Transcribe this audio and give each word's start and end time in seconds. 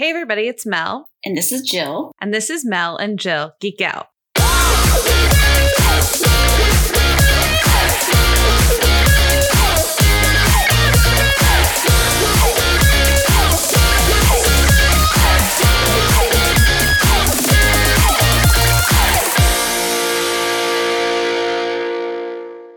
Hey, 0.00 0.08
everybody, 0.08 0.48
it's 0.48 0.64
Mel. 0.64 1.10
And 1.26 1.36
this 1.36 1.52
is 1.52 1.60
Jill. 1.60 2.12
And 2.22 2.32
this 2.32 2.48
is 2.48 2.64
Mel 2.64 2.96
and 2.96 3.18
Jill 3.18 3.52
Geek 3.60 3.82
Out. 3.82 4.06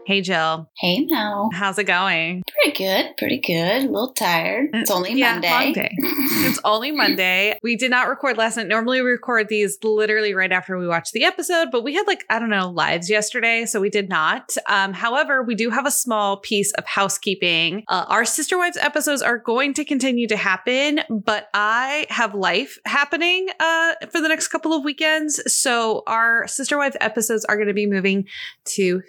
Hey, 0.05 0.19
Jill. 0.19 0.69
Hey, 0.77 1.05
Mel. 1.05 1.49
How's 1.53 1.79
it 1.79 1.85
going? 1.85 2.43
Pretty 2.61 2.77
good. 2.77 3.15
Pretty 3.17 3.39
good. 3.39 3.83
A 3.83 3.89
little 3.89 4.11
tired. 4.11 4.69
It's 4.73 4.91
only 4.91 5.13
yeah, 5.13 5.35
Monday. 5.35 5.73
it's 5.97 6.59
only 6.65 6.91
Monday. 6.91 7.57
We 7.63 7.77
did 7.77 7.89
not 7.89 8.09
record 8.09 8.37
last 8.37 8.57
night. 8.57 8.67
Normally, 8.67 9.01
we 9.01 9.11
record 9.11 9.47
these 9.47 9.77
literally 9.81 10.33
right 10.33 10.51
after 10.51 10.77
we 10.77 10.87
watch 10.87 11.11
the 11.13 11.23
episode, 11.23 11.69
but 11.71 11.85
we 11.85 11.93
had 11.93 12.05
like, 12.05 12.25
I 12.29 12.39
don't 12.39 12.49
know, 12.49 12.69
lives 12.69 13.09
yesterday, 13.09 13.65
so 13.65 13.79
we 13.79 13.89
did 13.89 14.09
not. 14.09 14.57
Um, 14.67 14.91
however, 14.91 15.41
we 15.41 15.55
do 15.55 15.69
have 15.69 15.85
a 15.85 15.91
small 15.91 16.35
piece 16.35 16.73
of 16.73 16.85
housekeeping. 16.85 17.85
Uh, 17.87 18.05
our 18.09 18.25
Sister 18.25 18.57
Wives 18.57 18.77
episodes 18.77 19.21
are 19.21 19.37
going 19.37 19.73
to 19.75 19.85
continue 19.85 20.27
to 20.27 20.35
happen, 20.35 20.99
but 21.09 21.47
I 21.53 22.07
have 22.09 22.35
life 22.35 22.77
happening 22.85 23.47
uh, 23.57 23.93
for 24.11 24.19
the 24.19 24.27
next 24.27 24.49
couple 24.49 24.73
of 24.73 24.83
weekends. 24.83 25.41
So 25.53 26.03
our 26.07 26.45
Sister 26.47 26.77
Wives 26.77 26.97
episodes 26.99 27.45
are 27.45 27.55
going 27.55 27.69
to 27.69 27.73
be 27.73 27.87
moving 27.87 28.25
to 28.65 29.01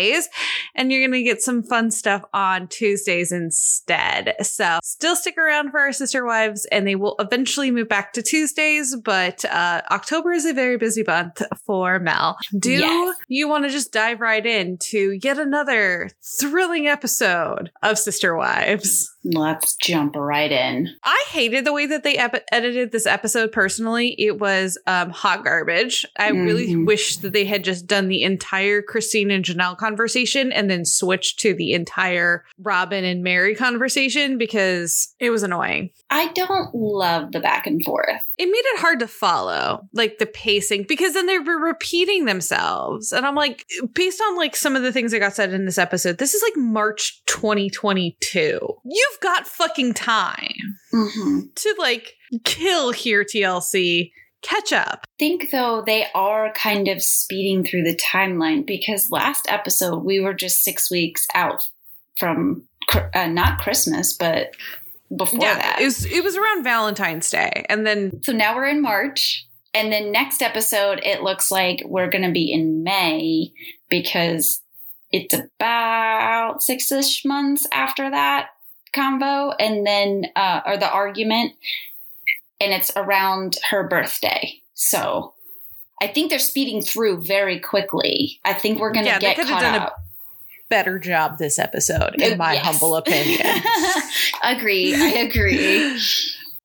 Thursdays, 0.00 0.28
and 0.74 0.90
you're 0.90 1.00
going 1.00 1.12
to 1.18 1.22
get 1.22 1.42
some 1.42 1.62
fun 1.62 1.90
stuff 1.90 2.24
on 2.32 2.68
Tuesdays 2.68 3.32
instead. 3.32 4.34
So 4.42 4.78
still 4.82 5.16
stick 5.16 5.36
around 5.38 5.70
for 5.70 5.80
our 5.80 5.92
Sister 5.92 6.24
Wives, 6.24 6.66
and 6.72 6.86
they 6.86 6.94
will 6.96 7.16
eventually 7.18 7.70
move 7.70 7.88
back 7.88 8.12
to 8.14 8.22
Tuesdays, 8.22 8.96
but 8.96 9.44
uh, 9.46 9.82
October 9.90 10.32
is 10.32 10.44
a 10.46 10.52
very 10.52 10.76
busy 10.76 11.02
month 11.06 11.42
for 11.66 11.98
Mel. 11.98 12.36
Do 12.58 12.70
Yes. 12.70 13.16
you 13.28 13.48
want 13.48 13.64
to 13.64 13.70
just 13.70 13.92
dive 13.92 14.20
right 14.20 14.44
into 14.44 15.18
yet 15.22 15.38
another 15.38 16.10
thrilling 16.38 16.86
episode 16.86 17.70
of 17.82 17.98
Sister 17.98 18.36
Wives? 18.36 19.10
Let's 19.22 19.76
jump 19.76 20.16
right 20.16 20.50
in. 20.50 20.88
I 21.04 21.24
hated 21.28 21.64
the 21.66 21.72
way 21.74 21.84
that 21.86 22.02
they 22.04 22.16
ep- 22.16 22.44
edited 22.52 22.90
this 22.90 23.06
episode 23.06 23.52
personally. 23.52 24.14
It 24.18 24.38
was 24.38 24.78
um, 24.86 25.10
hot 25.10 25.44
garbage. 25.44 26.06
I 26.18 26.28
really 26.30 26.68
Mhm. 26.68 26.86
wish 26.86 27.18
that 27.18 27.32
they 27.34 27.44
had 27.44 27.62
just 27.62 27.86
done 27.86 28.08
the 28.08 28.22
entire 28.22 28.80
Christine 28.80 29.30
and 29.30 29.44
Janelle 29.44 29.76
conversation 29.76 30.52
and 30.52 30.70
then 30.70 30.84
switched 30.86 31.38
to 31.40 31.52
the 31.52 31.72
entire 31.72 32.44
Robyn 32.58 33.04
and 33.04 33.22
Meri 33.22 33.54
conversation 33.54 34.38
because 34.38 35.14
it 35.20 35.28
was 35.30 35.42
annoying. 35.42 35.90
I 36.08 36.28
don't 36.32 36.74
love 36.74 37.32
the 37.32 37.40
back 37.40 37.66
and 37.66 37.84
forth. 37.84 38.26
It 38.38 38.46
made 38.46 38.52
it 38.74 38.80
hard 38.80 39.00
to 39.00 39.06
follow, 39.06 39.86
like 39.92 40.18
the 40.18 40.26
pacing, 40.26 40.86
because 40.88 41.12
then 41.12 41.26
they 41.26 41.38
were 41.38 41.58
repeating 41.60 42.24
themselves. 42.24 43.12
And 43.12 43.26
I'm 43.26 43.34
like, 43.34 43.66
based 43.92 44.20
on 44.28 44.36
like 44.36 44.56
some 44.56 44.76
of 44.76 44.82
the 44.82 44.92
things 44.92 45.12
that 45.12 45.18
got 45.18 45.34
said 45.34 45.52
in 45.52 45.66
this 45.66 45.76
episode, 45.78 46.16
this 46.18 46.32
is 46.34 46.42
like 46.42 46.56
March 46.56 47.22
2022. 47.26 48.58
You've 49.10 49.20
got 49.20 49.46
fucking 49.46 49.94
time 49.94 50.78
hmm 50.92 51.40
to 51.54 51.74
like 51.78 52.14
kill 52.44 52.92
here 52.92 53.24
TLC. 53.24 54.12
Catch 54.42 54.72
up. 54.72 55.04
think 55.18 55.50
though 55.50 55.82
they 55.84 56.06
are 56.14 56.50
kind 56.54 56.88
of 56.88 57.02
speeding 57.02 57.62
through 57.62 57.82
the 57.82 57.96
timeline 57.96 58.66
because 58.66 59.10
last 59.10 59.44
episode 59.50 60.02
we 60.02 60.18
were 60.18 60.32
just 60.32 60.64
six 60.64 60.90
weeks 60.90 61.26
out 61.34 61.68
from 62.18 62.66
uh, 63.14 63.26
not 63.26 63.58
Christmas, 63.58 64.16
but 64.16 64.54
before 65.14 65.40
that. 65.40 65.78
it 65.80 65.84
was 65.84 66.06
it 66.06 66.24
was 66.24 66.36
around 66.36 66.64
Valentine's 66.64 67.28
Day, 67.30 67.66
and 67.68 67.86
then 67.86 68.22
so 68.22 68.32
now 68.32 68.54
we're 68.54 68.68
in 68.68 68.80
March. 68.80 69.46
And 69.72 69.92
then 69.92 70.10
next 70.10 70.42
episode, 70.42 71.00
it 71.04 71.22
looks 71.22 71.52
like 71.52 71.82
we're 71.84 72.10
going 72.10 72.24
to 72.24 72.32
be 72.32 72.52
in 72.52 72.82
May 72.82 73.52
because 73.88 74.62
it's 75.12 75.32
about 75.32 76.60
six 76.60 76.90
ish 76.90 77.24
months 77.24 77.68
after 77.72 78.10
that 78.10 78.48
combo. 78.92 79.50
And 79.58 79.86
then, 79.86 80.26
uh, 80.36 80.60
or 80.66 80.76
the 80.76 80.90
argument. 80.90 81.52
And 82.60 82.72
it's 82.72 82.90
around 82.96 83.56
her 83.70 83.88
birthday. 83.88 84.60
So 84.74 85.34
I 86.02 86.06
think 86.08 86.30
they're 86.30 86.38
speeding 86.38 86.82
through 86.82 87.22
very 87.22 87.58
quickly. 87.58 88.40
I 88.44 88.52
think 88.52 88.78
we're 88.80 88.92
going 88.92 89.04
to 89.06 89.10
Yeah, 89.12 89.18
get 89.18 89.36
caught 89.36 89.60
done 89.60 89.74
a 89.74 89.84
up. 89.84 89.96
better 90.68 90.98
job 90.98 91.38
this 91.38 91.58
episode, 91.58 92.14
in 92.20 92.36
my 92.38 92.54
Yes. 92.54 92.64
humble 92.64 92.96
opinion. 92.96 93.40
agree. 94.42 94.94
I 94.94 95.08
agree. 95.20 96.00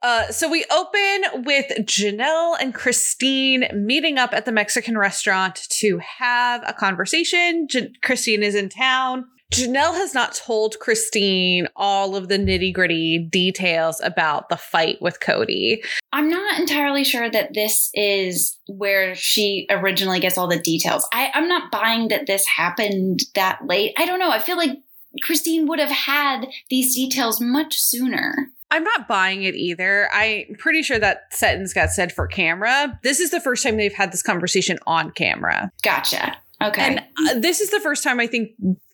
Uh, 0.02 0.28
so 0.32 0.48
we 0.48 0.64
open 0.72 1.44
with 1.46 1.66
Janelle 1.80 2.56
and 2.62 2.76
Christine 2.76 3.66
meeting 3.74 4.20
up 4.20 4.34
at 4.36 4.46
the 4.46 4.52
Mexican 4.52 4.96
restaurant 5.00 5.56
to 5.72 5.98
have 6.20 6.62
a 6.68 6.74
conversation. 6.74 7.68
Jan- 7.68 7.94
Christine 8.04 8.44
is 8.44 8.54
in 8.54 8.70
town. 8.70 9.26
Janelle 9.54 9.94
has 9.94 10.14
not 10.14 10.34
told 10.34 10.80
Christine 10.80 11.68
all 11.76 12.16
of 12.16 12.28
the 12.28 12.38
nitty 12.38 12.74
gritty 12.74 13.20
details 13.32 14.02
about 14.04 14.50
the 14.50 14.58
fight 14.58 15.02
with 15.02 15.20
Kody. 15.20 15.84
I'm 16.12 16.30
not 16.30 16.60
entirely 16.60 17.04
sure 17.04 17.30
that 17.30 17.54
this 17.54 17.90
is 17.94 18.58
where 18.68 19.16
she 19.16 19.68
originally 19.70 20.20
gets 20.20 20.38
all 20.38 20.48
the 20.48 20.60
details. 20.60 21.08
I, 21.14 21.32
I'm 21.34 21.48
not 21.48 21.72
buying 21.72 22.10
that 22.10 22.28
this 22.28 22.46
happened 22.48 23.22
that 23.36 23.60
late. 23.66 23.94
I 23.98 24.06
don't 24.06 24.20
know. 24.20 24.32
I 24.32 24.40
feel 24.40 24.58
like 24.58 24.80
Christine 25.24 25.68
would 25.68 25.80
have 25.80 25.92
had 25.92 26.48
these 26.70 26.96
details 26.96 27.40
much 27.40 27.76
sooner. 27.78 28.50
I'm 28.72 28.84
not 28.84 29.08
buying 29.08 29.44
it 29.44 29.56
either. 29.56 30.10
I'm 30.12 30.56
pretty 30.58 30.82
sure 30.82 31.00
that 31.00 31.34
sentence 31.34 31.72
got 31.74 31.92
said 31.92 32.12
for 32.12 32.28
camera. 32.28 33.00
This 33.04 33.20
is 33.20 33.32
the 33.32 33.40
first 33.40 33.64
time 33.64 33.78
they've 33.78 33.94
had 33.94 34.12
this 34.12 34.24
conversation 34.24 34.80
on 34.88 35.12
camera. 35.12 35.72
Gotcha. 35.84 36.36
Okay. 36.62 36.82
And 36.82 37.00
uh, 37.30 37.40
this 37.40 37.62
is 37.62 37.70
the 37.70 37.80
first 37.80 38.04
time 38.04 38.20
I 38.20 38.28
think 38.28 38.52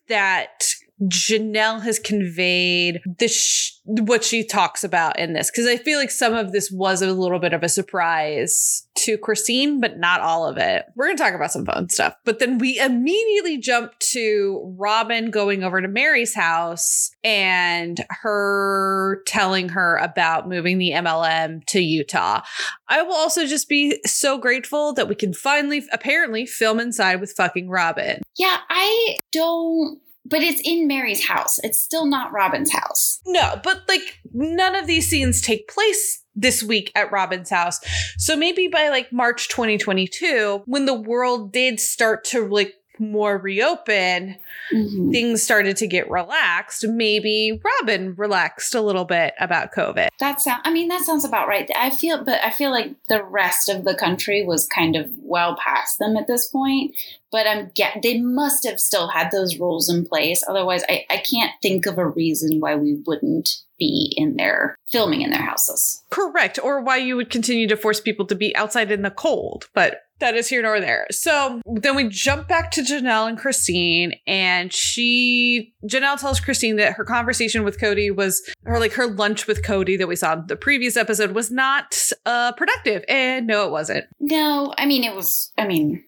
that 0.08 0.64
Janelle 1.04 1.82
has 1.82 1.98
conveyed 1.98 3.00
the 3.18 3.28
sh- 3.28 3.72
what 3.84 4.22
she 4.22 4.44
talks 4.44 4.84
about 4.84 5.18
in 5.18 5.32
this. 5.32 5.50
Because 5.50 5.66
I 5.66 5.76
feel 5.76 5.98
like 5.98 6.10
some 6.10 6.34
of 6.34 6.52
this 6.52 6.70
was 6.70 7.02
a 7.02 7.12
little 7.12 7.38
bit 7.38 7.52
of 7.52 7.62
a 7.62 7.68
surprise 7.68 8.86
to 9.02 9.18
Christine, 9.18 9.80
but 9.80 9.98
not 9.98 10.20
all 10.20 10.46
of 10.46 10.56
it. 10.56 10.86
We're 10.94 11.06
going 11.06 11.16
to 11.16 11.22
talk 11.22 11.34
about 11.34 11.52
some 11.52 11.64
fun 11.64 11.88
stuff, 11.88 12.14
but 12.24 12.38
then 12.38 12.58
we 12.58 12.78
immediately 12.78 13.58
jump 13.58 13.98
to 13.98 14.74
Robyn 14.78 15.30
going 15.30 15.64
over 15.64 15.80
to 15.80 15.88
Meri's 15.88 16.34
house 16.34 17.10
and 17.24 18.04
her 18.10 19.22
telling 19.26 19.70
her 19.70 19.96
about 19.96 20.48
moving 20.48 20.78
the 20.78 20.90
MLM 20.90 21.64
to 21.66 21.80
Utah. 21.80 22.42
I 22.88 23.02
will 23.02 23.14
also 23.14 23.46
just 23.46 23.68
be 23.68 23.98
so 24.06 24.38
grateful 24.38 24.92
that 24.94 25.08
we 25.08 25.14
can 25.14 25.32
finally, 25.32 25.84
apparently, 25.92 26.46
film 26.46 26.80
inside 26.80 27.20
with 27.20 27.32
fucking 27.32 27.68
Robyn. 27.68 28.22
yeah, 28.36 28.58
I 28.70 29.18
don't. 29.32 30.00
But 30.24 30.42
it's 30.42 30.62
in 30.64 30.86
Meri's 30.86 31.26
house. 31.26 31.58
It's 31.64 31.80
still 31.80 32.06
not 32.06 32.32
Robyn's 32.32 32.72
house. 32.72 33.20
No, 33.26 33.60
but 33.64 33.82
like 33.88 34.20
none 34.32 34.76
of 34.76 34.86
these 34.86 35.08
scenes 35.10 35.42
take 35.42 35.66
place 35.66 36.21
this 36.34 36.62
week 36.62 36.90
at 36.94 37.10
Robyn's 37.10 37.50
house. 37.50 37.80
So 38.16 38.36
maybe 38.36 38.68
by 38.68 38.88
like 38.88 39.12
March 39.12 39.48
2022, 39.48 40.62
when 40.66 40.86
the 40.86 40.94
world 40.94 41.52
did 41.52 41.80
start 41.80 42.24
to 42.26 42.46
like 42.46 42.74
more 43.10 43.36
reopen, 43.38 44.36
Mhm. 44.72 45.12
things 45.12 45.42
started 45.42 45.76
to 45.78 45.86
get 45.86 46.08
relaxed. 46.10 46.86
Maybe 46.86 47.60
Robyn 47.62 48.14
relaxed 48.16 48.74
a 48.74 48.80
little 48.80 49.04
bit 49.04 49.34
about 49.40 49.72
COVID. 49.72 50.08
That 50.20 50.40
sound. 50.40 50.62
I 50.64 50.72
mean, 50.72 50.88
that 50.88 51.02
sounds 51.02 51.24
about 51.24 51.48
right. 51.48 51.70
I 51.76 51.90
feel, 51.90 52.24
but 52.24 52.40
I 52.44 52.50
feel 52.50 52.70
like 52.70 52.90
the 53.08 53.22
rest 53.22 53.68
of 53.68 53.84
the 53.84 53.94
country 53.94 54.44
was 54.44 54.66
kind 54.66 54.96
of 54.96 55.10
well 55.20 55.56
past 55.62 55.98
them 55.98 56.16
at 56.16 56.26
this 56.26 56.48
point. 56.48 56.94
But 57.30 57.46
I'm 57.46 57.70
get 57.74 58.02
they 58.02 58.20
must 58.20 58.66
have 58.66 58.78
still 58.78 59.08
had 59.08 59.30
those 59.30 59.58
rules 59.58 59.88
in 59.88 60.04
place. 60.06 60.44
Otherwise, 60.46 60.82
I, 60.88 61.06
I 61.10 61.16
can't 61.18 61.52
think 61.62 61.86
of 61.86 61.96
a 61.98 62.06
reason 62.06 62.60
why 62.60 62.74
we 62.74 63.02
wouldn't 63.06 63.48
be 63.78 64.12
in 64.16 64.36
there 64.36 64.76
filming 64.90 65.22
in 65.22 65.30
their 65.30 65.40
houses. 65.42 66.04
Correct. 66.10 66.58
Or 66.62 66.82
why 66.82 66.98
you 66.98 67.16
would 67.16 67.30
continue 67.30 67.66
to 67.68 67.76
force 67.76 68.00
people 68.00 68.26
to 68.26 68.34
be 68.34 68.54
outside 68.54 68.92
in 68.92 69.00
the 69.02 69.10
cold. 69.10 69.68
But 69.74 70.02
that 70.22 70.34
is 70.34 70.48
here 70.48 70.62
nor 70.62 70.80
there. 70.80 71.06
So 71.10 71.60
then 71.66 71.94
we 71.94 72.08
jump 72.08 72.48
back 72.48 72.70
to 72.72 72.80
Janelle 72.80 73.28
and 73.28 73.36
Christine, 73.36 74.14
and 74.26 74.72
she, 74.72 75.74
Janelle 75.84 76.18
tells 76.18 76.40
Christine 76.40 76.76
that 76.76 76.94
her 76.94 77.04
conversation 77.04 77.64
with 77.64 77.78
Kody 77.78 78.14
was, 78.14 78.42
or 78.64 78.80
like 78.80 78.92
her 78.92 79.06
lunch 79.06 79.46
with 79.46 79.62
Kody 79.62 79.98
that 79.98 80.08
we 80.08 80.16
saw 80.16 80.34
in 80.34 80.46
the 80.46 80.56
previous 80.56 80.96
episode 80.96 81.32
was 81.32 81.50
not 81.50 81.96
uh, 82.24 82.52
productive. 82.52 83.04
And 83.08 83.46
no, 83.46 83.66
it 83.66 83.70
wasn't. 83.70 84.06
No, 84.20 84.72
I 84.78 84.86
mean 84.86 85.04
it 85.04 85.14
was. 85.14 85.52
I 85.58 85.66
mean, 85.66 86.04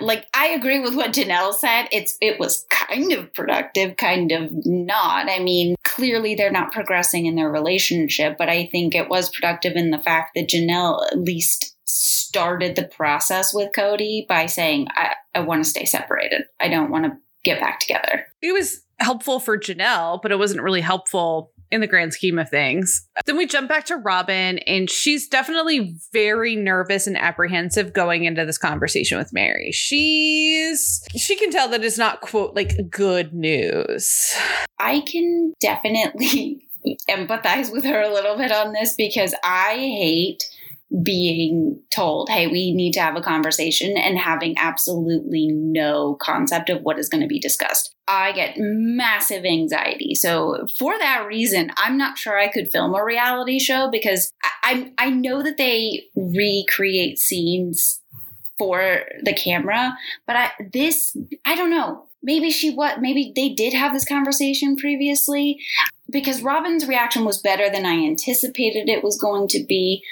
like 0.00 0.26
I 0.34 0.48
agree 0.48 0.80
with 0.80 0.94
what 0.94 1.12
Janelle 1.12 1.54
said. 1.54 1.88
It's 1.92 2.16
it 2.20 2.38
was 2.38 2.66
kind 2.70 3.12
of 3.12 3.32
productive, 3.34 3.96
kind 3.96 4.32
of 4.32 4.50
not. 4.64 5.28
I 5.30 5.38
mean, 5.38 5.76
clearly 5.84 6.34
they're 6.34 6.50
not 6.50 6.72
progressing 6.72 7.26
in 7.26 7.36
their 7.36 7.50
relationship, 7.50 8.36
but 8.38 8.48
I 8.48 8.66
think 8.66 8.94
it 8.94 9.08
was 9.08 9.30
productive 9.30 9.76
in 9.76 9.90
the 9.90 9.98
fact 9.98 10.32
that 10.34 10.48
Janelle 10.48 11.06
at 11.12 11.18
least 11.18 11.76
started 11.88 12.76
the 12.76 12.84
process 12.84 13.54
with 13.54 13.72
Kody 13.72 14.26
by 14.26 14.46
saying, 14.46 14.88
"I 14.90 15.14
I 15.34 15.40
want 15.40 15.64
to 15.64 15.70
stay 15.70 15.84
separated. 15.84 16.42
I 16.60 16.68
don't 16.68 16.90
want 16.90 17.04
to 17.06 17.12
get 17.44 17.60
back 17.60 17.80
together." 17.80 18.26
It 18.42 18.52
was 18.52 18.82
helpful 18.98 19.40
for 19.40 19.58
Janelle, 19.58 20.20
but 20.20 20.32
it 20.32 20.38
wasn't 20.38 20.62
really 20.62 20.80
helpful 20.80 21.52
in 21.70 21.80
the 21.80 21.86
grand 21.86 22.12
scheme 22.12 22.38
of 22.38 22.48
things. 22.48 23.06
Then 23.26 23.36
we 23.36 23.46
jump 23.46 23.68
back 23.68 23.84
to 23.86 23.96
Robyn, 23.96 24.58
and 24.58 24.90
she's 24.90 25.28
definitely 25.28 25.96
very 26.12 26.56
nervous 26.56 27.06
and 27.06 27.16
apprehensive 27.16 27.92
going 27.92 28.24
into 28.24 28.44
this 28.44 28.58
conversation 28.58 29.18
with 29.18 29.32
Meri. 29.32 29.70
She's 29.72 31.02
she 31.16 31.36
can 31.36 31.50
tell 31.50 31.68
that 31.68 31.84
it's 31.84 31.98
not 31.98 32.20
quote 32.20 32.54
like 32.54 32.90
good 32.90 33.32
news. 33.32 34.34
I 34.78 35.00
can 35.00 35.54
definitely 35.60 36.66
empathize 37.08 37.72
with 37.72 37.84
her 37.84 38.00
a 38.00 38.12
little 38.12 38.36
bit 38.36 38.52
on 38.52 38.72
this 38.72 38.94
because 38.94 39.34
I 39.44 39.74
hate 39.74 40.42
being 41.02 41.80
told, 41.94 42.30
hey, 42.30 42.46
we 42.46 42.72
need 42.72 42.92
to 42.92 43.00
have 43.00 43.16
a 43.16 43.20
conversation 43.20 43.96
and 43.98 44.18
having 44.18 44.56
absolutely 44.58 45.48
no 45.48 46.16
concept 46.20 46.70
of 46.70 46.80
what 46.82 46.98
is 46.98 47.10
going 47.10 47.20
to 47.20 47.26
be 47.26 47.38
discussed. 47.38 47.94
I 48.06 48.32
get 48.32 48.54
massive 48.56 49.44
anxiety. 49.44 50.14
So 50.14 50.66
for 50.78 50.98
that 50.98 51.26
reason, 51.26 51.70
I'm 51.76 51.98
not 51.98 52.16
sure 52.16 52.38
I 52.38 52.48
could 52.48 52.72
film 52.72 52.94
a 52.94 53.04
reality 53.04 53.58
show 53.58 53.90
because 53.90 54.32
I, 54.42 54.92
I, 54.98 55.06
I 55.06 55.10
know 55.10 55.42
that 55.42 55.58
they 55.58 56.04
recreate 56.16 57.18
scenes 57.18 58.00
for 58.58 59.02
the 59.24 59.34
camera, 59.34 59.96
but 60.26 60.36
I 60.36 60.50
this 60.72 61.16
I 61.44 61.54
don't 61.54 61.70
know. 61.70 62.06
Maybe 62.22 62.50
she 62.50 62.74
what 62.74 63.00
maybe 63.00 63.32
they 63.36 63.50
did 63.50 63.72
have 63.72 63.92
this 63.92 64.04
conversation 64.04 64.76
previously 64.76 65.58
because 66.10 66.42
Robyn's 66.42 66.86
reaction 66.86 67.24
was 67.24 67.40
better 67.40 67.68
than 67.68 67.84
I 67.84 67.94
anticipated 67.94 68.88
it 68.88 69.04
was 69.04 69.18
going 69.18 69.48
to 69.48 69.64
be. 69.64 70.02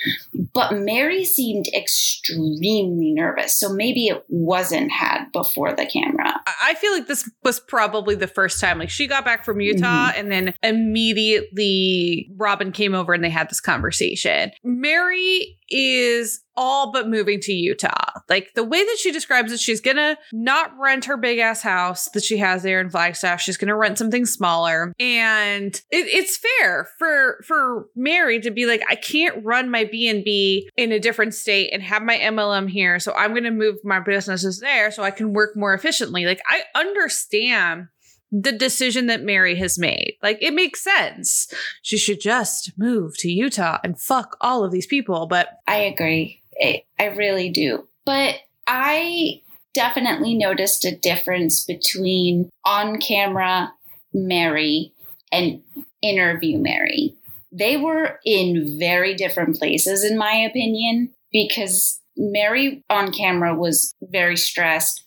But 0.53 0.75
Meri 0.75 1.25
seemed 1.25 1.67
extremely 1.69 3.13
nervous. 3.13 3.59
So 3.59 3.73
maybe 3.73 4.09
it 4.09 4.25
wasn't 4.29 4.93
had 4.93 5.31
before 5.33 5.73
the 5.73 5.87
camera. 5.87 6.41
I 6.63 6.75
feel 6.75 6.93
like 6.93 7.07
this 7.07 7.31
was 7.43 7.61
probably 7.61 8.15
the 8.15 8.27
first 8.27 8.61
time. 8.61 8.79
Like 8.79 8.91
she 8.91 9.07
got 9.07 9.25
back 9.25 9.45
from 9.45 9.61
Utah 9.61 10.11
mm-hmm. 10.11 10.21
and 10.21 10.31
then 10.31 10.55
immediately 10.63 12.31
Robyn 12.37 12.73
came 12.73 12.95
over 12.95 13.15
and 13.15 13.25
they 13.25 13.31
had 13.31 13.49
this 13.49 13.61
conversation. 13.61 14.51
Meri 14.63 15.57
is 15.71 16.43
all 16.57 16.91
but 16.91 17.09
moving 17.09 17.41
to 17.41 17.53
Utah. 17.53 18.13
Like 18.29 18.55
the 18.55 18.65
way 18.65 18.83
that 18.83 18.97
she 18.99 19.13
describes 19.13 19.53
it, 19.53 19.61
she's 19.61 19.81
gonna 19.81 20.17
not 20.33 20.73
rent 20.79 21.05
her 21.05 21.17
big 21.17 21.39
ass 21.39 21.63
house 21.63 22.09
that 22.11 22.25
she 22.25 22.39
has 22.39 22.63
there 22.63 22.81
in 22.81 22.91
Flagstaff. 22.91 23.41
She's 23.41 23.57
gonna 23.57 23.77
rent 23.77 23.99
something 23.99 24.25
smaller. 24.25 24.93
And 24.99 25.75
it, 25.91 26.07
it's 26.07 26.39
fair 26.39 26.89
for 26.99 27.43
for 27.47 27.87
Meri 27.95 28.41
to 28.41 28.51
be 28.51 28.67
like, 28.67 28.83
I 28.89 28.97
can't 28.97 29.45
run 29.45 29.71
my 29.71 29.85
B 29.85 30.09
and 30.09 30.25
B 30.25 30.69
in 30.77 30.93
a 30.93 30.99
different 30.99 31.35
state 31.35 31.71
and 31.73 31.83
have 31.83 32.03
my 32.03 32.19
MLM 32.19 32.71
here. 32.71 32.99
So 32.99 33.13
I'm 33.13 33.35
gonna 33.35 33.51
move 33.51 33.77
my 33.85 34.01
businesses 34.01 34.61
there 34.61 34.91
so 34.91 35.03
I 35.03 35.11
can 35.11 35.33
work 35.33 35.57
more 35.57 35.75
efficiently. 35.75 36.25
Like 36.25 36.41
I 36.49 36.63
understand 36.75 37.89
the 38.33 38.53
decision 38.53 39.07
that 39.07 39.23
Meri 39.23 39.57
has 39.57 39.79
made. 39.79 40.17
Like 40.23 40.39
it 40.41 40.55
makes 40.55 40.83
sense. 40.83 41.53
She 41.83 41.97
should 41.97 42.21
just 42.21 42.73
move 42.77 43.17
to 43.19 43.31
Utah 43.31 43.79
and 43.85 44.01
fuck 44.01 44.37
all 44.41 44.65
of 44.65 44.73
these 44.73 44.87
people. 44.87 45.27
But 45.27 45.61
I 45.67 45.77
agree. 45.77 46.43
I, 46.61 46.85
I 46.99 47.07
really 47.07 47.51
do. 47.51 47.87
But 48.05 48.37
I 48.67 49.43
definitely 49.75 50.35
noticed 50.35 50.85
a 50.85 50.97
difference 50.97 51.65
between 51.65 52.49
on 52.65 52.99
camera 52.99 53.73
Meri 54.15 54.93
and 55.31 55.63
interview 56.03 56.59
Meri. 56.59 57.15
They 57.53 57.77
were 57.77 58.19
in 58.25 58.79
very 58.79 59.15
different 59.15 59.57
places, 59.57 60.05
in 60.05 60.19
my 60.19 60.33
opinion, 60.33 61.11
because 61.33 62.01
Meri 62.17 62.83
on 62.89 63.13
camera 63.13 63.55
was 63.55 63.95
very 64.03 64.37
stressed, 64.37 65.06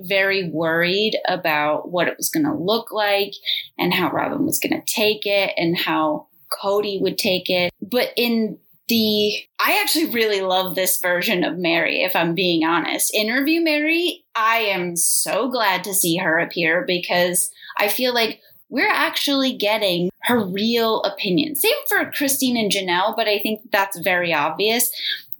very 0.00 0.50
worried 0.50 1.16
about 1.28 1.90
what 1.90 2.08
it 2.08 2.16
was 2.16 2.28
going 2.28 2.46
to 2.46 2.54
look 2.54 2.92
like 2.92 3.32
and 3.78 3.92
how 3.92 4.10
Robyn 4.10 4.44
was 4.44 4.58
going 4.58 4.80
to 4.80 4.92
take 4.92 5.26
it 5.26 5.52
and 5.56 5.76
how 5.76 6.26
Kody 6.50 7.00
would 7.00 7.18
take 7.18 7.50
it. 7.50 7.72
But 7.80 8.10
in 8.16 8.58
the, 8.88 9.34
I 9.58 9.80
actually 9.82 10.10
really 10.10 10.40
love 10.40 10.74
this 10.74 11.00
version 11.00 11.42
of 11.42 11.58
Meri, 11.58 12.02
if 12.02 12.14
I'm 12.14 12.34
being 12.34 12.64
honest. 12.64 13.12
Interview 13.14 13.60
Meri, 13.60 14.24
I 14.36 14.58
am 14.58 14.96
so 14.96 15.50
glad 15.50 15.84
to 15.84 15.94
see 15.94 16.16
her 16.16 16.38
appear 16.38 16.84
because 16.86 17.50
I 17.78 17.88
feel 17.88 18.14
like 18.14 18.40
we're 18.68 18.90
actually 18.90 19.56
getting 19.56 20.10
her 20.22 20.44
real 20.44 21.02
opinion. 21.02 21.54
Same 21.54 21.72
for 21.88 22.10
Christine 22.10 22.56
and 22.56 22.70
Janelle, 22.70 23.14
but 23.16 23.28
I 23.28 23.38
think 23.38 23.60
that's 23.70 23.98
very 24.00 24.32
obvious. 24.32 24.90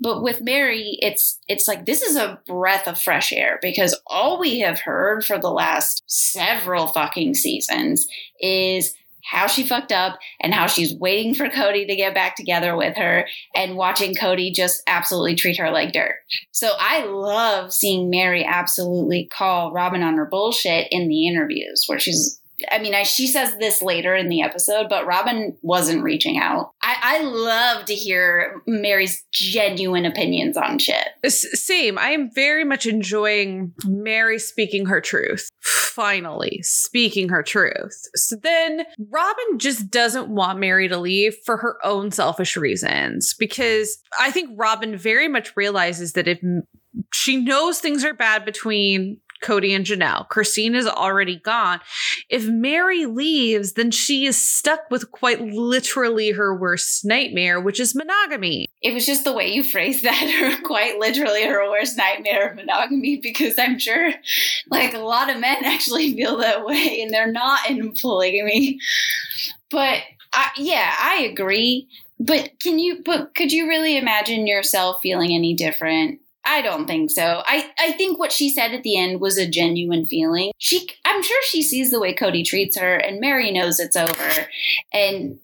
But 0.01 0.23
with 0.23 0.41
Meri, 0.41 0.99
it's 1.01 1.39
it's 1.49 1.67
like 1.67 1.87
this 1.87 2.03
is 2.03 2.17
a 2.17 2.41
breath 2.47 2.87
of 2.87 3.01
fresh 3.01 3.33
air 3.33 3.59
because 3.63 3.99
all 4.07 4.39
we 4.39 4.61
have 4.61 4.81
heard 4.81 5.25
for 5.25 5.39
the 5.39 5.51
last 5.51 6.03
several 6.07 6.89
fucking 6.89 7.35
seasons 7.35 8.07
is 8.41 8.95
how 9.27 9.47
she 9.47 9.67
fucked 9.67 9.93
up 9.93 10.19
and 10.41 10.55
how 10.55 10.67
she's 10.67 10.95
waiting 10.95 11.35
for 11.35 11.49
Kody 11.49 11.87
to 11.87 11.97
get 11.97 12.15
back 12.15 12.37
together 12.37 12.77
with 12.77 12.97
her 12.97 13.27
and 13.55 13.77
watching 13.77 14.15
Kody 14.15 14.55
just 14.55 14.83
absolutely 14.87 15.35
treat 15.35 15.59
her 15.59 15.71
like 15.71 15.93
dirt. 15.93 16.15
So 16.53 16.73
I 16.79 17.05
love 17.05 17.73
seeing 17.73 18.09
Meri 18.09 18.45
absolutely 18.45 19.29
call 19.33 19.73
Robyn 19.73 20.03
on 20.03 20.17
her 20.17 20.27
bullshit 20.27 20.89
in 20.91 21.09
the 21.09 21.27
interviews 21.27 21.85
where 21.87 21.99
she's 21.99 22.41
I 22.71 22.79
mean, 22.79 22.95
I, 22.95 23.03
she 23.03 23.27
says 23.27 23.55
this 23.59 23.83
later 23.83 24.15
in 24.15 24.29
the 24.29 24.43
episode, 24.43 24.89
but 24.89 25.07
Robyn 25.07 25.57
wasn't 25.63 26.03
reaching 26.03 26.39
out. 26.39 26.71
I, 26.83 26.97
I 27.03 27.23
love 27.23 27.85
to 27.87 27.95
hear 27.95 28.63
Meri's 28.67 29.25
genuine 29.33 30.07
opinions 30.07 30.57
on 30.57 30.79
shit. 30.79 31.09
Same. 31.27 31.99
I 31.99 32.11
am 32.11 32.31
very 32.35 32.65
much 32.65 32.87
enjoying 32.87 33.73
Meri 33.85 34.39
speaking 34.39 34.87
her 34.87 35.01
truth. 35.01 35.51
Finally, 35.61 36.61
speaking 36.63 37.29
her 37.29 37.43
truth. 37.43 38.01
So 38.15 38.37
then 38.43 38.85
Robyn 39.11 39.59
just 39.59 39.91
doesn't 39.91 40.29
want 40.29 40.59
Meri 40.59 40.89
to 40.89 40.99
leave 40.99 41.37
for 41.45 41.57
her 41.57 41.79
own 41.85 42.11
selfish 42.11 42.57
reasons 42.57 43.35
because 43.39 43.99
I 44.19 44.31
think 44.31 44.51
Robyn 44.57 44.97
very 44.97 45.29
much 45.29 45.57
realizes 45.57 46.13
that 46.13 46.29
if 46.29 46.39
she 47.13 47.37
knows 47.37 47.79
things 47.79 48.05
are 48.05 48.15
bad 48.15 48.45
between 48.45 49.21
Kody 49.43 49.75
and 49.75 49.85
Janelle. 49.85 50.29
Christine 50.29 50.75
is 50.75 50.87
already 50.87 51.37
gone. 51.37 51.81
If 52.29 52.47
Meri 52.47 53.07
leaves, 53.07 53.75
then 53.75 53.91
she 53.91 54.27
is 54.27 54.41
stuck 54.41 54.91
with 54.91 55.11
quite 55.11 55.41
literally 55.41 56.33
her 56.33 56.55
worst 56.55 57.05
nightmare, 57.05 57.61
which 57.61 57.81
is 57.81 57.95
monogamy. 57.95 58.67
It 58.83 58.95
was 58.95 59.07
just 59.07 59.25
the 59.25 59.33
way 59.33 59.49
you 59.49 59.63
phrased 59.63 60.05
that, 60.05 60.61
quite 60.65 60.99
literally 60.99 61.45
her 61.45 61.69
worst 61.71 61.97
nightmare 61.97 62.51
of 62.51 62.57
monogamy, 62.57 63.17
because 63.17 63.59
I'm 63.59 63.79
sure 63.79 64.13
like 64.71 64.95
a 64.95 64.99
lot 64.99 65.31
of 65.31 65.41
men 65.41 65.59
actually 65.65 66.15
feel 66.15 66.39
that 66.39 66.65
way 66.65 67.01
and 67.03 67.11
they're 67.11 67.33
not 67.33 67.69
in 67.69 67.95
polygamy. 68.01 68.79
But 69.71 70.03
I, 70.33 70.51
yeah, 70.57 70.95
I 70.99 71.29
agree. 71.31 71.89
But 72.19 72.61
can 72.61 72.79
you, 72.79 73.03
but 73.05 73.35
could 73.35 73.53
you 73.53 73.69
really 73.69 73.97
imagine 73.97 74.47
yourself 74.47 75.01
feeling 75.03 75.33
any 75.33 75.55
different 75.55 76.21
I 76.47 76.63
don't 76.63 76.87
think 76.87 77.11
so. 77.11 77.43
I, 77.45 77.71
I 77.79 77.93
think 77.93 78.19
what 78.19 78.31
she 78.31 78.49
said 78.49 78.73
at 78.73 78.85
the 78.85 78.97
end 78.97 79.21
was 79.21 79.37
a 79.37 79.49
genuine 79.49 80.07
feeling. 80.07 80.53
She 80.59 80.89
I'm 81.05 81.23
sure 81.23 81.43
she 81.45 81.63
sees 81.63 81.91
the 81.91 82.01
way 82.01 82.15
Kody 82.15 82.45
treats 82.45 82.79
her 82.79 82.97
and 82.97 83.21
Meri 83.21 83.51
knows 83.51 83.81
it's 83.81 83.97
over. 83.97 84.47
And 84.93 85.41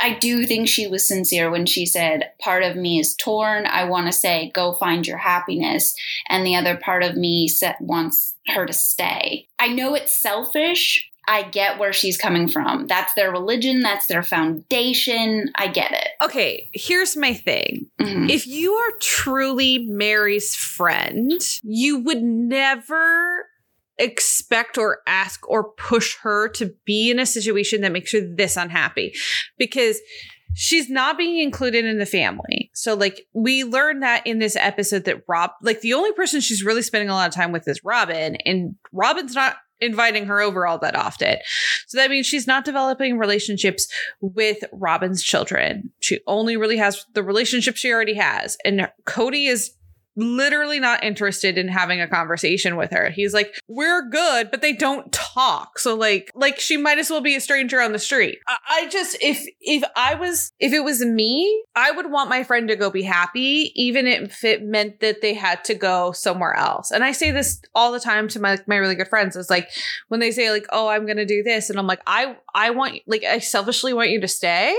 I 0.00 0.14
do 0.18 0.44
think 0.46 0.68
she 0.68 0.86
was 0.86 1.06
sincere 1.06 1.50
when 1.50 1.66
she 1.66 1.86
said, 1.86 2.32
Part 2.40 2.64
of 2.64 2.76
me 2.76 2.98
is 2.98 3.14
torn. 3.14 3.66
I 3.66 3.84
want 3.84 4.06
to 4.06 4.12
say, 4.12 4.50
go 4.52 4.74
find 4.74 5.06
your 5.06 5.18
happiness. 5.18 5.94
And 6.28 6.44
the 6.44 6.56
other 6.56 6.76
part 6.76 7.02
of 7.04 7.16
me 7.16 7.48
wants 7.80 8.34
her 8.48 8.66
to 8.66 8.72
stay. 8.72 9.48
I 9.58 9.68
know 9.68 9.94
it's 9.94 10.20
selfish, 10.20 11.10
I 11.28 11.42
get 11.44 11.78
where 11.78 11.92
she's 11.92 12.16
coming 12.16 12.48
from. 12.48 12.86
That's 12.86 13.14
their 13.14 13.30
religion, 13.30 13.80
that's 13.80 14.06
their 14.06 14.22
foundation. 14.22 15.50
I 15.56 15.68
get 15.68 15.92
it. 15.92 16.08
Okay, 16.22 16.68
here's 16.72 17.16
my 17.16 17.34
thing. 17.34 17.86
Mm-hmm. 18.00 18.30
If 18.30 18.46
you 18.46 18.72
are 18.72 18.98
truly 19.00 19.86
Meri's 19.86 20.54
friend, 20.54 21.40
you 21.62 21.98
would 21.98 22.22
never 22.22 23.46
expect 23.98 24.76
or 24.76 25.00
ask 25.06 25.48
or 25.48 25.70
push 25.72 26.16
her 26.18 26.48
to 26.48 26.74
be 26.84 27.10
in 27.10 27.18
a 27.18 27.26
situation 27.26 27.80
that 27.82 27.92
makes 27.92 28.12
her 28.12 28.20
this 28.20 28.56
unhappy 28.56 29.14
because 29.56 30.00
she's 30.54 30.88
not 30.88 31.18
being 31.18 31.38
included 31.38 31.84
in 31.84 31.98
the 31.98 32.06
family. 32.06 32.70
So 32.74 32.94
like 32.94 33.26
we 33.32 33.64
learned 33.64 34.02
that 34.02 34.26
in 34.26 34.38
this 34.38 34.56
episode 34.56 35.04
that 35.04 35.22
Rob 35.28 35.50
like 35.62 35.80
the 35.80 35.94
only 35.94 36.12
person 36.12 36.40
she's 36.40 36.64
really 36.64 36.82
spending 36.82 37.08
a 37.08 37.14
lot 37.14 37.28
of 37.28 37.34
time 37.34 37.52
with 37.52 37.68
is 37.68 37.84
Robyn 37.84 38.36
and 38.44 38.76
Robyn's 38.92 39.34
not 39.34 39.56
inviting 39.80 40.26
her 40.26 40.40
over 40.40 40.66
all 40.66 40.78
that 40.78 40.96
often. 40.96 41.36
So 41.86 41.98
that 41.98 42.10
means 42.10 42.26
she's 42.26 42.46
not 42.46 42.64
developing 42.64 43.18
relationships 43.18 43.88
with 44.20 44.58
Robyn's 44.72 45.22
children. 45.22 45.90
She 46.00 46.20
only 46.26 46.56
really 46.56 46.76
has 46.76 47.04
the 47.14 47.22
relationship 47.22 47.76
she 47.76 47.92
already 47.92 48.14
has. 48.14 48.56
And 48.64 48.90
Kody 49.04 49.48
is 49.48 49.72
literally 50.16 50.80
not 50.80 51.02
interested 51.02 51.58
in 51.58 51.68
having 51.68 52.00
a 52.00 52.08
conversation 52.08 52.76
with 52.76 52.90
her. 52.90 53.10
He's 53.10 53.34
like, 53.34 53.54
we're 53.68 54.08
good, 54.08 54.50
but 54.50 54.60
they 54.60 54.72
don't 54.72 55.10
talk. 55.12 55.78
So 55.78 55.94
like, 55.94 56.30
like 56.34 56.60
she 56.60 56.76
might 56.76 56.98
as 56.98 57.10
well 57.10 57.20
be 57.20 57.36
a 57.36 57.40
stranger 57.40 57.80
on 57.80 57.92
the 57.92 57.98
street. 57.98 58.38
I, 58.46 58.56
I 58.70 58.88
just, 58.88 59.16
if, 59.20 59.44
if 59.60 59.82
I 59.96 60.14
was, 60.14 60.52
if 60.60 60.72
it 60.72 60.84
was 60.84 61.04
me, 61.04 61.64
I 61.74 61.90
would 61.90 62.10
want 62.10 62.30
my 62.30 62.44
friend 62.44 62.68
to 62.68 62.76
go 62.76 62.90
be 62.90 63.02
happy, 63.02 63.72
even 63.74 64.06
if 64.06 64.44
it 64.44 64.62
meant 64.62 65.00
that 65.00 65.22
they 65.22 65.34
had 65.34 65.64
to 65.64 65.74
go 65.74 66.12
somewhere 66.12 66.54
else. 66.54 66.90
And 66.90 67.02
I 67.02 67.12
say 67.12 67.30
this 67.30 67.60
all 67.74 67.92
the 67.92 68.00
time 68.00 68.28
to 68.28 68.40
my, 68.40 68.58
my 68.66 68.76
really 68.76 68.94
good 68.94 69.08
friends. 69.08 69.36
It's 69.36 69.50
like 69.50 69.70
when 70.08 70.20
they 70.20 70.30
say 70.30 70.50
like, 70.50 70.66
oh, 70.70 70.88
I'm 70.88 71.06
to 71.14 71.26
do 71.26 71.42
this. 71.42 71.70
And 71.70 71.78
I'm 71.78 71.86
like, 71.86 72.00
I, 72.06 72.36
I 72.54 72.70
want, 72.70 73.00
like, 73.06 73.24
I 73.24 73.38
selfishly 73.38 73.92
want 73.92 74.10
you 74.10 74.20
to 74.20 74.28
stay 74.28 74.76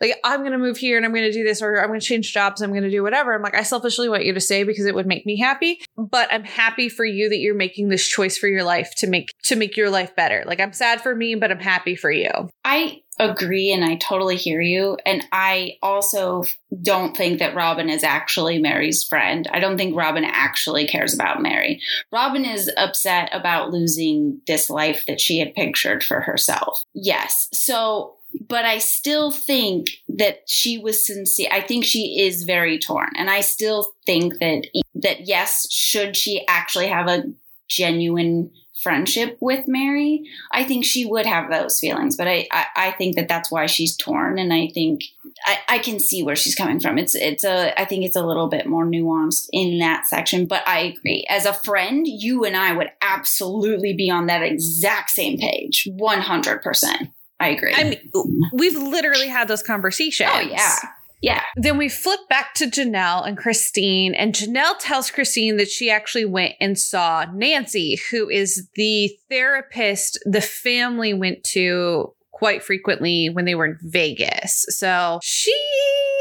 like 0.00 0.18
I'm 0.24 0.40
going 0.40 0.52
to 0.52 0.58
move 0.58 0.76
here 0.76 0.96
and 0.96 1.04
I'm 1.04 1.12
going 1.12 1.24
to 1.24 1.32
do 1.32 1.44
this 1.44 1.60
or 1.62 1.80
I'm 1.80 1.88
going 1.88 2.00
to 2.00 2.06
change 2.06 2.32
jobs, 2.32 2.62
I'm 2.62 2.70
going 2.70 2.82
to 2.82 2.90
do 2.90 3.02
whatever. 3.02 3.34
I'm 3.34 3.42
like 3.42 3.54
I 3.54 3.62
selfishly 3.62 4.08
want 4.08 4.24
you 4.24 4.32
to 4.32 4.40
stay 4.40 4.64
because 4.64 4.86
it 4.86 4.94
would 4.94 5.06
make 5.06 5.26
me 5.26 5.36
happy, 5.36 5.80
but 5.96 6.32
I'm 6.32 6.44
happy 6.44 6.88
for 6.88 7.04
you 7.04 7.28
that 7.28 7.38
you're 7.38 7.54
making 7.54 7.88
this 7.88 8.06
choice 8.06 8.38
for 8.38 8.48
your 8.48 8.64
life 8.64 8.94
to 8.96 9.06
make 9.06 9.30
to 9.44 9.56
make 9.56 9.76
your 9.76 9.90
life 9.90 10.14
better. 10.16 10.42
Like 10.46 10.60
I'm 10.60 10.72
sad 10.72 11.00
for 11.00 11.14
me, 11.14 11.34
but 11.34 11.50
I'm 11.50 11.60
happy 11.60 11.96
for 11.96 12.10
you. 12.10 12.30
I 12.64 13.02
agree 13.18 13.70
and 13.70 13.84
I 13.84 13.96
totally 13.96 14.36
hear 14.36 14.62
you 14.62 14.96
and 15.04 15.22
I 15.30 15.76
also 15.82 16.44
don't 16.80 17.14
think 17.14 17.38
that 17.38 17.54
Robyn 17.54 17.90
is 17.90 18.02
actually 18.02 18.58
Meri's 18.58 19.04
friend. 19.04 19.46
I 19.52 19.60
don't 19.60 19.76
think 19.76 19.94
Robyn 19.94 20.24
actually 20.24 20.86
cares 20.86 21.12
about 21.12 21.42
Meri. 21.42 21.82
Robyn 22.10 22.46
is 22.46 22.70
upset 22.78 23.28
about 23.32 23.72
losing 23.72 24.40
this 24.46 24.70
life 24.70 25.04
that 25.06 25.20
she 25.20 25.38
had 25.38 25.54
pictured 25.54 26.02
for 26.02 26.22
herself. 26.22 26.82
Yes. 26.94 27.48
So 27.52 28.16
but 28.50 28.66
I 28.66 28.78
still 28.78 29.30
think 29.30 29.86
that 30.08 30.40
she 30.46 30.76
was 30.76 31.06
sincere. 31.06 31.48
I 31.50 31.62
think 31.62 31.84
she 31.84 32.20
is 32.20 32.42
very 32.42 32.78
torn, 32.78 33.10
and 33.16 33.30
I 33.30 33.40
still 33.40 33.92
think 34.04 34.38
that 34.40 34.66
that 34.96 35.26
yes, 35.26 35.72
should 35.72 36.16
she 36.16 36.44
actually 36.46 36.88
have 36.88 37.08
a 37.08 37.24
genuine 37.68 38.50
friendship 38.82 39.36
with 39.40 39.66
Meri, 39.66 40.24
I 40.52 40.64
think 40.64 40.84
she 40.84 41.04
would 41.04 41.26
have 41.26 41.50
those 41.50 41.78
feelings. 41.78 42.16
But 42.16 42.28
I, 42.28 42.48
I, 42.50 42.66
I 42.76 42.90
think 42.92 43.16
that 43.16 43.28
that's 43.28 43.50
why 43.50 43.66
she's 43.66 43.96
torn, 43.96 44.38
and 44.38 44.52
I 44.52 44.68
think 44.72 45.02
I, 45.44 45.58
I 45.68 45.78
can 45.78 45.98
see 45.98 46.22
where 46.22 46.36
she's 46.36 46.54
coming 46.54 46.80
from. 46.80 46.98
It's 46.98 47.14
it's 47.14 47.44
a 47.44 47.78
I 47.80 47.84
think 47.84 48.04
it's 48.04 48.16
a 48.16 48.26
little 48.26 48.48
bit 48.48 48.66
more 48.66 48.84
nuanced 48.84 49.48
in 49.52 49.78
that 49.78 50.06
section. 50.06 50.46
But 50.46 50.66
I 50.66 50.80
agree. 50.80 51.24
As 51.28 51.46
a 51.46 51.54
friend, 51.54 52.06
you 52.06 52.44
and 52.44 52.56
I 52.56 52.72
would 52.72 52.90
absolutely 53.00 53.94
be 53.94 54.10
on 54.10 54.26
that 54.26 54.42
exact 54.42 55.10
same 55.10 55.38
page, 55.38 55.88
one 55.92 56.20
hundred 56.20 56.62
percent. 56.62 57.10
I 57.40 57.48
agree. 57.48 57.74
I 57.74 57.84
mean, 57.84 58.10
we've 58.52 58.76
literally 58.76 59.28
had 59.28 59.48
those 59.48 59.62
conversations. 59.62 60.30
Oh, 60.32 60.40
yeah. 60.40 60.76
Yeah. 61.22 61.42
Then 61.56 61.76
we 61.76 61.88
flip 61.88 62.20
back 62.28 62.54
to 62.54 62.66
Janelle 62.66 63.26
and 63.26 63.36
Christine, 63.36 64.14
and 64.14 64.34
Janelle 64.34 64.78
tells 64.78 65.10
Christine 65.10 65.56
that 65.58 65.68
she 65.68 65.90
actually 65.90 66.24
went 66.24 66.54
and 66.60 66.78
saw 66.78 67.26
Nancy, 67.34 68.00
who 68.10 68.28
is 68.28 68.68
the 68.74 69.10
therapist 69.28 70.18
the 70.24 70.40
family 70.40 71.12
went 71.12 71.44
to 71.44 72.14
quite 72.30 72.62
frequently 72.62 73.28
when 73.28 73.44
they 73.44 73.54
were 73.54 73.66
in 73.66 73.78
Vegas. 73.82 74.64
So 74.70 75.20
she 75.22 75.54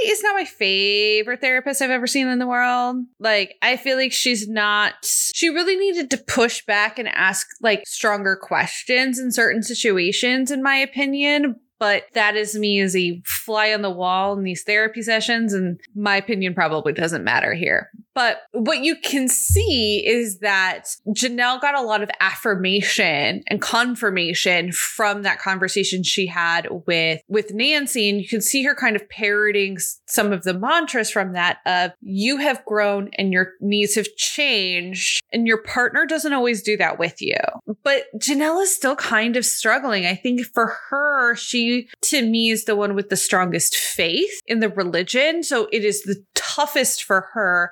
is 0.09 0.23
not 0.23 0.35
my 0.35 0.45
favorite 0.45 1.41
therapist 1.41 1.81
I've 1.81 1.89
ever 1.89 2.07
seen 2.07 2.27
in 2.27 2.39
the 2.39 2.47
world. 2.47 2.97
Like, 3.19 3.55
I 3.61 3.77
feel 3.77 3.97
like 3.97 4.11
she's 4.11 4.47
not, 4.47 4.93
she 5.03 5.49
really 5.49 5.75
needed 5.75 6.11
to 6.11 6.17
push 6.17 6.65
back 6.65 6.99
and 6.99 7.07
ask 7.07 7.47
like 7.61 7.83
stronger 7.85 8.35
questions 8.35 9.19
in 9.19 9.31
certain 9.31 9.63
situations, 9.63 10.51
in 10.51 10.63
my 10.63 10.75
opinion 10.75 11.55
but 11.79 12.03
that 12.13 12.35
is 12.35 12.55
me 12.55 12.79
as 12.79 12.95
a 12.95 13.21
fly 13.25 13.73
on 13.73 13.81
the 13.81 13.89
wall 13.89 14.37
in 14.37 14.43
these 14.43 14.63
therapy 14.63 15.01
sessions 15.01 15.53
and 15.53 15.79
my 15.95 16.17
opinion 16.17 16.53
probably 16.53 16.93
doesn't 16.93 17.23
matter 17.23 17.53
here 17.53 17.89
but 18.19 18.41
what 18.51 18.79
you 18.79 18.97
can 18.97 19.29
see 19.29 20.05
is 20.05 20.39
that 20.39 20.89
Janelle 21.07 21.61
got 21.61 21.73
a 21.73 21.81
lot 21.81 22.03
of 22.03 22.09
affirmation 22.19 23.43
and 23.47 23.61
confirmation 23.61 24.73
from 24.73 25.21
that 25.21 25.39
conversation 25.39 26.03
she 26.03 26.27
had 26.27 26.67
with 26.85 27.21
with 27.29 27.53
Nancy 27.53 28.09
and 28.09 28.19
you 28.19 28.27
can 28.27 28.41
see 28.41 28.63
her 28.63 28.75
kind 28.75 28.97
of 28.97 29.07
parroting 29.07 29.77
some 30.05 30.33
of 30.33 30.43
the 30.43 30.53
mantras 30.53 31.09
from 31.09 31.31
that 31.31 31.59
of 31.65 31.91
you 32.01 32.35
have 32.37 32.65
grown 32.65 33.09
and 33.17 33.31
your 33.31 33.53
needs 33.61 33.95
have 33.95 34.13
changed 34.17 35.21
and 35.31 35.47
your 35.47 35.63
partner 35.63 36.05
doesn't 36.05 36.33
always 36.33 36.61
do 36.61 36.75
that 36.75 36.99
with 36.99 37.21
you. 37.21 37.37
But 37.83 38.03
Janelle 38.17 38.61
is 38.63 38.75
still 38.75 38.97
kind 38.97 39.37
of 39.37 39.45
struggling. 39.45 40.05
I 40.05 40.15
think 40.15 40.41
for 40.41 40.75
her 40.89 41.35
she 41.35 41.68
to 42.03 42.21
me 42.21 42.49
is 42.49 42.65
the 42.65 42.75
one 42.75 42.95
with 42.95 43.09
the 43.09 43.15
strongest 43.15 43.75
faith 43.75 44.41
in 44.45 44.59
the 44.59 44.69
religion. 44.69 45.43
So 45.43 45.67
it 45.71 45.83
is 45.83 46.03
the 46.03 46.23
toughest 46.35 47.03
for 47.03 47.27
her 47.33 47.71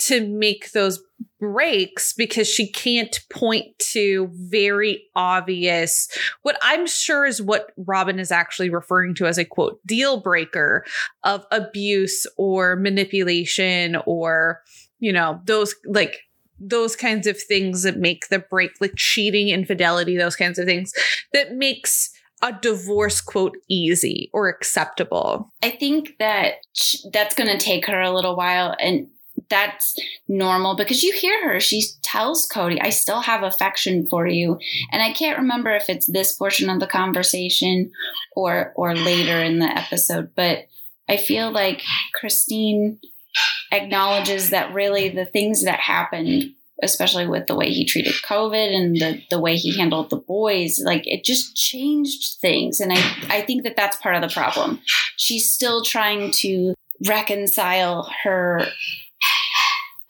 to 0.00 0.26
make 0.26 0.72
those 0.72 1.02
breaks 1.38 2.12
because 2.12 2.48
she 2.48 2.70
can't 2.70 3.20
point 3.30 3.78
to 3.78 4.30
very 4.32 5.04
obvious 5.14 6.08
what 6.42 6.58
I'm 6.62 6.86
sure 6.86 7.26
is 7.26 7.42
what 7.42 7.72
Robyn 7.76 8.18
is 8.18 8.32
actually 8.32 8.70
referring 8.70 9.14
to 9.16 9.26
as 9.26 9.36
a 9.36 9.44
quote 9.44 9.78
deal 9.86 10.20
breaker 10.20 10.84
of 11.24 11.44
abuse 11.50 12.26
or 12.38 12.76
manipulation 12.76 13.96
or 14.06 14.62
you 14.98 15.12
know 15.12 15.40
those 15.44 15.74
like 15.84 16.20
those 16.58 16.96
kinds 16.96 17.26
of 17.26 17.40
things 17.40 17.82
that 17.82 17.98
make 17.98 18.28
the 18.28 18.38
break 18.38 18.70
like 18.80 18.94
cheating 18.96 19.48
infidelity 19.48 20.16
those 20.16 20.36
kinds 20.36 20.58
of 20.58 20.64
things 20.64 20.92
that 21.34 21.52
makes 21.52 22.10
a 22.42 22.52
divorce 22.60 23.20
quote 23.20 23.56
easy 23.68 24.30
or 24.32 24.48
acceptable. 24.48 25.50
I 25.62 25.70
think 25.70 26.18
that 26.18 26.54
that's 27.12 27.34
going 27.34 27.50
to 27.50 27.64
take 27.64 27.86
her 27.86 28.00
a 28.00 28.12
little 28.12 28.36
while 28.36 28.74
and 28.78 29.08
that's 29.48 29.96
normal 30.28 30.76
because 30.76 31.02
you 31.02 31.12
hear 31.12 31.48
her 31.48 31.60
she 31.60 31.82
tells 32.02 32.48
Kody, 32.48 32.78
I 32.80 32.90
still 32.90 33.20
have 33.20 33.42
affection 33.42 34.08
for 34.08 34.26
you 34.26 34.58
and 34.90 35.02
I 35.02 35.12
can't 35.12 35.38
remember 35.38 35.70
if 35.70 35.88
it's 35.88 36.06
this 36.06 36.34
portion 36.34 36.68
of 36.70 36.80
the 36.80 36.86
conversation 36.86 37.92
or 38.34 38.72
or 38.76 38.94
later 38.94 39.38
in 39.42 39.58
the 39.58 39.66
episode 39.66 40.30
but 40.34 40.66
I 41.08 41.16
feel 41.16 41.52
like 41.52 41.82
Christine 42.14 42.98
acknowledges 43.70 44.50
that 44.50 44.72
really 44.72 45.08
the 45.10 45.26
things 45.26 45.64
that 45.64 45.80
happened 45.80 46.54
especially 46.82 47.26
with 47.26 47.46
the 47.46 47.54
way 47.54 47.70
he 47.70 47.84
treated 47.84 48.12
COVID 48.14 48.74
and 48.74 48.96
the, 48.96 49.22
the 49.30 49.40
way 49.40 49.56
he 49.56 49.76
handled 49.76 50.10
the 50.10 50.16
boys, 50.16 50.80
like 50.84 51.02
it 51.06 51.24
just 51.24 51.56
changed 51.56 52.38
things. 52.40 52.80
And 52.80 52.92
I, 52.92 52.96
I 53.30 53.40
think 53.42 53.64
that 53.64 53.76
that's 53.76 53.96
part 53.96 54.14
of 54.14 54.22
the 54.22 54.32
problem. 54.32 54.80
She's 55.16 55.50
still 55.50 55.82
trying 55.82 56.30
to 56.32 56.74
reconcile 57.06 58.10
her 58.24 58.66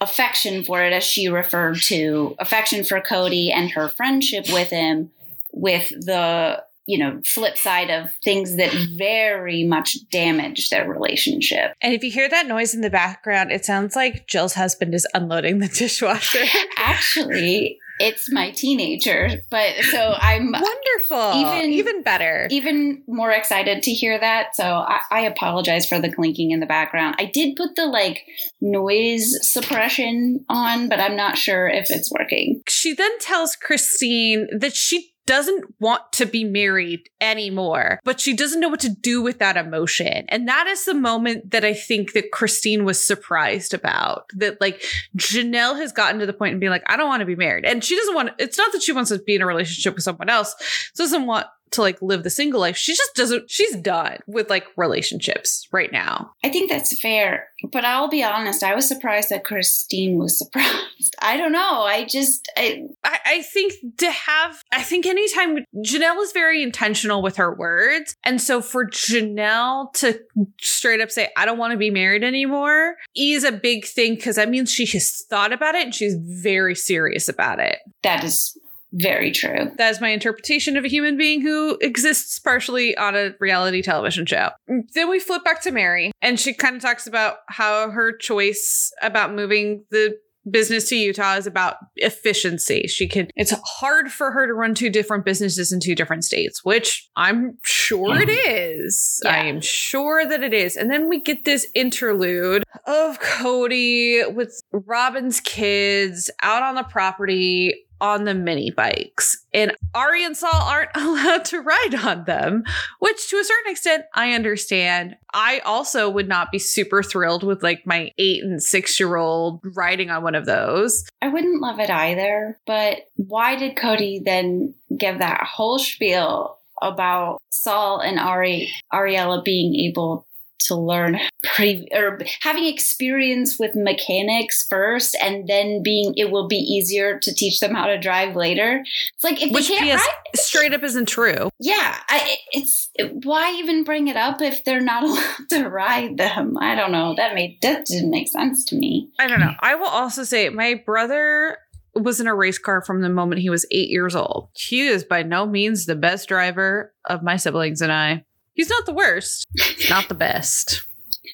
affection 0.01 0.63
for 0.63 0.83
it, 0.83 0.93
as 0.93 1.05
she 1.05 1.29
referred 1.29 1.81
to 1.83 2.37
affection 2.39 2.85
for 2.85 3.01
Kody 3.01 3.51
and 3.55 3.71
her 3.71 3.89
friendship 3.89 4.47
with 4.53 4.71
him, 4.71 5.11
with 5.53 5.89
the 5.89 6.63
you 6.87 6.99
know, 6.99 7.21
flip 7.25 7.57
side 7.59 7.91
of 7.91 8.11
things 8.23 8.57
that 8.57 8.73
very 8.97 9.65
much 9.65 9.99
damage 10.11 10.71
their 10.71 10.89
relationship. 10.89 11.75
And 11.83 11.93
if 11.93 12.03
you 12.03 12.11
hear 12.11 12.29
that 12.29 12.47
noise 12.47 12.75
in 12.75 12.81
the 12.81 12.91
background, 12.91 13.51
it 13.51 13.65
sounds 13.65 13.97
like 13.97 14.27
Jill's 14.27 14.55
husband 14.55 14.95
is 14.95 15.07
unloading 15.13 15.59
the 15.59 15.69
dishwasher. 15.69 16.45
Actually, 16.77 17.79
it's 17.99 18.31
my 18.31 18.51
teenager, 18.51 19.43
but 19.51 19.75
so 19.91 20.15
I'm 20.19 20.53
wonderful, 20.53 21.41
even 21.41 21.73
even 21.73 22.03
better, 22.03 22.47
even 22.51 23.03
more 23.07 23.31
excited 23.31 23.83
to 23.85 23.91
hear 23.91 24.19
that. 24.19 24.55
So 24.55 24.65
I, 24.65 25.01
I 25.11 25.21
apologize 25.21 25.87
for 25.87 25.99
the 25.99 26.13
clinking 26.13 26.51
in 26.51 26.61
the 26.61 26.67
background. 26.67 27.17
I 27.19 27.25
did 27.25 27.57
put 27.57 27.75
the 27.75 27.87
like 27.87 28.25
noise 28.61 29.39
suppression 29.41 30.45
on, 30.49 30.89
but 30.89 31.01
I'm 31.01 31.17
not 31.17 31.39
sure 31.39 31.69
if 31.69 31.91
it's 31.91 32.13
working. 32.13 32.63
She 32.69 32.93
then 32.93 33.19
tells 33.19 33.57
Christine 33.57 34.47
that 34.59 34.77
she 34.77 35.13
doesn't 35.27 35.75
want 35.81 36.03
to 36.13 36.27
be 36.27 36.45
married 36.45 37.11
anymore, 37.21 38.01
but 38.05 38.21
she 38.21 38.35
doesn't 38.35 38.61
know 38.61 38.69
what 38.69 38.81
to 38.81 38.89
do 38.89 39.21
with 39.21 39.39
that 39.41 39.57
emotion. 39.57 40.25
And 40.29 40.49
that 40.49 40.67
is 40.67 40.85
the 40.85 40.95
moment 40.95 41.51
that 41.51 41.65
I 41.65 41.75
think 41.75 42.13
that 42.13 42.31
Christine 42.31 42.85
was 42.85 43.05
surprised 43.05 43.75
about. 43.75 44.31
That 44.35 44.61
like 44.61 44.83
Janelle 45.17 45.77
has 45.79 45.93
gotten 45.93 46.21
to 46.21 46.27
the 46.27 46.33
point 46.33 46.53
and 46.53 46.61
being 46.61 46.71
like, 46.71 46.85
I 46.87 46.97
don't 46.97 47.09
want 47.09 47.21
to 47.21 47.27
be 47.27 47.37
married. 47.37 47.65
And 47.65 47.85
she 47.85 47.97
doesn't 47.97 48.15
want, 48.15 48.31
it's 48.39 48.59
not 48.59 48.73
that 48.73 48.83
she 48.83 48.93
wants 48.93 49.11
to 49.11 49.19
be 49.19 49.35
in 49.35 49.43
a 49.43 49.47
relationship 49.47 49.95
with 49.95 50.05
someone 50.05 50.31
else. 50.31 50.55
She 50.61 51.03
doesn't 51.03 51.27
want 51.27 51.47
to 51.77 51.83
like 51.83 52.01
live 52.03 52.23
the 52.23 52.31
single 52.31 52.61
life. 52.61 52.77
She 52.77 52.93
just 52.93 53.15
doesn't, 53.15 53.51
she's 53.51 53.77
done 53.77 54.19
with 54.27 54.51
like 54.51 54.67
relationships 54.77 55.69
right 55.73 55.93
now. 55.93 56.33
I 56.45 56.51
think 56.51 56.71
that's 56.71 57.01
fair. 57.01 57.49
But 57.73 57.85
I'll 57.85 58.09
be 58.09 58.23
honest, 58.23 58.63
I 58.63 58.75
was 58.75 58.87
surprised 58.87 59.31
that 59.31 59.45
Christine 59.45 60.19
was 60.19 60.39
surprised. 60.47 61.17
I 61.23 61.37
don't 61.37 61.53
know. 61.53 61.83
I 61.83 62.05
just, 62.05 62.51
I, 62.57 62.83
I, 63.05 63.19
I 63.27 63.43
think 63.43 63.75
to 63.99 64.11
have, 64.11 64.63
I 64.73 64.83
think 64.83 65.07
anytime 65.07 65.59
Janelle 65.77 66.23
is 66.23 66.33
very 66.33 66.63
intentional 66.63 67.23
with 67.23 67.37
her 67.37 67.55
words. 67.55 68.15
And 68.25 68.41
so 68.41 68.61
for 68.61 68.87
Janelle 68.87 69.93
to 69.95 70.21
straight 70.61 71.01
up 71.01 71.11
say, 71.11 71.29
I 71.37 71.47
don't 71.47 71.59
want 71.59 71.73
to 71.73 71.79
be 71.79 71.91
married 71.91 72.25
anymore 72.25 72.97
is 73.15 73.45
a 73.45 73.53
big 73.53 73.85
thing 73.85 74.15
because 74.17 74.37
that 74.37 74.49
means 74.49 74.71
she 74.71 74.87
has 74.87 75.25
thought 75.29 75.53
about 75.53 75.75
it 75.75 75.85
and 75.85 75.95
she's 75.95 76.15
very 76.15 76.75
serious 76.75 77.29
about 77.29 77.61
it. 77.61 77.79
That 78.03 78.25
is 78.25 78.59
Very 78.97 79.31
true. 79.31 79.71
That 79.77 79.91
is 79.91 80.01
my 80.01 80.09
interpretation 80.09 80.77
of 80.77 80.85
a 80.85 80.89
human 80.89 81.17
being 81.17 81.43
who 81.43 81.77
exists 81.81 82.39
partially 82.39 82.97
on 82.97 83.15
a 83.15 83.35
reality 83.41 83.83
television 83.83 84.25
show. 84.25 84.51
Then 84.95 85.11
we 85.11 85.19
flip 85.19 85.45
back 85.45 85.63
to 85.63 85.71
Meri, 85.71 86.13
and 86.23 86.41
she 86.41 86.55
kind 86.55 86.77
of 86.77 86.83
talks 86.83 87.07
about 87.07 87.39
how 87.49 87.91
her 87.91 88.17
choice 88.17 88.93
about 89.03 89.35
moving 89.35 89.85
the 89.91 90.19
business 90.51 90.89
to 90.89 90.97
Utah 90.97 91.37
is 91.37 91.47
about 91.47 91.77
efficiency. 91.97 92.87
She 92.89 93.09
can 93.09 93.29
it's 93.37 93.53
hard 93.65 94.11
for 94.11 94.31
her 94.31 94.47
to 94.47 94.55
run 94.55 94.75
two 94.75 94.91
different 94.91 95.25
businesses 95.25 95.73
in 95.73 95.81
two 95.81 95.95
different 95.95 96.25
states, 96.25 96.65
which 96.65 97.09
I'm 97.17 97.59
sure 97.65 98.17
it 98.21 98.29
mm-hmm. 98.29 98.51
is. 98.51 99.21
Yeah. 99.25 99.33
I 99.33 99.39
am 99.47 99.61
sure 99.61 100.27
that 100.27 100.43
it 100.43 100.55
is. 100.55 100.77
And 100.77 100.91
then 100.91 101.09
we 101.09 101.21
get 101.21 101.45
this 101.45 101.67
interlude 101.75 102.63
of 102.87 103.21
Kody 103.21 104.33
with 104.33 104.61
Robyn's 104.73 105.41
kids 105.41 106.31
out 106.43 106.63
on 106.63 106.77
the 106.77 106.85
property 106.85 107.75
on 108.01 108.25
the 108.25 108.35
mini 108.35 108.71
bikes. 108.71 109.45
And 109.53 109.73
Ari 109.95 110.25
and 110.25 110.37
Saul 110.37 110.51
aren't 110.53 110.91
allowed 110.95 111.45
to 111.47 111.61
ride 111.61 111.95
on 111.95 112.25
them, 112.25 112.65
which 112.99 113.29
to 113.31 113.37
a 113.37 113.45
certain 113.45 113.73
extent 113.73 114.05
I 114.15 114.33
understand. 114.33 115.17
I 115.33 115.61
also 115.61 116.09
would 116.09 116.29
not 116.29 116.51
be 116.51 116.59
super 116.59 117.03
thrilled 117.03 117.43
with 117.43 117.63
like 117.63 117.87
my 117.87 118.13
eight 118.19 118.43
and 118.43 118.63
six 118.63 118.99
year 118.99 119.17
old 119.17 119.61
riding 119.75 120.11
on 120.11 120.23
one 120.23 120.35
of 120.35 120.47
those. 120.47 121.05
I 121.21 121.29
wouldn't 121.29 121.61
love 121.61 121.81
it 121.81 121.91
either, 121.91 122.59
but 122.67 123.09
why 123.17 123.57
did 123.57 123.77
Kody 123.77 124.23
then 124.25 124.75
give 124.97 125.19
that 125.19 125.45
whole 125.45 125.79
spiel 125.79 126.59
about 126.83 127.39
Saul 127.51 128.01
and 128.01 128.19
Ari 128.19 128.71
Ariella 128.93 129.43
being 129.43 129.75
able 129.89 130.26
to 130.67 130.75
learn 130.77 131.19
pre 131.55 131.89
or 131.93 132.19
having 132.41 132.67
experience 132.67 133.59
with 133.59 133.75
mechanics 133.75 134.67
first 134.69 135.17
and 135.23 135.49
then 135.49 135.83
being 135.83 136.15
it 136.17 136.31
will 136.31 136.49
be 136.49 136.57
easier 136.57 137.19
to 137.21 137.35
teach 137.35 137.61
them 137.61 137.75
how 137.75 137.87
to 137.87 137.99
drive 137.99 138.37
later. 138.37 138.83
It's 139.15 139.25
like 139.25 139.43
if 139.43 139.53
Which 139.53 139.69
they 139.69 139.77
can't 139.77 140.01
PS 140.01 140.07
ride 140.07 140.37
straight 140.37 140.75
up 140.75 140.83
isn't 140.83 141.07
true. 141.07 141.51
yeah, 141.59 141.97
I, 142.09 142.37
it's 142.53 142.91
why 143.23 143.55
even 143.59 143.85
bring 143.85 144.09
it 144.09 144.17
up 144.17 144.41
if 144.41 144.65
they're 144.65 144.81
not 144.81 145.03
allowed 145.05 145.49
to 145.51 145.69
ride 145.69 146.17
them? 146.17 146.57
I 146.61 146.75
don't 146.75 146.93
know. 146.93 147.15
That 147.17 147.35
made 147.35 147.59
that 147.63 147.87
didn't 147.87 148.11
make 148.11 148.29
sense 148.29 148.65
to 148.67 148.77
me. 148.77 149.09
I 149.19 149.27
don't 149.27 149.41
know. 149.41 149.55
I 149.61 149.75
will 149.75 149.87
also 149.87 150.25
say 150.25 150.49
my 150.49 150.75
brother 150.85 151.59
was 151.95 152.21
in 152.21 152.27
a 152.27 152.35
race 152.35 152.59
car 152.59 152.83
from 152.83 153.01
the 153.01 153.09
moment 153.09 153.41
he 153.41 153.49
was 153.49 153.65
eight 153.71 153.89
years 153.89 154.15
old. 154.15 154.51
He 154.55 154.87
is 154.87 155.03
by 155.05 155.23
no 155.23 155.47
means 155.47 155.87
the 155.87 155.97
best 155.97 156.29
driver 156.29 156.93
of 157.07 157.23
my 157.23 157.37
siblings 157.37 157.81
and 157.81 157.91
I. 157.91 158.25
He's 158.57 158.71
not 158.71 158.87
the 158.87 158.95
worst, 158.95 159.45
He's 159.55 159.91
not 159.91 160.09
the 160.09 160.15
best. 160.15 160.83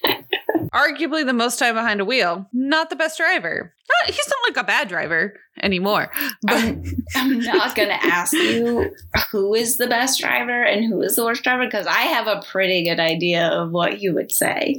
Arguably 0.73 1.25
the 1.25 1.33
most 1.33 1.57
time 1.57 1.75
behind 1.75 2.01
a 2.01 2.05
wheel. 2.05 2.47
Not 2.51 2.89
the 2.89 2.95
best 2.95 3.17
driver. 3.17 3.73
Not, 3.89 4.13
he's 4.13 4.27
not 4.27 4.49
like 4.49 4.63
a 4.63 4.67
bad 4.67 4.89
driver 4.89 5.39
anymore. 5.61 6.11
But 6.41 6.55
I'm, 6.63 6.83
I'm 7.15 7.39
not 7.39 7.75
going 7.75 7.89
to 7.89 8.05
ask 8.05 8.33
you 8.33 8.93
who 9.31 9.53
is 9.53 9.77
the 9.77 9.87
best 9.87 10.19
driver 10.19 10.63
and 10.63 10.85
who 10.85 11.01
is 11.01 11.15
the 11.15 11.23
worst 11.23 11.43
driver 11.43 11.65
because 11.65 11.85
I 11.85 12.01
have 12.01 12.27
a 12.27 12.41
pretty 12.41 12.83
good 12.83 12.99
idea 12.99 13.47
of 13.47 13.71
what 13.71 14.01
you 14.01 14.13
would 14.15 14.31
say. 14.31 14.77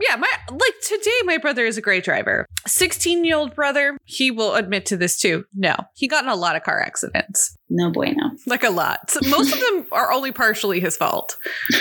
Yeah, 0.00 0.16
my 0.16 0.28
like 0.50 0.74
today 0.86 1.10
my 1.24 1.38
brother 1.38 1.66
is 1.66 1.76
a 1.76 1.82
great 1.82 2.04
driver. 2.04 2.46
16-year-old 2.66 3.54
brother, 3.54 3.96
he 4.04 4.30
will 4.30 4.54
admit 4.54 4.86
to 4.86 4.96
this 4.96 5.18
too. 5.18 5.44
No, 5.54 5.74
he 5.94 6.06
got 6.06 6.24
in 6.24 6.30
a 6.30 6.36
lot 6.36 6.56
of 6.56 6.62
car 6.62 6.80
accidents. 6.80 7.56
No 7.68 7.90
bueno. 7.90 8.30
Like 8.46 8.62
a 8.64 8.70
lot. 8.70 9.10
So 9.10 9.20
most 9.28 9.52
of 9.52 9.60
them 9.60 9.86
are 9.92 10.12
only 10.12 10.32
partially 10.32 10.80
his 10.80 10.96
fault. 10.96 11.36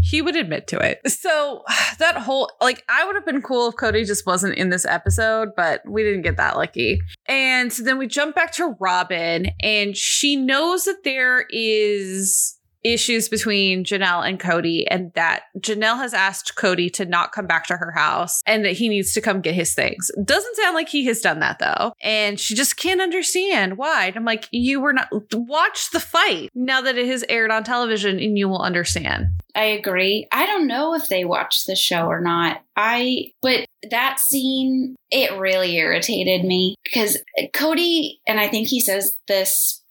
he 0.00 0.22
would 0.22 0.36
admit 0.36 0.66
to 0.68 0.78
it. 0.78 1.00
So 1.10 1.64
that 1.98 2.16
whole 2.16 2.50
like 2.60 2.84
I 2.88 3.04
would 3.04 3.16
have 3.16 3.26
been 3.26 3.42
cool 3.42 3.68
if 3.68 3.76
Kody 3.76 4.06
just 4.06 4.26
wasn't 4.26 4.56
in 4.56 4.70
this 4.70 4.84
episode, 4.84 5.50
but 5.56 5.82
we 5.88 6.02
didn't 6.02 6.22
get 6.22 6.36
that 6.36 6.56
lucky. 6.56 7.00
And 7.26 7.72
so 7.72 7.82
then 7.82 7.98
we 7.98 8.06
jump 8.06 8.34
back 8.34 8.52
to 8.52 8.76
Robyn 8.80 9.50
and 9.60 9.96
she 9.96 10.36
knows 10.36 10.84
that 10.84 11.04
there 11.04 11.46
is 11.50 12.55
issues 12.92 13.28
between 13.28 13.84
Janelle 13.84 14.26
and 14.26 14.38
Kody 14.38 14.84
and 14.88 15.12
that 15.14 15.44
Janelle 15.58 15.98
has 15.98 16.14
asked 16.14 16.54
Kody 16.56 16.92
to 16.94 17.04
not 17.04 17.32
come 17.32 17.46
back 17.46 17.66
to 17.66 17.76
her 17.76 17.92
house 17.92 18.42
and 18.46 18.64
that 18.64 18.72
he 18.72 18.88
needs 18.88 19.12
to 19.12 19.20
come 19.20 19.40
get 19.40 19.54
his 19.54 19.74
things. 19.74 20.10
Doesn't 20.22 20.56
sound 20.56 20.74
like 20.74 20.88
he 20.88 21.04
has 21.06 21.20
done 21.20 21.40
that 21.40 21.58
though. 21.58 21.92
And 22.00 22.38
she 22.38 22.54
just 22.54 22.76
can't 22.76 23.00
understand 23.00 23.76
why. 23.78 24.06
And 24.06 24.16
I'm 24.16 24.24
like, 24.24 24.48
you 24.50 24.80
were 24.80 24.92
not 24.92 25.08
watch 25.32 25.90
the 25.90 26.00
fight 26.00 26.50
now 26.54 26.80
that 26.80 26.96
it 26.96 27.06
has 27.06 27.24
aired 27.28 27.50
on 27.50 27.64
television 27.64 28.18
and 28.18 28.38
you 28.38 28.48
will 28.48 28.62
understand. 28.62 29.26
I 29.54 29.64
agree. 29.64 30.28
I 30.32 30.46
don't 30.46 30.66
know 30.66 30.94
if 30.94 31.08
they 31.08 31.24
watched 31.24 31.66
the 31.66 31.76
show 31.76 32.06
or 32.06 32.20
not. 32.20 32.62
I, 32.76 33.32
but 33.40 33.66
that 33.90 34.20
scene, 34.20 34.96
it 35.10 35.38
really 35.38 35.76
irritated 35.76 36.44
me 36.44 36.76
because 36.84 37.16
Kody, 37.54 38.18
and 38.26 38.38
I 38.38 38.48
think 38.48 38.68
he 38.68 38.80
says 38.80 39.16
this 39.28 39.82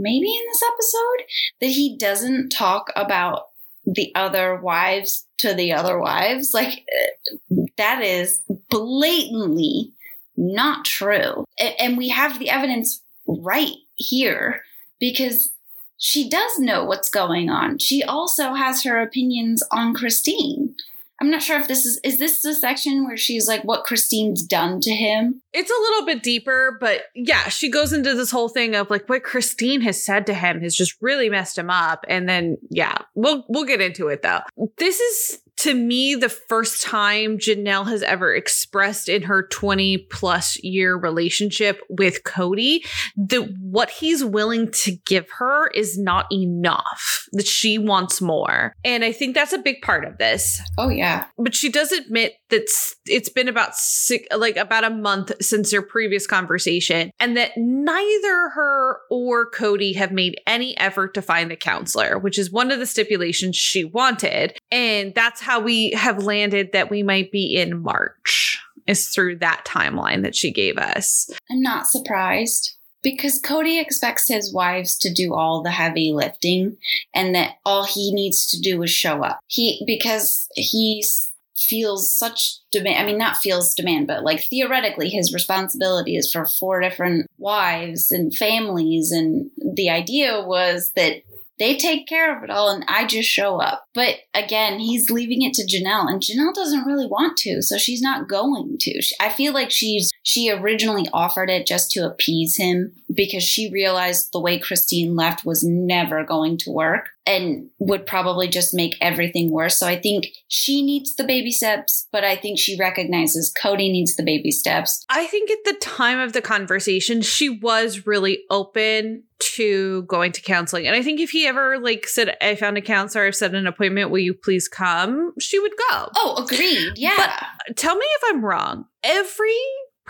maybe 0.00 0.34
in 0.34 0.42
this 0.48 0.62
episode, 0.72 1.26
that 1.60 1.66
he 1.68 1.96
doesn't 1.96 2.50
talk 2.50 2.90
about 2.96 3.48
the 3.86 4.12
other 4.14 4.56
wives 4.56 5.26
to 5.38 5.54
the 5.54 5.72
other 5.72 5.98
wives. 5.98 6.52
Like, 6.52 6.84
uh, 6.92 7.64
that 7.76 8.02
is 8.02 8.40
blatantly 8.68 9.92
not 10.36 10.84
true. 10.84 11.44
And 11.78 11.96
we 11.96 12.08
have 12.08 12.38
the 12.38 12.50
evidence 12.50 13.02
right 13.26 13.76
here 13.96 14.62
because 14.98 15.50
she 15.98 16.28
does 16.28 16.58
know 16.58 16.84
what's 16.84 17.10
going 17.10 17.50
on. 17.50 17.78
She 17.78 18.02
also 18.02 18.54
has 18.54 18.84
her 18.84 19.00
opinions 19.00 19.62
on 19.70 19.94
Christine. 19.94 20.74
I'm 21.20 21.30
not 21.30 21.42
sure 21.42 21.58
if 21.60 21.68
this 21.68 21.84
is 21.84 22.00
is 22.02 22.18
this 22.18 22.40
the 22.40 22.54
section 22.54 23.04
where 23.04 23.16
she's 23.16 23.46
like 23.46 23.62
what 23.62 23.84
Christine's 23.84 24.42
done 24.42 24.80
to 24.80 24.90
him. 24.90 25.42
It's 25.52 25.70
a 25.70 25.82
little 25.82 26.06
bit 26.06 26.22
deeper, 26.22 26.78
but 26.80 27.02
yeah, 27.14 27.48
she 27.48 27.70
goes 27.70 27.92
into 27.92 28.14
this 28.14 28.30
whole 28.30 28.48
thing 28.48 28.74
of 28.74 28.88
like 28.88 29.08
what 29.08 29.22
Christine 29.22 29.82
has 29.82 30.02
said 30.02 30.26
to 30.26 30.34
him 30.34 30.62
has 30.62 30.74
just 30.74 30.96
really 31.02 31.28
messed 31.28 31.58
him 31.58 31.68
up. 31.68 32.06
And 32.08 32.28
then 32.28 32.56
yeah, 32.70 32.96
we'll 33.14 33.44
we'll 33.48 33.64
get 33.66 33.82
into 33.82 34.08
it 34.08 34.22
though. 34.22 34.40
This 34.78 34.98
is 34.98 35.42
to 35.60 35.74
me 35.74 36.14
the 36.14 36.28
first 36.28 36.82
time 36.82 37.38
Janelle 37.38 37.86
has 37.88 38.02
ever 38.02 38.34
expressed 38.34 39.08
in 39.08 39.22
her 39.22 39.46
20 39.46 39.98
plus 40.10 40.56
year 40.62 40.96
relationship 40.96 41.80
with 41.88 42.22
Kody 42.24 42.80
that 43.16 43.52
what 43.60 43.90
he's 43.90 44.24
willing 44.24 44.70
to 44.72 44.92
give 45.06 45.28
her 45.38 45.68
is 45.68 45.98
not 45.98 46.26
enough, 46.32 47.26
that 47.32 47.46
she 47.46 47.78
wants 47.78 48.20
more. 48.20 48.74
And 48.84 49.04
I 49.04 49.12
think 49.12 49.34
that's 49.34 49.52
a 49.52 49.58
big 49.58 49.82
part 49.82 50.04
of 50.04 50.18
this 50.18 50.60
Oh 50.78 50.88
yeah. 50.88 51.26
but 51.38 51.54
she 51.54 51.70
does 51.70 51.92
admit 51.92 52.34
that 52.50 52.62
s- 52.62 52.96
it's 53.06 53.28
been 53.28 53.48
about 53.48 53.74
six, 53.74 54.26
like 54.36 54.56
about 54.56 54.84
a 54.84 54.90
month 54.90 55.32
since 55.40 55.70
their 55.70 55.82
previous 55.82 56.26
conversation, 56.26 57.10
and 57.18 57.36
that 57.36 57.52
neither 57.56 58.50
her 58.50 58.98
or 59.10 59.50
Kody 59.50 59.94
have 59.96 60.12
made 60.12 60.40
any 60.46 60.76
effort 60.78 61.14
to 61.14 61.22
find 61.22 61.50
a 61.50 61.56
counselor, 61.56 62.18
which 62.18 62.38
is 62.38 62.50
one 62.50 62.70
of 62.70 62.78
the 62.78 62.86
stipulations 62.86 63.56
she 63.56 63.84
wanted, 63.84 64.58
and 64.70 65.14
that's 65.14 65.40
how 65.40 65.60
we 65.60 65.90
have 65.92 66.22
landed 66.24 66.72
that 66.72 66.90
we 66.90 67.02
might 67.02 67.32
be 67.32 67.56
in 67.56 67.82
March. 67.82 68.58
Is 68.86 69.08
through 69.08 69.36
that 69.36 69.64
timeline 69.64 70.22
that 70.22 70.34
she 70.34 70.50
gave 70.50 70.76
us. 70.76 71.30
I'm 71.48 71.62
not 71.62 71.86
surprised 71.86 72.76
because 73.04 73.40
Kody 73.40 73.80
expects 73.80 74.26
his 74.26 74.52
wives 74.52 74.98
to 74.98 75.12
do 75.12 75.32
all 75.32 75.62
the 75.62 75.70
heavy 75.70 76.12
lifting 76.12 76.76
and 77.14 77.32
that 77.36 77.56
all 77.64 77.84
he 77.84 78.12
needs 78.12 78.48
to 78.50 78.60
do 78.60 78.82
is 78.82 78.90
show 78.90 79.22
up. 79.22 79.38
He 79.46 79.84
because 79.86 80.48
he 80.56 81.02
s- 81.04 81.29
feels 81.60 82.16
such 82.16 82.58
demand 82.72 82.98
I 82.98 83.04
mean 83.06 83.18
not 83.18 83.36
feels 83.36 83.74
demand 83.74 84.06
but 84.06 84.24
like 84.24 84.44
theoretically 84.48 85.08
his 85.08 85.32
responsibility 85.34 86.16
is 86.16 86.32
for 86.32 86.46
four 86.46 86.80
different 86.80 87.26
wives 87.38 88.10
and 88.10 88.34
families 88.34 89.12
and 89.12 89.50
the 89.74 89.90
idea 89.90 90.42
was 90.42 90.92
that 90.96 91.22
they 91.60 91.76
take 91.76 92.08
care 92.08 92.36
of 92.36 92.42
it 92.42 92.50
all 92.50 92.70
and 92.70 92.84
I 92.88 93.06
just 93.06 93.28
show 93.28 93.60
up. 93.60 93.84
But 93.94 94.16
again, 94.34 94.80
he's 94.80 95.10
leaving 95.10 95.42
it 95.42 95.52
to 95.54 95.66
Janelle 95.66 96.08
and 96.08 96.22
Janelle 96.22 96.54
doesn't 96.54 96.86
really 96.86 97.06
want 97.06 97.36
to, 97.38 97.60
so 97.60 97.76
she's 97.76 98.00
not 98.00 98.28
going 98.28 98.78
to. 98.80 99.02
I 99.20 99.28
feel 99.28 99.52
like 99.52 99.70
she's 99.70 100.09
she 100.22 100.50
originally 100.50 101.06
offered 101.12 101.48
it 101.48 101.66
just 101.66 101.90
to 101.92 102.06
appease 102.06 102.56
him 102.56 102.92
because 103.12 103.42
she 103.42 103.70
realized 103.70 104.30
the 104.32 104.40
way 104.40 104.58
Christine 104.58 105.16
left 105.16 105.44
was 105.44 105.64
never 105.64 106.24
going 106.24 106.58
to 106.58 106.70
work 106.70 107.08
and 107.26 107.70
would 107.78 108.06
probably 108.06 108.48
just 108.48 108.74
make 108.74 108.96
everything 109.00 109.50
worse. 109.50 109.78
So 109.78 109.86
I 109.86 109.98
think 109.98 110.28
she 110.48 110.82
needs 110.82 111.14
the 111.16 111.24
baby 111.24 111.50
steps, 111.50 112.06
but 112.12 112.24
I 112.24 112.36
think 112.36 112.58
she 112.58 112.76
recognizes 112.76 113.52
Kody 113.52 113.90
needs 113.90 114.16
the 114.16 114.22
baby 114.22 114.50
steps. 114.50 115.04
I 115.08 115.26
think 115.26 115.50
at 115.50 115.64
the 115.64 115.78
time 115.80 116.18
of 116.18 116.32
the 116.32 116.42
conversation, 116.42 117.22
she 117.22 117.48
was 117.48 118.06
really 118.06 118.40
open 118.50 119.24
to 119.56 120.02
going 120.02 120.32
to 120.32 120.42
counseling. 120.42 120.86
And 120.86 120.94
I 120.94 121.02
think 121.02 121.18
if 121.18 121.30
he 121.30 121.46
ever 121.46 121.78
like 121.78 122.06
said, 122.06 122.36
I 122.42 122.56
found 122.56 122.76
a 122.76 122.82
counselor, 122.82 123.26
I've 123.26 123.36
set 123.36 123.54
an 123.54 123.66
appointment, 123.66 124.10
will 124.10 124.18
you 124.18 124.34
please 124.34 124.68
come? 124.68 125.32
She 125.40 125.58
would 125.58 125.72
go. 125.90 126.08
Oh, 126.16 126.44
agreed. 126.44 126.92
Yeah. 126.96 127.14
But 127.16 127.76
Tell 127.76 127.96
me 127.96 128.06
if 128.06 128.22
I'm 128.26 128.44
wrong. 128.44 128.84
Every 129.02 129.56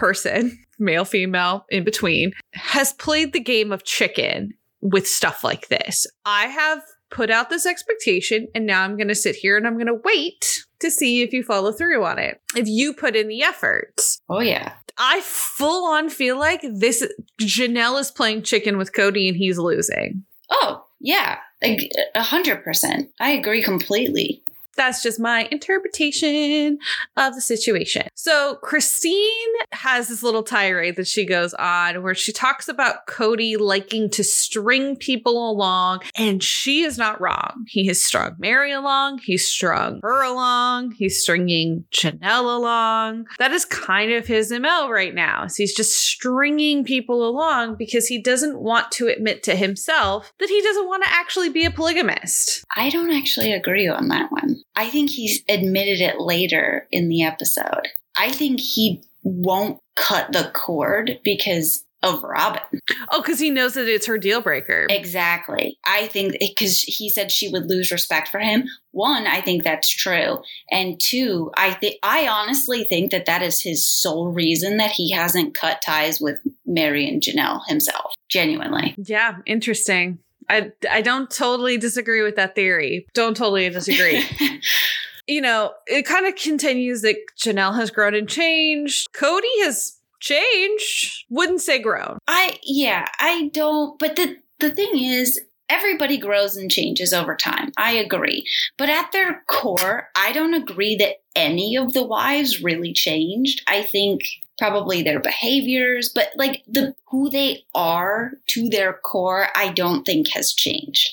person, 0.00 0.58
male, 0.78 1.04
female, 1.04 1.66
in 1.68 1.84
between, 1.84 2.32
has 2.54 2.94
played 2.94 3.34
the 3.34 3.40
game 3.40 3.70
of 3.70 3.84
chicken 3.84 4.54
with 4.80 5.06
stuff 5.06 5.44
like 5.44 5.68
this. 5.68 6.06
I 6.24 6.46
have 6.46 6.82
put 7.10 7.28
out 7.28 7.50
this 7.50 7.66
expectation 7.66 8.48
and 8.54 8.64
now 8.64 8.82
I'm 8.82 8.96
going 8.96 9.08
to 9.08 9.14
sit 9.14 9.36
here 9.36 9.58
and 9.58 9.66
I'm 9.66 9.74
going 9.74 9.88
to 9.88 10.00
wait 10.02 10.64
to 10.78 10.90
see 10.90 11.20
if 11.20 11.34
you 11.34 11.42
follow 11.42 11.70
through 11.70 12.02
on 12.02 12.18
it. 12.18 12.40
If 12.56 12.66
you 12.66 12.94
put 12.94 13.14
in 13.14 13.28
the 13.28 13.42
effort. 13.42 14.00
Oh, 14.30 14.40
yeah. 14.40 14.72
I 14.96 15.20
full 15.20 15.84
on 15.84 16.08
feel 16.08 16.38
like 16.38 16.62
this 16.62 17.06
Janelle 17.42 18.00
is 18.00 18.10
playing 18.10 18.44
chicken 18.44 18.78
with 18.78 18.92
Kody 18.92 19.28
and 19.28 19.36
he's 19.36 19.58
losing. 19.58 20.24
Oh, 20.50 20.82
yeah. 20.98 21.38
A 21.62 22.22
hundred 22.22 22.64
percent. 22.64 23.10
I 23.20 23.32
agree 23.32 23.62
completely 23.62 24.42
that's 24.81 25.03
just 25.03 25.21
my 25.21 25.47
interpretation 25.51 26.79
of 27.19 27.35
the 27.35 27.40
situation. 27.43 28.09
So 28.14 28.57
Christine 28.62 29.53
has 29.73 30.09
this 30.09 30.23
little 30.23 30.43
tirade 30.43 30.97
that 30.97 31.07
she 31.07 31.27
goes 31.27 31.53
on 31.53 32.03
where 32.03 32.14
she 32.14 32.33
talks 32.33 32.66
about 32.66 33.07
Kody 33.07 33.61
liking 33.61 34.09
to 34.11 34.25
string 34.25 34.97
people 34.97 35.51
along, 35.51 36.01
and 36.16 36.43
she 36.43 36.81
is 36.81 36.97
not 36.97 37.21
wrong. 37.21 37.66
He 37.69 37.88
has 37.88 38.03
strung 38.03 38.37
Meri 38.38 38.73
along, 38.73 39.19
he's 39.19 39.47
strung 39.47 40.01
her 40.03 40.23
along, 40.23 40.93
he's 40.93 41.21
stringing 41.21 41.85
Janelle 41.93 42.57
along. 42.57 43.27
That 43.38 43.53
is 43.53 43.66
kind 43.66 44.12
of 44.12 44.27
his 44.27 44.51
MO 44.51 44.88
right 44.88 45.14
now. 45.14 45.47
He's 45.55 45.75
just 45.75 45.99
stringing 45.99 46.85
people 46.85 47.29
along 47.29 47.77
because 47.77 48.07
he 48.07 48.19
doesn't 48.19 48.59
want 48.59 48.90
to 48.93 49.09
admit 49.09 49.43
to 49.43 49.57
himself 49.57 50.33
that 50.40 50.49
he 50.49 50.62
doesn't 50.62 50.88
want 50.88 51.03
to 51.03 51.11
actually 51.12 51.51
be 51.51 51.66
a 51.66 51.71
polygamist. 51.71 52.64
I 52.75 52.88
don't 52.88 53.11
actually 53.11 53.53
agree 53.53 53.87
on 53.87 54.09
that 54.09 54.33
one. 54.33 54.57
I 54.76 54.88
think 54.88 55.11
he's 55.11 55.42
admitted 55.48 56.00
it 56.00 56.20
later 56.20 56.87
in 56.90 57.09
the 57.09 57.22
episode. 57.22 57.88
I 58.16 58.30
think 58.30 58.61
he 58.61 59.02
won't 59.22 59.80
cut 59.96 60.33
the 60.33 60.50
cord 60.54 61.20
because 61.24 61.85
of 62.02 62.22
Robyn. 62.22 62.80
Oh, 63.11 63.20
because 63.20 63.38
he 63.38 63.50
knows 63.50 63.74
that 63.74 63.88
it's 63.88 64.06
her 64.06 64.18
deal 64.18 64.40
breaker. 64.40 64.87
Exactly. 64.88 65.78
I 65.85 66.06
think 66.06 66.37
because 66.40 66.80
he 66.80 67.11
said 67.11 67.30
she 67.30 67.48
would 67.48 67.68
lose 67.68 67.92
respect 67.92 68.28
for 68.28 68.38
him. 68.38 68.64
One, 68.92 69.26
I 69.26 69.40
think 69.40 69.62
that's 69.62 69.88
true, 69.88 70.38
and 70.70 70.98
two, 71.00 71.50
I 71.56 71.72
think 71.72 71.96
I 72.02 72.26
honestly 72.26 72.85
think 72.85 73.12
that 73.12 73.26
that 73.26 73.42
is 73.42 73.62
his 73.62 73.87
sole 73.87 74.33
reason 74.33 74.78
that 74.78 74.90
he 74.92 75.12
hasn't 75.12 75.54
cut 75.54 75.83
ties 75.85 76.20
with 76.20 76.38
Meri 76.66 77.06
and 77.06 77.22
Janelle 77.22 77.61
himself. 77.68 78.14
Genuinely. 78.28 78.94
Yeah, 78.96 79.37
interesting. 79.46 80.18
I 80.50 80.72
I 80.90 81.00
don't 81.00 81.30
totally 81.30 81.78
disagree 81.78 82.22
with 82.22 82.36
that 82.36 82.54
theory. 82.54 83.06
Don't 83.14 83.36
totally 83.36 83.68
disagree. 83.70 84.24
you 85.26 85.40
know, 85.40 85.72
it 85.86 86.04
kind 86.04 86.26
of 86.26 86.34
continues 86.34 87.02
that 87.02 87.16
Janelle 87.38 87.76
has 87.76 87.90
grown 87.90 88.14
and 88.14 88.28
changed. 88.28 89.06
Kody 89.14 89.62
has 89.62 89.98
changed. 90.18 91.24
Wouldn't 91.30 91.60
say 91.60 91.78
grown. 91.78 92.18
I 92.26 92.58
yeah, 92.64 93.06
I 93.20 93.50
don't 93.54 93.98
but 93.98 94.16
the 94.16 94.36
the 94.58 94.70
thing 94.70 94.98
is 94.98 95.40
everybody 95.68 96.18
grows 96.18 96.56
and 96.56 96.70
changes 96.70 97.12
over 97.12 97.36
time. 97.36 97.70
I 97.78 97.92
agree. 97.92 98.44
But 98.76 98.90
at 98.90 99.12
their 99.12 99.44
core, 99.46 100.08
I 100.16 100.32
don't 100.32 100.54
agree 100.54 100.96
that 100.96 101.16
any 101.36 101.76
of 101.76 101.92
the 101.92 102.02
wives 102.02 102.60
really 102.60 102.92
changed. 102.92 103.62
I 103.68 103.82
think 103.82 104.22
probably 104.61 105.03
their 105.03 105.18
behaviors, 105.18 106.11
but 106.11 106.29
like 106.37 106.62
the 106.68 106.94
who 107.11 107.31
they 107.31 107.64
are 107.75 108.33
to 108.46 108.68
their 108.68 108.92
core, 108.92 109.49
I 109.57 109.73
don't 109.73 110.05
think 110.05 110.29
has 110.29 110.53
changed. 110.53 111.09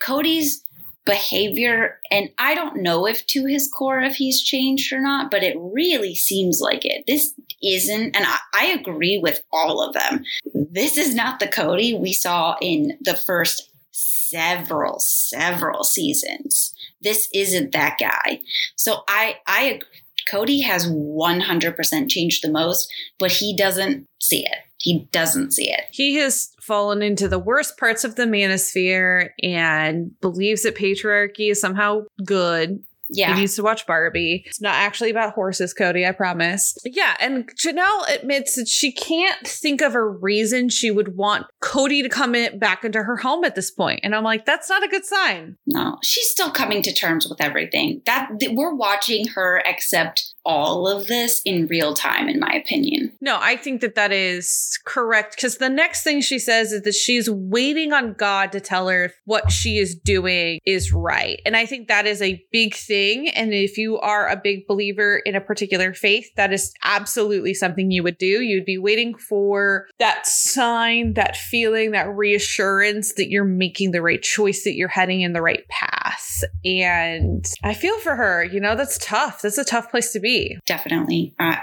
Kody's 0.00 0.64
behavior, 1.04 1.98
and 2.12 2.30
I 2.38 2.54
don't 2.54 2.80
know 2.80 3.08
if 3.08 3.26
to 3.26 3.44
his 3.44 3.68
core 3.68 4.00
if 4.00 4.14
he's 4.14 4.40
changed 4.40 4.92
or 4.92 5.00
not, 5.00 5.32
but 5.32 5.42
it 5.42 5.56
really 5.58 6.14
seems 6.14 6.60
like 6.60 6.84
it. 6.84 7.02
This 7.08 7.34
isn't, 7.60 8.16
and 8.16 8.24
I, 8.24 8.38
I 8.54 8.66
agree 8.66 9.18
with 9.18 9.42
all 9.52 9.82
of 9.82 9.94
them. 9.94 10.22
This 10.54 10.96
is 10.96 11.12
not 11.12 11.40
the 11.40 11.48
Kody 11.48 11.98
we 11.98 12.12
saw 12.12 12.54
in 12.62 12.96
the 13.00 13.16
first 13.16 13.68
several, 13.90 15.00
several 15.00 15.82
seasons. 15.82 16.72
This 17.02 17.28
isn't 17.34 17.72
that 17.72 17.96
guy. 17.98 18.40
So 18.76 19.02
I 19.08 19.38
I 19.48 19.62
agree 19.64 20.01
Kody 20.30 20.62
has 20.62 20.88
100% 20.88 22.10
changed 22.10 22.42
the 22.42 22.50
most, 22.50 22.88
but 23.18 23.32
he 23.32 23.56
doesn't 23.56 24.06
see 24.20 24.44
it. 24.44 24.58
He 24.78 25.08
doesn't 25.12 25.52
see 25.52 25.70
it. 25.70 25.84
He 25.90 26.16
has 26.16 26.52
fallen 26.60 27.02
into 27.02 27.28
the 27.28 27.38
worst 27.38 27.78
parts 27.78 28.02
of 28.02 28.16
the 28.16 28.24
manosphere 28.24 29.30
and 29.42 30.18
believes 30.20 30.62
that 30.62 30.76
patriarchy 30.76 31.50
is 31.50 31.60
somehow 31.60 32.02
good 32.24 32.82
yeah. 33.12 33.34
He 33.34 33.40
needs 33.40 33.56
to 33.56 33.62
watch 33.62 33.86
Barbie. 33.86 34.44
It's 34.46 34.60
not 34.60 34.74
actually 34.74 35.10
about 35.10 35.34
horses, 35.34 35.74
Kody, 35.78 36.08
I 36.08 36.12
promise. 36.12 36.76
Yeah, 36.84 37.16
and 37.20 37.48
Janelle 37.56 38.08
admits 38.14 38.56
that 38.56 38.68
she 38.68 38.90
can't 38.90 39.46
think 39.46 39.82
of 39.82 39.94
a 39.94 40.04
reason 40.04 40.68
she 40.68 40.90
would 40.90 41.16
want 41.16 41.46
Kody 41.62 42.02
to 42.02 42.08
come 42.08 42.34
in 42.34 42.58
back 42.58 42.84
into 42.84 43.02
her 43.02 43.16
home 43.18 43.44
at 43.44 43.54
this 43.54 43.70
point. 43.70 44.00
And 44.02 44.14
I'm 44.14 44.24
like, 44.24 44.46
that's 44.46 44.68
not 44.68 44.82
a 44.82 44.88
good 44.88 45.04
sign. 45.04 45.56
No, 45.66 45.98
she's 46.02 46.30
still 46.30 46.50
coming 46.50 46.82
to 46.82 46.92
terms 46.92 47.28
with 47.28 47.40
everything. 47.40 48.02
That 48.06 48.30
we're 48.50 48.74
watching 48.74 49.28
her 49.28 49.62
accept 49.68 50.31
all 50.44 50.88
of 50.88 51.06
this 51.06 51.40
in 51.44 51.66
real 51.66 51.94
time, 51.94 52.28
in 52.28 52.40
my 52.40 52.52
opinion. 52.52 53.12
No, 53.20 53.38
I 53.40 53.56
think 53.56 53.80
that 53.80 53.94
that 53.94 54.12
is 54.12 54.78
correct 54.84 55.36
because 55.36 55.58
the 55.58 55.68
next 55.68 56.02
thing 56.02 56.20
she 56.20 56.38
says 56.38 56.72
is 56.72 56.82
that 56.82 56.94
she's 56.94 57.30
waiting 57.30 57.92
on 57.92 58.14
God 58.14 58.52
to 58.52 58.60
tell 58.60 58.88
her 58.88 59.04
if 59.04 59.14
what 59.24 59.50
she 59.52 59.78
is 59.78 59.94
doing 59.94 60.58
is 60.66 60.92
right. 60.92 61.40
And 61.46 61.56
I 61.56 61.66
think 61.66 61.88
that 61.88 62.06
is 62.06 62.20
a 62.20 62.44
big 62.50 62.74
thing. 62.74 63.28
And 63.28 63.52
if 63.52 63.78
you 63.78 63.98
are 63.98 64.28
a 64.28 64.36
big 64.36 64.66
believer 64.66 65.18
in 65.18 65.34
a 65.34 65.40
particular 65.40 65.94
faith, 65.94 66.28
that 66.36 66.52
is 66.52 66.72
absolutely 66.82 67.54
something 67.54 67.90
you 67.90 68.02
would 68.02 68.18
do. 68.18 68.42
You'd 68.42 68.64
be 68.64 68.78
waiting 68.78 69.14
for 69.14 69.86
that 69.98 70.26
sign, 70.26 71.14
that 71.14 71.36
feeling, 71.36 71.92
that 71.92 72.08
reassurance 72.08 73.14
that 73.14 73.28
you're 73.30 73.44
making 73.44 73.92
the 73.92 74.02
right 74.02 74.22
choice, 74.22 74.64
that 74.64 74.74
you're 74.74 74.88
heading 74.88 75.20
in 75.20 75.32
the 75.32 75.42
right 75.42 75.66
path. 75.68 76.42
And 76.64 77.46
I 77.62 77.74
feel 77.74 77.98
for 78.00 78.16
her, 78.16 78.42
you 78.44 78.60
know, 78.60 78.74
that's 78.74 78.98
tough. 78.98 79.42
That's 79.42 79.58
a 79.58 79.64
tough 79.64 79.90
place 79.90 80.12
to 80.12 80.20
be 80.20 80.31
Definitely. 80.66 81.34
Uh, 81.38 81.56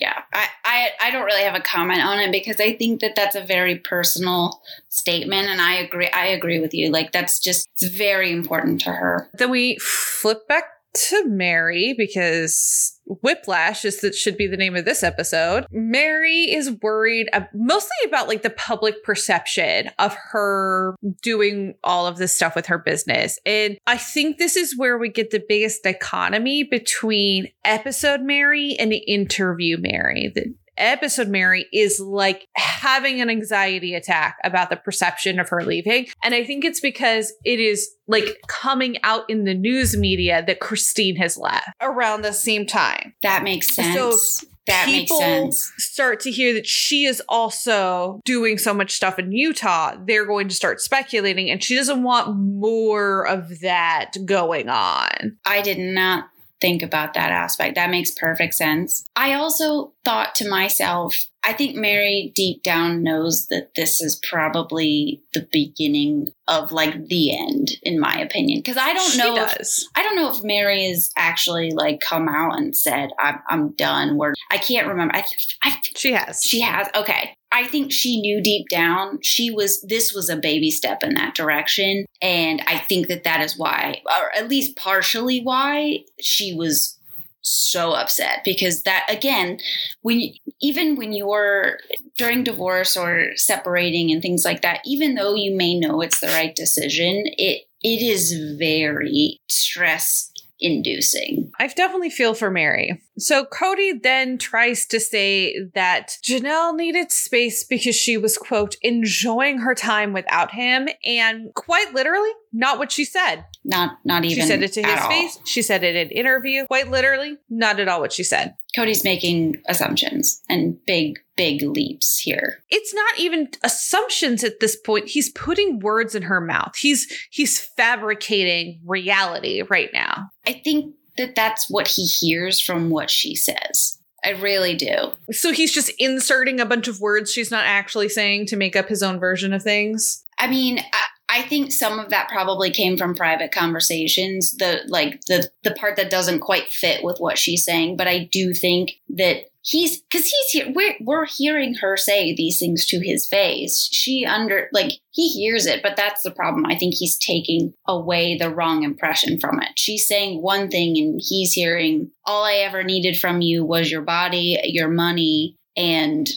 yeah, 0.00 0.22
I, 0.32 0.48
I, 0.64 0.88
I 1.02 1.10
don't 1.10 1.24
really 1.24 1.42
have 1.42 1.54
a 1.54 1.60
comment 1.60 2.02
on 2.02 2.18
it 2.18 2.32
because 2.32 2.58
I 2.60 2.74
think 2.74 3.00
that 3.00 3.14
that's 3.14 3.36
a 3.36 3.42
very 3.42 3.76
personal 3.76 4.62
statement, 4.88 5.48
and 5.48 5.60
I 5.60 5.74
agree. 5.74 6.08
I 6.08 6.26
agree 6.26 6.60
with 6.60 6.72
you. 6.72 6.90
Like 6.90 7.12
that's 7.12 7.38
just 7.38 7.68
very 7.80 8.32
important 8.32 8.80
to 8.82 8.90
her. 8.90 9.28
Then 9.34 9.50
we 9.50 9.76
flip 9.78 10.48
back 10.48 10.64
to 10.94 11.28
Meri 11.28 11.94
because 11.96 12.98
Whiplash 13.06 13.84
is 13.84 14.00
that 14.00 14.14
should 14.14 14.36
be 14.36 14.46
the 14.46 14.56
name 14.56 14.76
of 14.76 14.84
this 14.84 15.02
episode. 15.02 15.66
Meri 15.70 16.52
is 16.52 16.70
worried 16.82 17.28
uh, 17.32 17.42
mostly 17.54 17.96
about 18.06 18.28
like 18.28 18.42
the 18.42 18.50
public 18.50 19.02
perception 19.02 19.90
of 19.98 20.14
her 20.14 20.94
doing 21.22 21.74
all 21.82 22.06
of 22.06 22.16
this 22.16 22.34
stuff 22.34 22.54
with 22.54 22.66
her 22.66 22.78
business. 22.78 23.38
And 23.44 23.78
I 23.86 23.96
think 23.96 24.38
this 24.38 24.56
is 24.56 24.78
where 24.78 24.98
we 24.98 25.08
get 25.08 25.30
the 25.30 25.44
biggest 25.46 25.82
dichotomy 25.82 26.64
between 26.64 27.48
episode 27.64 28.20
Meri 28.20 28.76
and 28.78 28.92
interview 28.92 29.78
Meri. 29.78 30.30
The 30.34 30.54
episode 30.76 31.28
Meri 31.28 31.66
is 31.72 32.00
like 32.00 32.48
having 32.54 33.20
an 33.20 33.30
anxiety 33.30 33.94
attack 33.94 34.38
about 34.44 34.70
the 34.70 34.76
perception 34.76 35.38
of 35.38 35.48
her 35.48 35.62
leaving. 35.64 36.06
And 36.22 36.34
I 36.34 36.44
think 36.44 36.64
it's 36.64 36.80
because 36.80 37.32
it 37.44 37.60
is 37.60 37.90
like 38.06 38.40
coming 38.48 38.98
out 39.02 39.28
in 39.28 39.44
the 39.44 39.54
news 39.54 39.96
media 39.96 40.42
that 40.46 40.60
Christine 40.60 41.16
has 41.16 41.36
left 41.36 41.68
around 41.80 42.22
the 42.22 42.32
same 42.32 42.66
time. 42.66 43.14
That 43.22 43.42
makes 43.42 43.74
sense. 43.74 43.94
So 43.94 44.46
that 44.66 44.86
people 44.86 45.18
makes 45.18 45.58
sense. 45.58 45.72
start 45.78 46.20
to 46.20 46.30
hear 46.30 46.54
that 46.54 46.66
she 46.66 47.04
is 47.04 47.22
also 47.28 48.20
doing 48.24 48.58
so 48.58 48.72
much 48.72 48.92
stuff 48.92 49.18
in 49.18 49.32
Utah, 49.32 49.96
they're 50.06 50.26
going 50.26 50.48
to 50.48 50.54
start 50.54 50.80
speculating, 50.80 51.50
and 51.50 51.62
she 51.62 51.74
doesn't 51.74 52.02
want 52.02 52.36
more 52.36 53.26
of 53.26 53.60
that 53.60 54.12
going 54.24 54.68
on. 54.68 55.36
I 55.44 55.62
did 55.62 55.78
not 55.78 56.26
think 56.62 56.82
about 56.82 57.14
that 57.14 57.32
aspect. 57.32 57.74
That 57.74 57.90
makes 57.90 58.12
perfect 58.12 58.54
sense. 58.54 59.04
I 59.16 59.34
also 59.34 59.92
thought 60.04 60.36
to 60.36 60.48
myself, 60.48 61.18
I 61.44 61.52
think 61.52 61.74
Meri 61.74 62.32
deep 62.36 62.62
down 62.62 63.02
knows 63.02 63.48
that 63.48 63.74
this 63.74 64.00
is 64.00 64.20
probably 64.28 65.22
the 65.34 65.48
beginning 65.50 66.28
of 66.46 66.70
like 66.70 67.08
the 67.08 67.36
end, 67.36 67.72
in 67.82 67.98
my 67.98 68.16
opinion. 68.20 68.60
Because 68.60 68.76
I 68.76 68.92
don't 68.94 69.10
she 69.10 69.18
know. 69.18 69.34
Does. 69.34 69.82
If, 69.82 69.98
I 69.98 70.04
don't 70.04 70.14
know 70.14 70.30
if 70.30 70.44
Meri 70.44 70.88
has 70.88 71.10
actually 71.16 71.72
like 71.72 72.00
come 72.00 72.28
out 72.28 72.56
and 72.56 72.76
said, 72.76 73.10
"I'm, 73.18 73.40
I'm 73.48 73.72
done." 73.72 74.16
Where 74.16 74.34
I 74.52 74.58
can't 74.58 74.86
remember. 74.86 75.16
I, 75.16 75.24
I, 75.64 75.76
she 75.96 76.12
has. 76.12 76.42
She 76.44 76.60
has. 76.60 76.88
Okay. 76.94 77.36
I 77.52 77.64
think 77.64 77.92
she 77.92 78.20
knew 78.20 78.40
deep 78.42 78.68
down 78.68 79.20
she 79.22 79.50
was 79.50 79.82
this 79.82 80.12
was 80.12 80.28
a 80.28 80.36
baby 80.36 80.70
step 80.70 81.02
in 81.02 81.14
that 81.14 81.34
direction. 81.34 82.06
And 82.20 82.62
I 82.66 82.78
think 82.78 83.08
that 83.08 83.24
that 83.24 83.40
is 83.40 83.58
why 83.58 84.02
or 84.06 84.34
at 84.34 84.48
least 84.48 84.76
partially 84.76 85.42
why 85.42 86.04
she 86.20 86.54
was 86.54 86.98
so 87.42 87.92
upset. 87.92 88.40
Because 88.44 88.82
that 88.84 89.04
again 89.08 89.58
when 90.00 90.32
even 90.60 90.96
when 90.96 91.12
you're 91.12 91.78
during 92.16 92.44
divorce 92.44 92.96
or 92.96 93.36
separating 93.36 94.10
and 94.10 94.22
things 94.22 94.44
like 94.44 94.62
that 94.62 94.80
even 94.86 95.14
though 95.14 95.34
you 95.34 95.54
may 95.54 95.78
know 95.78 96.00
it's 96.00 96.20
the 96.20 96.28
right 96.28 96.54
decision 96.54 97.24
it 97.36 97.66
it 97.82 98.00
is 98.00 98.32
very 98.58 99.40
stress 99.48 100.30
inducing. 100.62 101.50
I 101.58 101.66
definitely 101.66 102.10
feel 102.10 102.34
for 102.34 102.50
Meri. 102.50 103.02
So 103.18 103.44
Kody 103.44 104.02
then 104.02 104.38
tries 104.38 104.86
to 104.86 105.00
say 105.00 105.54
that 105.74 106.16
Janelle 106.24 106.74
needed 106.74 107.10
space 107.12 107.64
because 107.64 107.94
she 107.96 108.16
was, 108.16 108.38
quote, 108.38 108.76
enjoying 108.80 109.58
her 109.58 109.74
time 109.74 110.12
without 110.12 110.52
him. 110.52 110.88
And 111.04 111.52
quite 111.54 111.92
literally, 111.92 112.30
not 112.52 112.78
what 112.78 112.92
she 112.92 113.04
said. 113.04 113.44
Not 113.64 113.98
not 114.04 114.24
even 114.24 114.42
She 114.42 114.48
said 114.48 114.62
it 114.62 114.72
to 114.74 114.82
his 114.82 115.00
all. 115.00 115.08
face. 115.08 115.38
She 115.44 115.62
said 115.62 115.84
it 115.84 115.96
in 115.96 116.10
interview. 116.10 116.66
Quite 116.66 116.90
literally, 116.90 117.36
not 117.50 117.78
at 117.80 117.88
all 117.88 118.00
what 118.00 118.12
she 118.12 118.24
said. 118.24 118.54
Kody's 118.76 119.04
making 119.04 119.60
assumptions 119.68 120.42
and 120.48 120.78
big, 120.86 121.18
big 121.42 121.62
leaps 121.62 122.18
here. 122.18 122.62
It's 122.70 122.94
not 122.94 123.18
even 123.18 123.48
assumptions 123.64 124.44
at 124.44 124.60
this 124.60 124.76
point. 124.76 125.08
He's 125.08 125.28
putting 125.30 125.80
words 125.80 126.14
in 126.14 126.22
her 126.22 126.40
mouth. 126.40 126.76
He's 126.76 127.12
he's 127.30 127.58
fabricating 127.58 128.80
reality 128.86 129.62
right 129.68 129.90
now. 129.92 130.30
I 130.46 130.52
think 130.52 130.94
that 131.16 131.34
that's 131.34 131.68
what 131.68 131.88
he 131.88 132.04
hears 132.04 132.60
from 132.60 132.90
what 132.90 133.10
she 133.10 133.34
says. 133.34 133.98
I 134.24 134.30
really 134.30 134.76
do. 134.76 135.10
So 135.32 135.50
he's 135.52 135.74
just 135.74 135.90
inserting 135.98 136.60
a 136.60 136.66
bunch 136.66 136.86
of 136.86 137.00
words 137.00 137.32
she's 137.32 137.50
not 137.50 137.64
actually 137.64 138.08
saying 138.08 138.46
to 138.46 138.56
make 138.56 138.76
up 138.76 138.88
his 138.88 139.02
own 139.02 139.18
version 139.18 139.52
of 139.52 139.64
things. 139.64 140.22
I 140.38 140.46
mean, 140.46 140.78
I, 140.78 141.40
I 141.40 141.42
think 141.42 141.72
some 141.72 141.98
of 141.98 142.10
that 142.10 142.28
probably 142.28 142.70
came 142.70 142.96
from 142.96 143.16
private 143.16 143.50
conversations. 143.50 144.52
The 144.52 144.82
like 144.86 145.22
the 145.26 145.50
the 145.64 145.72
part 145.72 145.96
that 145.96 146.08
doesn't 146.08 146.38
quite 146.38 146.68
fit 146.70 147.02
with 147.02 147.18
what 147.18 147.36
she's 147.36 147.64
saying, 147.64 147.96
but 147.96 148.06
I 148.06 148.28
do 148.30 148.54
think 148.54 148.92
that 149.16 149.46
he's 149.62 150.00
because 150.00 150.26
he's 150.26 150.50
here. 150.50 150.72
We're 150.74 150.94
we're 151.00 151.26
hearing 151.26 151.74
her 151.76 151.96
say 151.96 152.34
these 152.34 152.58
things 152.58 152.86
to 152.86 153.00
his 153.00 153.26
face. 153.26 153.88
She 153.90 154.26
under 154.26 154.68
like 154.72 154.92
he 155.10 155.28
hears 155.28 155.66
it, 155.66 155.82
but 155.82 155.96
that's 155.96 156.22
the 156.22 156.30
problem. 156.30 156.66
I 156.66 156.76
think 156.76 156.94
he's 156.94 157.18
taking 157.18 157.72
away 157.86 158.36
the 158.36 158.50
wrong 158.50 158.82
impression 158.82 159.40
from 159.40 159.60
it. 159.60 159.70
She's 159.76 160.06
saying 160.06 160.42
one 160.42 160.68
thing, 160.70 160.98
and 160.98 161.20
he's 161.22 161.52
hearing 161.52 162.10
all 162.26 162.44
I 162.44 162.56
ever 162.56 162.82
needed 162.82 163.18
from 163.18 163.40
you 163.40 163.64
was 163.64 163.90
your 163.90 164.02
body, 164.02 164.58
your 164.64 164.88
money, 164.88 165.56
and 165.76 166.28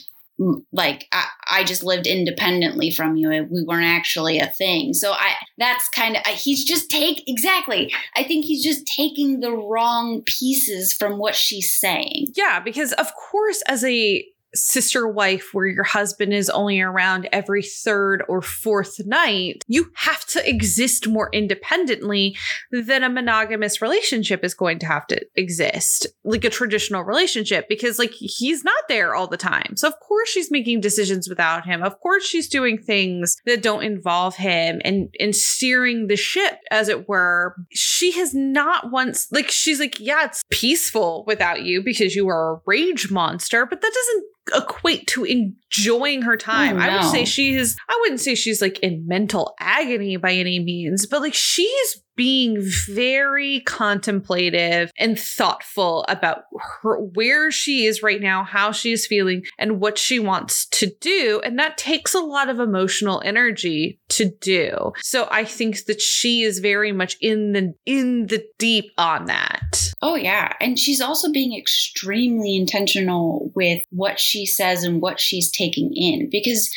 like 0.72 1.08
I, 1.12 1.26
I 1.50 1.64
just 1.64 1.82
lived 1.82 2.06
independently 2.06 2.90
from 2.90 3.16
you. 3.16 3.28
We 3.50 3.64
weren't 3.64 3.86
actually 3.86 4.38
a 4.38 4.46
thing. 4.46 4.92
So 4.92 5.12
i 5.12 5.34
that's 5.58 5.88
kind 5.88 6.16
of 6.16 6.26
he's 6.26 6.64
just 6.64 6.90
take 6.90 7.22
exactly. 7.26 7.92
I 8.16 8.22
think 8.22 8.44
he's 8.44 8.62
just 8.62 8.86
taking 8.86 9.40
the 9.40 9.52
wrong 9.52 10.22
pieces 10.26 10.92
from 10.92 11.18
what 11.18 11.34
she's 11.34 11.72
saying. 11.72 12.28
Yeah, 12.34 12.60
because 12.60 12.92
of 12.94 13.08
course, 13.14 13.62
as 13.68 13.84
a 13.84 14.24
sister 14.54 15.06
wife 15.08 15.50
where 15.52 15.66
your 15.66 15.84
husband 15.84 16.32
is 16.32 16.50
only 16.50 16.80
around 16.80 17.28
every 17.32 17.62
third 17.62 18.22
or 18.28 18.42
fourth 18.42 19.04
night, 19.04 19.62
you 19.66 19.90
have 19.94 20.24
to 20.26 20.48
exist 20.48 21.08
more 21.08 21.28
independently 21.32 22.36
than 22.70 23.02
a 23.02 23.08
monogamous 23.08 23.82
relationship 23.82 24.44
is 24.44 24.54
going 24.54 24.78
to 24.78 24.86
have 24.86 25.06
to 25.08 25.20
exist, 25.36 26.06
like 26.24 26.44
a 26.44 26.50
traditional 26.50 27.02
relationship, 27.02 27.68
because 27.68 27.98
like 27.98 28.12
he's 28.12 28.64
not 28.64 28.84
there 28.88 29.14
all 29.14 29.26
the 29.26 29.36
time. 29.36 29.76
So 29.76 29.88
of 29.88 29.98
course 30.00 30.28
she's 30.28 30.50
making 30.50 30.80
decisions 30.80 31.28
without 31.28 31.66
him. 31.66 31.82
Of 31.82 32.00
course 32.00 32.24
she's 32.24 32.48
doing 32.48 32.78
things 32.78 33.36
that 33.46 33.62
don't 33.62 33.82
involve 33.82 34.36
him 34.36 34.80
and 34.84 35.14
and 35.20 35.34
steering 35.34 36.06
the 36.06 36.16
ship 36.16 36.58
as 36.70 36.88
it 36.88 37.08
were. 37.08 37.56
She 37.70 38.12
has 38.12 38.34
not 38.34 38.90
once 38.90 39.30
like 39.32 39.50
she's 39.50 39.80
like, 39.80 40.00
yeah, 40.00 40.24
it's 40.24 40.42
peaceful 40.50 41.24
without 41.26 41.62
you 41.62 41.82
because 41.82 42.14
you 42.14 42.28
are 42.28 42.54
a 42.54 42.60
rage 42.66 43.10
monster, 43.10 43.66
but 43.66 43.80
that 43.80 43.92
doesn't 43.92 44.24
equate 44.54 45.06
to 45.08 45.24
enjoying 45.24 46.22
her 46.22 46.36
time. 46.36 46.76
Oh, 46.76 46.80
I 46.80 46.96
would 46.96 47.10
say 47.10 47.24
she 47.24 47.54
is 47.54 47.76
I 47.88 47.98
wouldn't 48.00 48.20
say 48.20 48.34
she's 48.34 48.62
like 48.62 48.78
in 48.80 49.06
mental 49.06 49.54
agony 49.60 50.16
by 50.16 50.32
any 50.32 50.60
means, 50.60 51.06
but 51.06 51.20
like 51.20 51.34
she's 51.34 52.02
being 52.16 52.56
very 52.88 53.60
contemplative 53.66 54.90
and 54.98 55.18
thoughtful 55.18 56.04
about 56.08 56.44
her 56.80 56.98
where 56.98 57.50
she 57.50 57.84
is 57.84 58.02
right 58.02 58.22
now, 58.22 58.42
how 58.42 58.72
she 58.72 58.90
is 58.90 59.06
feeling 59.06 59.42
and 59.58 59.80
what 59.80 59.98
she 59.98 60.18
wants 60.18 60.66
to 60.66 60.90
do, 61.00 61.40
and 61.44 61.58
that 61.58 61.76
takes 61.76 62.14
a 62.14 62.20
lot 62.20 62.48
of 62.48 62.58
emotional 62.58 63.20
energy 63.24 64.00
to 64.16 64.30
do. 64.40 64.92
So 64.98 65.28
I 65.30 65.44
think 65.44 65.84
that 65.86 66.00
she 66.00 66.42
is 66.42 66.58
very 66.58 66.92
much 66.92 67.16
in 67.20 67.52
the 67.52 67.74
in 67.86 68.26
the 68.26 68.44
deep 68.58 68.90
on 68.98 69.26
that. 69.26 69.92
oh 70.02 70.14
yeah 70.14 70.52
and 70.60 70.78
she's 70.78 71.00
also 71.00 71.30
being 71.32 71.56
extremely 71.56 72.56
intentional 72.56 73.50
with 73.54 73.82
what 73.90 74.18
she 74.20 74.44
says 74.46 74.84
and 74.84 75.00
what 75.00 75.18
she's 75.20 75.50
taking 75.50 75.90
in 75.94 76.28
because 76.30 76.70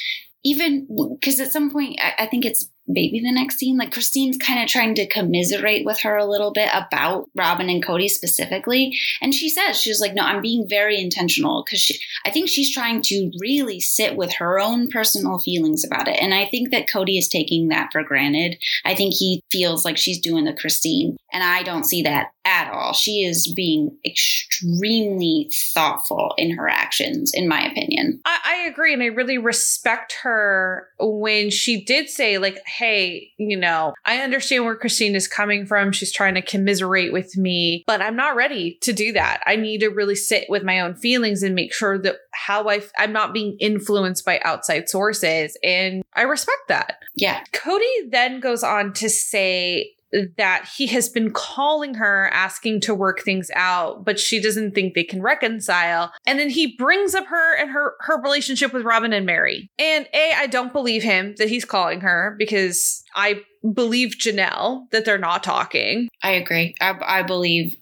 even 0.44 0.88
because 1.20 1.40
at 1.40 1.52
some 1.52 1.70
point 1.72 2.00
I, 2.02 2.24
I 2.24 2.26
think 2.28 2.46
it's 2.46 2.70
maybe 2.90 3.20
the 3.20 3.32
next 3.32 3.58
scene. 3.58 3.78
Like 3.78 3.94
christine's 3.94 4.38
kind 4.38 4.62
of 4.62 4.68
trying 4.68 4.96
to 4.96 5.08
commiserate 5.08 5.86
with 5.86 6.00
her 6.02 6.18
a 6.18 6.26
little 6.26 6.52
bit 6.52 6.70
about 6.74 7.30
robyn 7.36 7.70
and 7.70 7.86
kody 7.86 8.10
specifically. 8.10 8.98
And 9.22 9.34
she 9.34 9.50
says 9.50 9.80
she's 9.80 10.02
like 10.02 10.14
no 10.14 10.24
i'm 10.24 10.42
being 10.42 10.68
very 10.68 11.00
intentional 11.00 11.64
because 11.64 11.98
i 12.26 12.32
think 12.32 12.50
she's 12.50 12.74
trying 12.74 13.02
to 13.04 13.32
really 13.40 13.80
sit 13.80 14.16
with 14.16 14.34
her 14.34 14.60
own 14.60 14.90
personal 14.90 15.40
feelings 15.40 15.86
about 15.86 16.08
it. 16.08 16.18
And 16.22 16.34
i 16.34 16.46
think 16.46 16.72
that 16.72 16.90
kody 16.90 17.18
is 17.18 17.28
taking 17.28 17.70
that 17.70 17.90
for 17.92 18.04
granted. 18.04 18.58
I 18.84 18.96
think 18.96 19.14
he 19.14 19.44
feels 19.52 19.86
like 19.86 19.98
she's 19.98 20.20
doing 20.20 20.46
the 20.46 20.54
christine 20.54 21.18
and 21.32 21.44
i 21.44 21.64
don't 21.64 21.86
see 21.86 22.02
that 22.04 22.32
at 22.50 22.72
all 22.74 22.94
she 22.94 23.24
is 23.24 23.52
being 23.56 23.96
extremely 24.06 25.50
thoughtful 25.74 26.34
in 26.38 26.52
her 26.52 26.68
actions 26.68 27.32
in 27.34 27.48
my 27.48 27.62
opinion 27.62 28.20
I, 28.26 28.40
I 28.46 28.56
agree, 28.68 28.94
and 28.94 29.04
I 29.04 29.08
really 29.08 29.38
respect 29.38 30.14
her 30.24 30.88
when 31.00 31.50
she 31.50 31.84
did 31.84 32.10
say, 32.10 32.38
like, 32.38 32.60
hey, 32.66 33.32
you 33.38 33.58
know, 33.58 33.94
I 34.06 34.18
understand 34.18 34.66
where 34.66 34.76
Christine 34.76 35.16
is 35.16 35.28
coming 35.28 35.66
from. 35.66 35.92
She's 35.92 36.12
trying 36.12 36.36
to 36.36 36.42
commiserate 36.42 37.14
with 37.14 37.38
me, 37.38 37.84
but 37.88 38.02
I'm 38.02 38.16
not 38.16 38.36
ready 38.36 38.78
to 38.82 38.94
do 38.94 39.14
that. 39.14 39.42
I 39.46 39.56
need 39.56 39.80
to 39.80 39.90
really 39.90 40.16
sit 40.16 40.46
with 40.50 40.64
my 40.64 40.80
own 40.80 40.96
feelings 40.96 41.44
and 41.44 41.56
make 41.56 41.74
sure 41.74 41.98
that 42.00 42.18
how 42.32 42.70
I 42.70 42.82
I'm 42.98 43.14
not 43.14 43.34
being 43.34 43.58
influenced 43.60 44.26
by 44.26 44.40
outside 44.44 44.90
sources. 44.90 45.58
And 45.64 46.04
I 46.14 46.24
respect 46.24 46.68
that. 46.68 47.04
yeah 47.16 47.44
Kody 47.54 48.12
then 48.12 48.40
goes 48.40 48.64
on 48.64 48.94
to 48.94 49.10
say 49.10 49.94
that 50.38 50.68
he 50.76 50.88
has 50.88 51.10
been 51.10 51.32
calling 51.32 51.96
her 51.96 52.30
asking 52.34 52.82
to 52.82 52.96
work 52.96 53.22
things 53.22 53.52
out 53.56 54.00
but 54.04 54.20
she 54.20 54.42
doesn't 54.42 54.74
think 54.74 54.94
they 54.94 55.04
can 55.04 55.22
reconcile. 55.22 56.12
And 56.26 56.40
then 56.40 56.50
he 56.50 56.76
brings 56.78 57.16
up 57.16 57.26
her 57.28 57.56
and 57.56 57.70
her 57.72 57.96
her 58.02 58.22
relationship 58.22 58.74
with 58.74 58.84
Robyn 58.84 59.14
and 59.14 59.26
Meri. 59.26 59.70
And 59.78 60.08
a 60.14 60.34
I 60.36 60.48
don't 60.48 60.74
believe 60.74 61.04
him 61.04 61.36
that 61.38 61.50
he's 61.50 61.66
calling 61.66 62.02
her 62.02 62.36
because 62.38 63.04
I 63.16 63.42
believe 63.74 64.16
Janelle 64.20 64.90
that 64.92 65.06
they're 65.06 65.18
not 65.18 65.44
talking. 65.44 66.10
I 66.24 66.32
agree. 66.32 66.76
I, 66.82 66.96
I 67.02 67.24
believe 67.24 67.78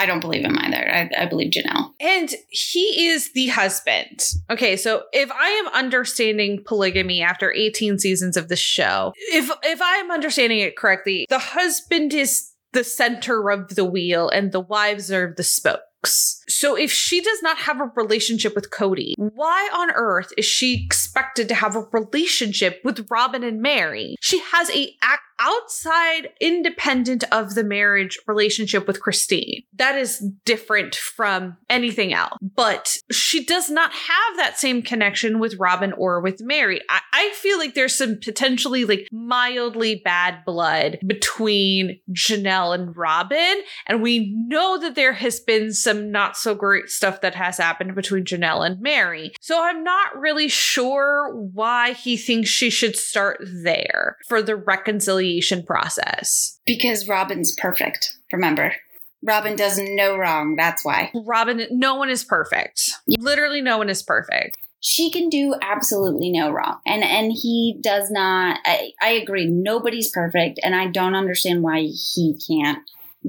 I 0.00 0.06
don't 0.06 0.20
believe 0.20 0.42
him 0.42 0.58
either 0.58 0.88
I, 0.90 1.10
I 1.18 1.26
believe 1.26 1.52
janelle 1.52 1.92
And 2.00 2.34
he 2.48 3.08
is 3.08 3.32
the 3.34 3.48
husband. 3.48 4.20
Okay, 4.48 4.76
so 4.78 5.02
if 5.12 5.30
I 5.30 5.48
am 5.50 5.68
understanding 5.68 6.62
polygamy 6.64 7.20
after 7.20 7.52
18 7.52 7.98
seasons 7.98 8.38
of 8.38 8.48
the 8.48 8.56
show, 8.56 9.12
if 9.32 9.50
if 9.62 9.82
I 9.82 9.96
am 9.96 10.10
understanding 10.10 10.60
it 10.60 10.74
correctly, 10.76 11.26
the 11.28 11.38
husband 11.38 12.14
is 12.14 12.50
the 12.72 12.82
center 12.82 13.50
of 13.50 13.74
the 13.74 13.84
wheel 13.84 14.30
and 14.30 14.52
the 14.52 14.60
wives 14.60 15.12
are 15.12 15.34
the 15.36 15.42
spokes. 15.42 16.39
So 16.50 16.76
if 16.76 16.90
she 16.90 17.20
does 17.20 17.42
not 17.42 17.58
have 17.58 17.80
a 17.80 17.90
relationship 17.96 18.54
with 18.54 18.70
Kody, 18.70 19.14
why 19.16 19.70
on 19.74 19.90
earth 19.92 20.32
is 20.36 20.44
she 20.44 20.84
expected 20.84 21.48
to 21.48 21.54
have 21.54 21.76
a 21.76 21.86
relationship 21.92 22.80
with 22.84 23.06
Robyn 23.10 23.42
and 23.42 23.62
Meri? 23.62 24.16
She 24.20 24.40
has 24.52 24.70
a 24.70 24.94
act 25.02 25.22
outside 25.40 26.28
independent 26.40 27.24
of 27.32 27.54
the 27.54 27.64
marriage 27.64 28.18
relationship 28.26 28.86
with 28.86 29.00
Christine. 29.00 29.62
That 29.74 29.96
is 29.96 30.22
different 30.44 30.94
from 30.94 31.56
anything 31.68 32.12
else. 32.12 32.36
But 32.42 32.96
she 33.10 33.44
does 33.44 33.70
not 33.70 33.90
have 33.92 34.36
that 34.36 34.58
same 34.58 34.82
connection 34.82 35.38
with 35.38 35.56
Robyn 35.58 35.92
or 35.94 36.20
with 36.20 36.42
Meri. 36.42 36.80
I, 36.88 37.00
I 37.12 37.32
feel 37.34 37.58
like 37.58 37.74
there's 37.74 37.96
some 37.96 38.18
potentially 38.22 38.84
like 38.84 39.08
mildly 39.10 40.02
bad 40.04 40.44
blood 40.44 40.98
between 41.06 42.00
Janelle 42.12 42.74
and 42.74 42.94
Robyn. 42.96 43.62
And 43.86 44.02
we 44.02 44.34
know 44.46 44.78
that 44.78 44.94
there 44.94 45.14
has 45.14 45.40
been 45.40 45.72
some 45.72 46.10
not 46.10 46.36
so 46.40 46.54
great 46.54 46.88
stuff 46.88 47.20
that 47.20 47.34
has 47.34 47.58
happened 47.58 47.94
between 47.94 48.24
Janelle 48.24 48.66
and 48.66 48.80
Meri. 48.80 49.32
So 49.40 49.62
I'm 49.62 49.84
not 49.84 50.18
really 50.18 50.48
sure 50.48 51.34
why 51.34 51.92
he 51.92 52.16
thinks 52.16 52.48
she 52.50 52.70
should 52.70 52.96
start 52.96 53.38
there 53.64 54.16
for 54.28 54.42
the 54.42 54.56
reconciliation 54.56 55.62
process. 55.64 56.58
because 56.66 57.08
robyn's 57.08 57.54
perfect 57.56 58.16
remember 58.32 58.74
robyn 59.22 59.56
does 59.56 59.78
no 59.82 60.16
wrong 60.16 60.56
that's 60.56 60.84
why 60.84 61.10
Robyn, 61.14 61.66
no 61.70 61.94
one 61.96 62.08
is 62.10 62.24
perfect. 62.24 62.90
Literally, 63.06 63.60
no 63.60 63.78
one 63.78 63.88
is 63.90 64.02
perfect. 64.02 64.56
she 64.80 65.10
can 65.10 65.28
do 65.28 65.54
absolutely 65.62 66.30
no 66.32 66.50
wrong 66.50 66.78
and 66.86 67.02
and 67.02 67.32
he 67.32 67.78
does 67.82 68.10
not 68.10 68.58
I, 68.64 68.90
I 69.02 69.10
agree 69.10 69.46
nobody's 69.46 70.10
perfect 70.10 70.58
and 70.62 70.74
i 70.74 70.86
don't 70.86 71.14
understand 71.14 71.62
why 71.62 71.80
he 71.82 72.38
can't 72.48 72.78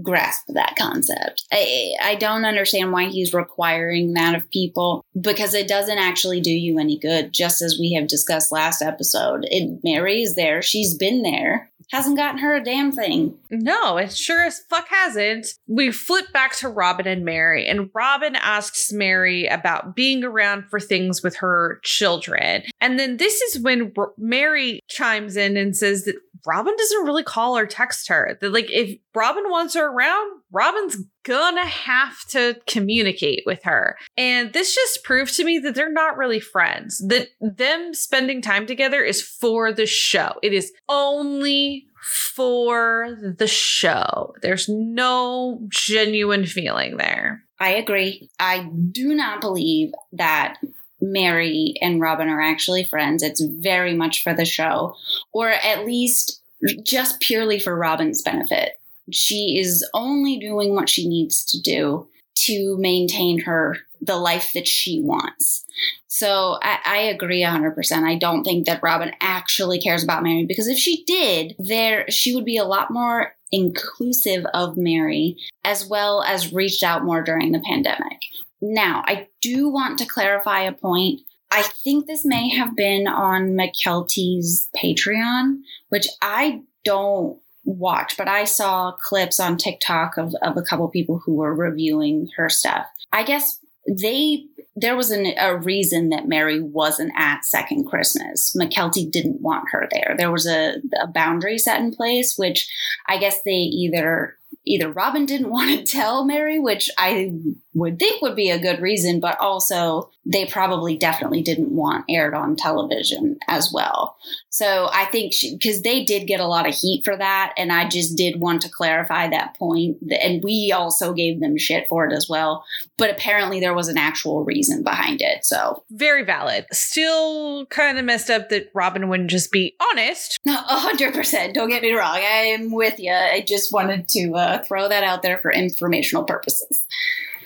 grasp 0.01 0.45
that 0.49 0.75
concept 0.77 1.43
I, 1.51 1.93
I 2.01 2.15
don't 2.15 2.45
understand 2.45 2.91
why 2.91 3.05
he's 3.05 3.33
requiring 3.33 4.13
that 4.13 4.35
of 4.35 4.49
people 4.49 5.05
because 5.19 5.53
it 5.53 5.67
doesn't 5.67 5.97
actually 5.97 6.41
do 6.41 6.51
you 6.51 6.79
any 6.79 6.97
good 6.97 7.33
just 7.33 7.61
as 7.61 7.77
we 7.79 7.93
have 7.93 8.07
discussed 8.07 8.51
last 8.51 8.81
episode 8.81 9.41
it 9.43 9.79
meri 9.83 10.21
is 10.21 10.35
there 10.35 10.61
she's 10.61 10.95
been 10.95 11.23
there 11.23 11.71
hasn't 11.91 12.15
gotten 12.15 12.39
her 12.39 12.55
a 12.55 12.63
damn 12.63 12.91
thing. 12.91 13.37
No, 13.49 13.97
it 13.97 14.13
sure 14.13 14.41
as 14.45 14.61
fuck 14.69 14.87
hasn't. 14.87 15.55
We 15.67 15.91
flip 15.91 16.31
back 16.31 16.55
to 16.57 16.69
Robyn 16.69 17.05
and 17.05 17.25
Meri, 17.25 17.67
and 17.67 17.89
Robyn 17.93 18.35
asks 18.35 18.93
Meri 18.93 19.45
about 19.47 19.95
being 19.95 20.23
around 20.23 20.65
for 20.69 20.79
things 20.79 21.21
with 21.21 21.35
her 21.37 21.79
children. 21.83 22.63
And 22.79 22.97
then 22.97 23.17
this 23.17 23.41
is 23.41 23.61
when 23.61 23.93
Meri 24.17 24.79
chimes 24.87 25.35
in 25.35 25.57
and 25.57 25.75
says 25.75 26.05
that 26.05 26.15
Robyn 26.45 26.75
doesn't 26.77 27.05
really 27.05 27.23
call 27.23 27.57
or 27.57 27.65
text 27.65 28.07
her. 28.09 28.37
That, 28.41 28.51
like, 28.51 28.69
if 28.69 28.97
Robyn 29.13 29.49
wants 29.49 29.75
her 29.75 29.87
around, 29.87 30.41
Robyn's 30.51 30.97
gonna 31.23 31.65
have 31.65 32.17
to 32.29 32.59
communicate 32.67 33.43
with 33.45 33.63
her. 33.63 33.97
And 34.17 34.53
this 34.53 34.73
just 34.75 35.03
proves 35.03 35.37
to 35.37 35.43
me 35.43 35.59
that 35.59 35.75
they're 35.75 35.91
not 35.91 36.17
really 36.17 36.39
friends. 36.39 37.03
That 37.07 37.29
them 37.39 37.93
spending 37.93 38.41
time 38.41 38.65
together 38.65 39.03
is 39.03 39.21
for 39.21 39.71
the 39.71 39.85
show. 39.85 40.33
It 40.41 40.53
is 40.53 40.71
only 40.89 41.87
for 42.35 43.15
the 43.37 43.47
show. 43.47 44.33
There's 44.41 44.67
no 44.67 45.61
genuine 45.69 46.45
feeling 46.45 46.97
there. 46.97 47.43
I 47.59 47.75
agree. 47.75 48.29
I 48.39 48.67
do 48.91 49.13
not 49.13 49.39
believe 49.39 49.91
that 50.13 50.57
Meri 51.01 51.75
and 51.81 51.99
Robyn 51.99 52.29
are 52.29 52.41
actually 52.41 52.83
friends. 52.83 53.23
It's 53.23 53.41
very 53.41 53.93
much 53.93 54.23
for 54.23 54.33
the 54.33 54.45
show, 54.45 54.95
or 55.33 55.49
at 55.49 55.85
least 55.85 56.41
just 56.83 57.19
purely 57.19 57.59
for 57.59 57.75
Robyn's 57.75 58.21
benefit. 58.21 58.73
She 59.11 59.57
is 59.59 59.87
only 59.93 60.37
doing 60.37 60.75
what 60.75 60.89
she 60.89 61.07
needs 61.07 61.43
to 61.45 61.61
do 61.61 62.07
to 62.35 62.77
maintain 62.77 63.39
her 63.41 63.77
the 64.01 64.15
life 64.15 64.51
that 64.53 64.67
she 64.67 65.01
wants. 65.01 65.65
So 66.07 66.57
I, 66.61 66.79
I 66.85 66.97
agree 66.97 67.43
100%. 67.43 68.03
I 68.03 68.17
don't 68.17 68.43
think 68.43 68.65
that 68.65 68.81
Robyn 68.81 69.13
actually 69.21 69.79
cares 69.79 70.03
about 70.03 70.23
Meri 70.23 70.45
because 70.45 70.67
if 70.67 70.77
she 70.77 71.03
did, 71.05 71.55
there 71.59 72.09
she 72.09 72.35
would 72.35 72.45
be 72.45 72.57
a 72.57 72.63
lot 72.63 72.91
more 72.91 73.35
inclusive 73.51 74.45
of 74.53 74.77
Meri 74.77 75.37
as 75.63 75.85
well 75.85 76.23
as 76.23 76.53
reached 76.53 76.83
out 76.83 77.03
more 77.03 77.21
during 77.21 77.51
the 77.51 77.59
pandemic. 77.59 78.19
Now, 78.61 79.03
I 79.05 79.27
do 79.41 79.69
want 79.69 79.99
to 79.99 80.05
clarify 80.05 80.61
a 80.61 80.71
point. 80.71 81.21
I 81.49 81.63
think 81.83 82.05
this 82.05 82.23
may 82.23 82.49
have 82.49 82.75
been 82.75 83.07
on 83.07 83.57
Mykelti's 83.57 84.69
Patreon, 84.75 85.61
which 85.89 86.07
I 86.21 86.61
don't 86.85 87.39
watch, 87.65 88.17
but 88.17 88.27
I 88.27 88.45
saw 88.45 88.91
clips 88.91 89.39
on 89.39 89.57
TikTok 89.57 90.17
of, 90.17 90.33
of 90.41 90.57
a 90.57 90.61
couple 90.61 90.87
people 90.89 91.21
who 91.25 91.35
were 91.35 91.53
reviewing 91.53 92.29
her 92.37 92.49
stuff. 92.49 92.85
I 93.11 93.23
guess 93.23 93.59
they 93.87 94.45
there 94.75 94.95
was 94.95 95.11
an, 95.11 95.33
a 95.37 95.57
reason 95.57 96.09
that 96.09 96.27
Meri 96.27 96.61
wasn't 96.61 97.11
at 97.17 97.43
Second 97.43 97.85
Christmas. 97.85 98.55
Mykelti 98.57 99.11
didn't 99.11 99.41
want 99.41 99.65
her 99.71 99.87
there. 99.91 100.15
There 100.17 100.31
was 100.31 100.47
a, 100.47 100.75
a 101.01 101.07
boundary 101.07 101.57
set 101.57 101.81
in 101.81 101.93
place, 101.93 102.37
which 102.37 102.71
I 103.07 103.17
guess 103.17 103.41
they 103.43 103.51
either 103.51 104.37
either 104.65 104.91
Robyn 104.91 105.25
didn't 105.25 105.49
want 105.51 105.77
to 105.77 105.83
tell 105.83 106.25
Meri, 106.25 106.59
which 106.59 106.89
I 106.97 107.33
would 107.73 107.99
think 107.99 108.21
would 108.21 108.35
be 108.35 108.49
a 108.49 108.59
good 108.59 108.81
reason, 108.81 109.19
but 109.19 109.39
also 109.39 110.09
they 110.25 110.45
probably 110.45 110.97
definitely 110.97 111.41
didn't 111.41 111.71
want 111.71 112.05
aired 112.09 112.33
on 112.33 112.55
television 112.55 113.37
as 113.47 113.71
well. 113.73 114.17
So 114.49 114.89
I 114.91 115.05
think 115.05 115.33
because 115.51 115.81
they 115.81 116.03
did 116.03 116.27
get 116.27 116.39
a 116.39 116.45
lot 116.45 116.67
of 116.67 116.75
heat 116.75 117.03
for 117.05 117.15
that, 117.15 117.53
and 117.57 117.71
I 117.71 117.87
just 117.87 118.17
did 118.17 118.39
want 118.39 118.61
to 118.63 118.69
clarify 118.69 119.29
that 119.29 119.57
point. 119.57 119.97
And 120.21 120.43
we 120.43 120.71
also 120.75 121.13
gave 121.13 121.39
them 121.39 121.57
shit 121.57 121.87
for 121.87 122.05
it 122.05 122.13
as 122.13 122.27
well. 122.29 122.65
But 122.97 123.09
apparently 123.09 123.59
there 123.59 123.73
was 123.73 123.87
an 123.87 123.97
actual 123.97 124.43
reason 124.43 124.83
behind 124.83 125.21
it. 125.21 125.45
So 125.45 125.83
very 125.89 126.23
valid. 126.23 126.65
Still 126.71 127.65
kind 127.67 127.97
of 127.97 128.05
messed 128.05 128.29
up 128.29 128.49
that 128.49 128.69
Robyn 128.73 129.07
wouldn't 129.07 129.29
just 129.29 129.51
be 129.51 129.75
honest. 129.91 130.39
No, 130.51 130.55
hundred 130.55 131.13
percent. 131.13 131.53
Don't 131.53 131.69
get 131.69 131.81
me 131.81 131.93
wrong. 131.93 132.15
I 132.15 132.55
am 132.55 132.71
with 132.71 132.99
you. 132.99 133.11
I 133.11 133.41
just 133.47 133.71
wanted 133.71 134.07
to 134.09 134.33
uh, 134.33 134.63
throw 134.63 134.89
that 134.89 135.03
out 135.03 135.21
there 135.21 135.37
for 135.37 135.51
informational 135.51 136.23
purposes. 136.23 136.83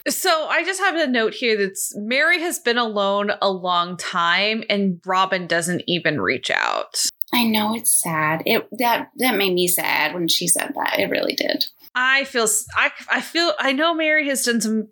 So 0.08 0.48
I 0.48 0.64
just 0.64 0.80
have 0.80 0.96
a 0.96 1.08
note 1.08 1.34
here 1.34 1.58
that 1.58 1.78
Meri 1.96 2.40
has 2.42 2.60
been 2.60 2.78
alone 2.78 3.32
a 3.42 3.50
long 3.50 3.98
time 3.98 4.64
and 4.70 5.02
Robyn 5.06 5.48
doesn't 5.48 5.84
even 5.88 6.22
reach 6.22 6.52
out. 6.52 7.06
I 7.34 7.44
know 7.44 7.76
it's 7.76 8.02
sad. 8.02 8.44
It 8.46 8.68
that 8.78 9.10
that 9.18 9.36
made 9.36 9.54
me 9.54 9.68
sad 9.68 10.14
when 10.14 10.28
she 10.28 10.48
said 10.48 10.74
that. 10.76 11.00
It 11.00 11.10
really 11.10 11.34
did. 11.34 11.66
I 11.96 12.24
feel 12.26 12.48
I 12.76 12.92
I 13.10 13.22
feel 13.22 13.54
I 13.60 13.72
know 13.72 13.94
Meri 13.94 14.28
has 14.28 14.44
done 14.44 14.62
some 14.62 14.90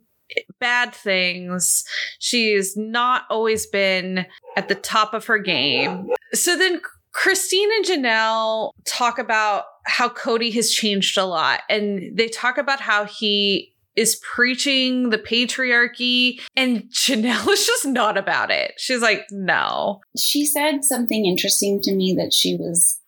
bad 0.59 0.95
things. 0.95 1.83
She's 2.19 2.75
not 2.75 3.23
always 3.29 3.67
been 3.67 4.25
at 4.57 4.67
the 4.67 4.75
top 4.75 5.13
of 5.13 5.25
her 5.27 5.37
game. 5.37 6.09
So 6.33 6.57
then 6.57 6.81
Christine 7.11 7.69
and 7.71 7.85
Janelle 7.85 8.71
talk 8.85 9.19
about 9.19 9.65
how 9.85 10.09
Kody 10.09 10.51
has 10.55 10.71
changed 10.71 11.17
a 11.17 11.25
lot 11.25 11.61
and 11.69 12.17
they 12.17 12.27
talk 12.27 12.57
about 12.57 12.81
how 12.81 13.05
he 13.05 13.72
is 13.95 14.19
preaching 14.23 15.09
the 15.09 15.17
patriarchy 15.17 16.39
and 16.55 16.83
Janelle 16.91 17.47
is 17.53 17.65
just 17.65 17.85
not 17.85 18.17
about 18.17 18.51
it. 18.51 18.73
She's 18.77 19.01
like, 19.01 19.25
no. 19.31 20.01
She 20.17 20.45
said 20.45 20.83
something 20.83 21.25
interesting 21.25 21.81
to 21.81 21.93
me 21.93 22.13
that 22.17 22.33
she 22.33 22.55
was 22.55 22.99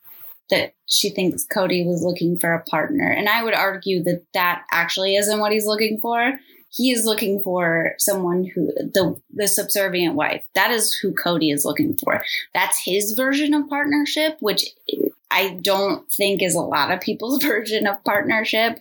that 0.51 0.73
she 0.85 1.09
thinks 1.09 1.45
Kody 1.45 1.85
was 1.85 2.03
looking 2.03 2.37
for 2.37 2.53
a 2.53 2.63
partner. 2.63 3.09
And 3.09 3.27
I 3.27 3.43
would 3.43 3.55
argue 3.55 4.03
that 4.03 4.23
that 4.35 4.63
actually 4.71 5.15
isn't 5.15 5.39
what 5.39 5.51
he's 5.51 5.65
looking 5.65 5.99
for. 5.99 6.33
He 6.69 6.91
is 6.91 7.05
looking 7.05 7.41
for 7.41 7.95
someone 7.97 8.45
who 8.53 8.67
the 8.67 9.19
the 9.33 9.47
subservient 9.47 10.15
wife. 10.15 10.43
That 10.53 10.71
is 10.71 10.93
who 10.93 11.13
Kody 11.13 11.53
is 11.53 11.65
looking 11.65 11.97
for. 11.97 12.23
That's 12.53 12.83
his 12.83 13.13
version 13.13 13.53
of 13.53 13.69
partnership, 13.69 14.37
which 14.39 14.65
I 15.31 15.57
don't 15.61 16.11
think 16.11 16.43
is 16.43 16.53
a 16.53 16.61
lot 16.61 16.91
of 16.91 17.01
people's 17.01 17.41
version 17.43 17.87
of 17.87 18.03
partnership. 18.03 18.79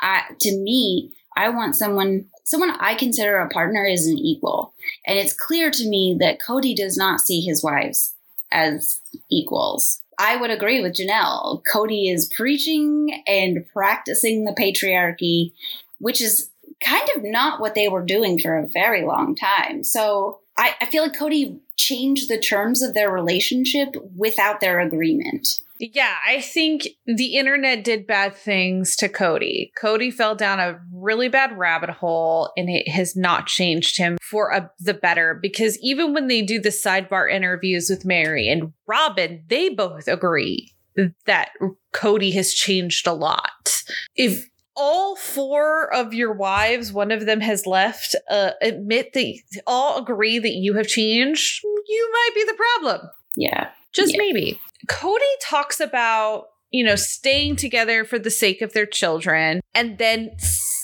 Uh, 0.00 0.22
to 0.40 0.56
me, 0.56 1.12
I 1.36 1.50
want 1.50 1.76
someone 1.76 2.26
someone 2.44 2.70
I 2.78 2.94
consider 2.94 3.38
a 3.38 3.48
partner 3.48 3.84
is 3.84 4.06
an 4.06 4.16
equal. 4.16 4.72
And 5.06 5.18
it's 5.18 5.32
clear 5.32 5.70
to 5.70 5.88
me 5.88 6.16
that 6.20 6.38
Kody 6.40 6.74
does 6.74 6.96
not 6.96 7.20
see 7.20 7.40
his 7.40 7.62
wives 7.62 8.14
as 8.52 9.00
equals. 9.30 10.00
I 10.18 10.36
would 10.36 10.50
agree 10.50 10.80
with 10.80 10.94
Janelle. 10.94 11.62
Kody 11.70 12.12
is 12.12 12.32
preaching 12.34 13.22
and 13.26 13.66
practicing 13.72 14.44
the 14.44 14.52
patriarchy, 14.52 15.52
which 15.98 16.22
is 16.22 16.50
kind 16.82 17.08
of 17.16 17.24
not 17.24 17.60
what 17.60 17.74
they 17.74 17.88
were 17.88 18.02
doing 18.02 18.38
for 18.38 18.56
a 18.56 18.66
very 18.66 19.04
long 19.04 19.34
time. 19.34 19.82
So 19.82 20.40
I, 20.56 20.74
I 20.80 20.86
feel 20.86 21.02
like 21.02 21.18
Kody 21.18 21.58
changed 21.76 22.30
the 22.30 22.38
terms 22.38 22.82
of 22.82 22.94
their 22.94 23.10
relationship 23.10 23.94
without 24.16 24.60
their 24.60 24.80
agreement. 24.80 25.60
Yeah, 25.78 26.14
I 26.26 26.40
think 26.40 26.88
the 27.06 27.36
internet 27.36 27.84
did 27.84 28.06
bad 28.06 28.34
things 28.34 28.96
to 28.96 29.08
Kody. 29.08 29.70
Kody 29.80 30.12
fell 30.12 30.34
down 30.34 30.58
a 30.58 30.80
really 30.92 31.28
bad 31.28 31.56
rabbit 31.56 31.90
hole 31.90 32.52
and 32.56 32.68
it 32.70 32.88
has 32.88 33.14
not 33.16 33.46
changed 33.46 33.98
him 33.98 34.16
for 34.22 34.50
a, 34.50 34.70
the 34.78 34.94
better 34.94 35.38
because 35.40 35.78
even 35.82 36.14
when 36.14 36.28
they 36.28 36.42
do 36.42 36.60
the 36.60 36.70
sidebar 36.70 37.30
interviews 37.30 37.88
with 37.90 38.04
Meri 38.04 38.48
and 38.48 38.72
Robyn, 38.86 39.44
they 39.48 39.68
both 39.68 40.08
agree 40.08 40.72
that 41.26 41.50
Kody 41.92 42.32
has 42.32 42.54
changed 42.54 43.06
a 43.06 43.12
lot. 43.12 43.82
If 44.14 44.46
all 44.76 45.16
four 45.16 45.92
of 45.92 46.14
your 46.14 46.32
wives, 46.32 46.92
one 46.92 47.10
of 47.10 47.26
them 47.26 47.40
has 47.40 47.66
left, 47.66 48.14
uh, 48.30 48.52
admit 48.62 49.12
that 49.14 49.38
all 49.66 49.98
agree 49.98 50.38
that 50.38 50.54
you 50.54 50.74
have 50.74 50.86
changed, 50.86 51.62
you 51.64 52.10
might 52.12 52.34
be 52.34 52.44
the 52.44 52.54
problem. 52.54 53.10
Yeah. 53.36 53.68
Just 53.92 54.12
yeah. 54.12 54.18
maybe. 54.18 54.60
Kody 54.86 55.20
talks 55.42 55.80
about, 55.80 56.46
you 56.70 56.84
know, 56.84 56.96
staying 56.96 57.56
together 57.56 58.04
for 58.04 58.18
the 58.18 58.30
sake 58.30 58.62
of 58.62 58.72
their 58.72 58.86
children 58.86 59.60
and 59.74 59.98
then 59.98 60.30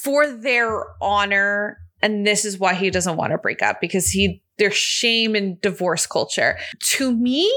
for 0.03 0.27
their 0.27 0.85
honor. 1.01 1.79
And 2.01 2.27
this 2.27 2.45
is 2.45 2.59
why 2.59 2.75
he 2.75 2.91
doesn't 2.91 3.17
want 3.17 3.33
to 3.33 3.39
break 3.39 3.63
up 3.63 3.81
because 3.81 4.11
he, 4.11 4.43
there's 4.59 4.75
shame 4.75 5.37
in 5.37 5.59
divorce 5.63 6.07
culture. 6.07 6.59
To 6.81 7.15
me, 7.15 7.53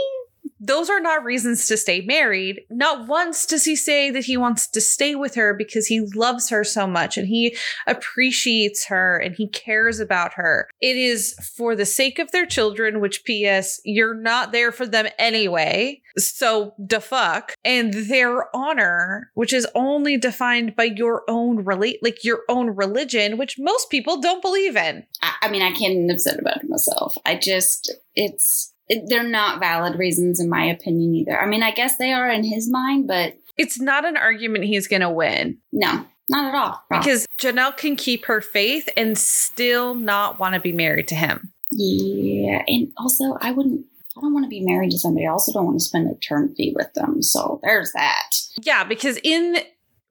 those 0.66 0.90
are 0.90 1.00
not 1.00 1.24
reasons 1.24 1.68
to 1.68 1.78
stay 1.78 2.02
married. 2.02 2.62
Not 2.70 3.08
once 3.08 3.46
does 3.46 3.66
he 3.66 3.76
say 3.76 4.10
that 4.12 4.26
he 4.26 4.38
wants 4.38 4.68
to 4.70 4.82
stay 4.82 5.16
with 5.16 5.36
her 5.36 5.54
because 5.54 5.88
he 5.88 6.02
loves 6.16 6.50
her 6.50 6.64
so 6.64 6.88
much 6.88 7.18
and 7.18 7.28
he 7.28 7.56
appreciates 7.88 8.86
her 8.86 9.18
and 9.18 9.36
he 9.36 9.48
cares 9.48 10.00
about 10.00 10.34
her. 10.34 10.68
It 10.82 10.98
is 10.98 11.36
for 11.56 11.76
the 11.76 11.86
sake 11.86 12.20
of 12.20 12.32
their 12.32 12.46
children, 12.46 13.00
which 13.00 13.24
P.S., 13.26 13.80
you're 13.84 14.16
not 14.16 14.52
there 14.52 14.72
for 14.72 14.86
them 14.86 15.08
anyway. 15.18 16.02
So, 16.18 16.74
the 16.78 17.02
fuck. 17.02 17.54
And 17.64 17.94
their 17.94 18.56
honor, 18.56 19.32
which 19.34 19.54
is 19.54 19.68
only 19.76 20.18
defined 20.18 20.76
by 20.76 20.86
your 20.86 21.24
own 21.28 21.66
relate, 21.66 22.00
like 22.02 22.24
your 22.24 22.42
own 22.50 22.70
religion, 22.70 23.38
which 23.38 23.58
most 23.60 23.90
people 23.90 24.22
don't 24.22 24.42
believe 24.42 24.76
in. 24.76 25.06
I, 25.22 25.34
I 25.44 25.50
mean, 25.50 25.62
I 25.62 25.72
can't 25.72 25.94
even 25.94 26.20
said 26.20 26.40
about 26.40 26.64
it 26.64 26.70
myself. 26.70 27.18
I 27.26 27.36
just, 27.36 27.94
it's, 28.16 28.75
they're 29.08 29.24
not 29.24 29.60
valid 29.60 29.98
reasons 29.98 30.40
in 30.40 30.50
my 30.50 30.66
opinion 30.66 31.16
either. 31.16 31.40
I 31.40 31.46
mean, 31.46 31.64
I 31.64 31.72
guess 31.72 31.98
they 31.98 32.14
are 32.14 32.30
in 32.30 32.44
his 32.44 32.70
mind, 32.70 33.08
but 33.08 33.38
it's 33.58 33.80
not 33.80 34.06
an 34.06 34.18
argument 34.18 34.66
he's 34.66 34.88
going 34.88 35.02
to 35.02 35.10
win. 35.10 35.58
No, 35.72 36.06
not 36.30 36.46
at 36.46 36.56
all. 36.56 36.84
Because 36.90 37.26
Janelle 37.40 37.76
can 37.76 37.96
keep 37.96 38.26
her 38.26 38.42
faith 38.42 38.90
and 38.96 39.18
still 39.18 39.96
not 39.96 40.40
want 40.40 40.56
to 40.56 40.62
be 40.62 40.72
married 40.72 41.08
to 41.10 41.16
him. 41.16 41.52
Yeah, 41.72 42.64
and 42.68 42.92
also 42.98 43.38
I 43.42 43.52
wouldn't 43.52 43.86
I 44.18 44.22
don't 44.22 44.34
want 44.34 44.46
to 44.46 44.50
be 44.50 44.62
married 44.62 44.92
to 44.92 44.98
somebody. 44.98 45.26
I 45.26 45.32
also 45.32 45.52
don't 45.52 45.66
want 45.66 45.80
to 45.80 45.84
spend 45.84 46.10
eternity 46.10 46.74
with 46.76 46.94
them. 46.94 47.22
So 47.22 47.60
there's 47.64 47.92
that. 47.94 48.32
Yeah, 48.62 48.86
because 48.86 49.20
in 49.24 49.58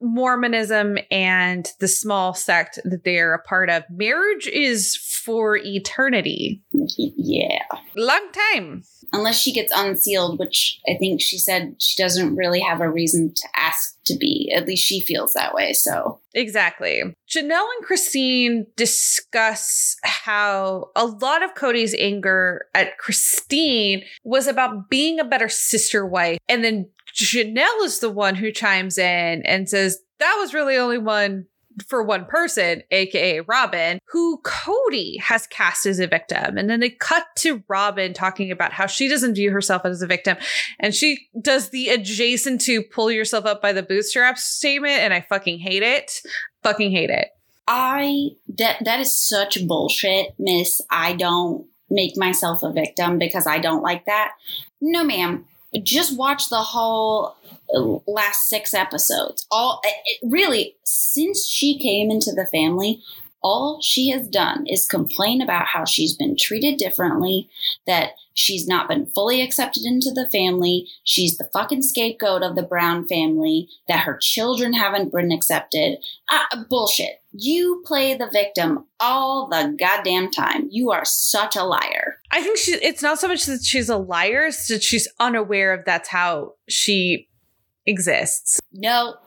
Mormonism 0.01 0.97
and 1.09 1.67
the 1.79 1.87
small 1.87 2.33
sect 2.33 2.79
that 2.83 3.03
they 3.03 3.17
are 3.19 3.33
a 3.33 3.41
part 3.41 3.69
of, 3.69 3.83
marriage 3.89 4.47
is 4.47 4.95
for 4.95 5.57
eternity. 5.57 6.61
Yeah. 6.71 7.63
Long 7.95 8.27
time. 8.53 8.83
Unless 9.13 9.39
she 9.39 9.53
gets 9.53 9.71
unsealed, 9.75 10.39
which 10.39 10.79
I 10.87 10.97
think 10.97 11.21
she 11.21 11.37
said 11.37 11.75
she 11.79 12.01
doesn't 12.01 12.35
really 12.35 12.59
have 12.59 12.81
a 12.81 12.89
reason 12.89 13.33
to 13.33 13.47
ask 13.55 13.97
to 14.05 14.15
be. 14.17 14.51
At 14.55 14.67
least 14.67 14.85
she 14.85 15.01
feels 15.01 15.33
that 15.33 15.53
way. 15.53 15.73
So, 15.73 16.19
exactly. 16.33 17.03
Janelle 17.29 17.67
and 17.77 17.85
Christine 17.85 18.67
discuss 18.75 19.97
how 20.03 20.91
a 20.95 21.05
lot 21.05 21.43
of 21.43 21.55
Kody's 21.55 21.95
anger 21.97 22.65
at 22.73 22.97
Christine 22.97 24.03
was 24.23 24.47
about 24.47 24.89
being 24.89 25.19
a 25.19 25.25
better 25.25 25.49
sister 25.49 26.05
wife. 26.05 26.37
And 26.47 26.63
then 26.63 26.89
Janelle 27.15 27.83
is 27.83 27.99
the 27.99 28.11
one 28.11 28.35
who 28.35 28.51
chimes 28.51 28.97
in 28.97 29.43
and 29.45 29.69
says, 29.69 29.99
that 30.19 30.35
was 30.39 30.53
really 30.53 30.77
only 30.77 30.97
one 30.97 31.45
for 31.87 32.03
one 32.03 32.25
person, 32.25 32.83
aka 32.91 33.41
Robyn, 33.41 33.99
who 34.05 34.41
Kody 34.43 35.19
has 35.19 35.47
cast 35.47 35.85
as 35.85 35.99
a 35.99 36.07
victim. 36.07 36.57
And 36.57 36.69
then 36.69 36.79
they 36.79 36.89
cut 36.89 37.25
to 37.37 37.63
Robyn 37.67 38.13
talking 38.13 38.51
about 38.51 38.73
how 38.73 38.85
she 38.85 39.07
doesn't 39.07 39.35
view 39.35 39.51
herself 39.51 39.85
as 39.85 40.01
a 40.01 40.07
victim. 40.07 40.37
And 40.79 40.93
she 40.93 41.27
does 41.41 41.69
the 41.69 41.89
adjacent 41.89 42.61
to 42.61 42.83
pull 42.83 43.11
yourself 43.11 43.45
up 43.45 43.61
by 43.61 43.73
the 43.73 43.83
bootstraps 43.83 44.43
statement. 44.43 44.99
And 44.99 45.13
I 45.13 45.21
fucking 45.21 45.59
hate 45.59 45.83
it. 45.83 46.21
Fucking 46.63 46.91
hate 46.91 47.09
it. 47.09 47.29
I 47.67 48.29
that 48.57 48.77
that 48.85 48.99
is 48.99 49.17
such 49.17 49.65
bullshit, 49.67 50.35
miss. 50.37 50.81
I 50.89 51.13
don't 51.13 51.65
make 51.89 52.15
myself 52.15 52.63
a 52.63 52.71
victim 52.71 53.17
because 53.17 53.47
I 53.47 53.59
don't 53.59 53.81
like 53.81 54.05
that. 54.05 54.33
No, 54.81 55.03
ma'am. 55.03 55.45
Just 55.83 56.17
watch 56.17 56.49
the 56.49 56.61
whole 56.61 57.35
uh, 57.73 58.11
last 58.11 58.49
six 58.49 58.73
episodes. 58.73 59.45
All 59.51 59.81
it, 59.83 60.19
really 60.23 60.75
since 60.83 61.47
she 61.47 61.79
came 61.79 62.11
into 62.11 62.31
the 62.31 62.47
family, 62.47 63.01
all 63.45 63.79
she 63.79 64.09
has 64.09 64.27
done 64.27 64.65
is 64.65 64.87
complain 64.87 65.39
about 65.39 65.67
how 65.67 65.85
she's 65.85 66.15
been 66.15 66.35
treated 66.35 66.77
differently, 66.77 67.47
that 67.85 68.13
she's 68.33 68.67
not 68.67 68.87
been 68.87 69.05
fully 69.05 69.39
accepted 69.39 69.85
into 69.85 70.09
the 70.09 70.27
family, 70.31 70.87
she's 71.03 71.37
the 71.37 71.47
fucking 71.53 71.83
scapegoat 71.83 72.41
of 72.41 72.55
the 72.55 72.63
Brown 72.63 73.07
family, 73.07 73.69
that 73.87 74.03
her 74.03 74.17
children 74.19 74.73
haven't 74.73 75.11
been 75.11 75.31
accepted. 75.31 75.99
Uh, 76.27 76.63
bullshit. 76.67 77.21
You 77.33 77.83
play 77.85 78.15
the 78.15 78.31
victim 78.33 78.85
all 78.99 79.47
the 79.47 79.75
goddamn 79.77 80.31
time. 80.31 80.67
You 80.71 80.89
are 80.89 81.05
such 81.05 81.55
a 81.55 81.63
liar. 81.63 82.17
I 82.31 82.41
think 82.41 82.57
she 82.57 82.71
it's 82.71 83.03
not 83.03 83.19
so 83.19 83.27
much 83.27 83.45
that 83.45 83.63
she's 83.63 83.89
a 83.89 83.97
liar, 83.97 84.47
it's 84.47 84.69
that 84.69 84.81
she's 84.81 85.07
unaware 85.19 85.71
of 85.71 85.85
that's 85.85 86.09
how 86.09 86.55
she 86.67 87.27
exists. 87.85 88.59
No, 88.73 89.17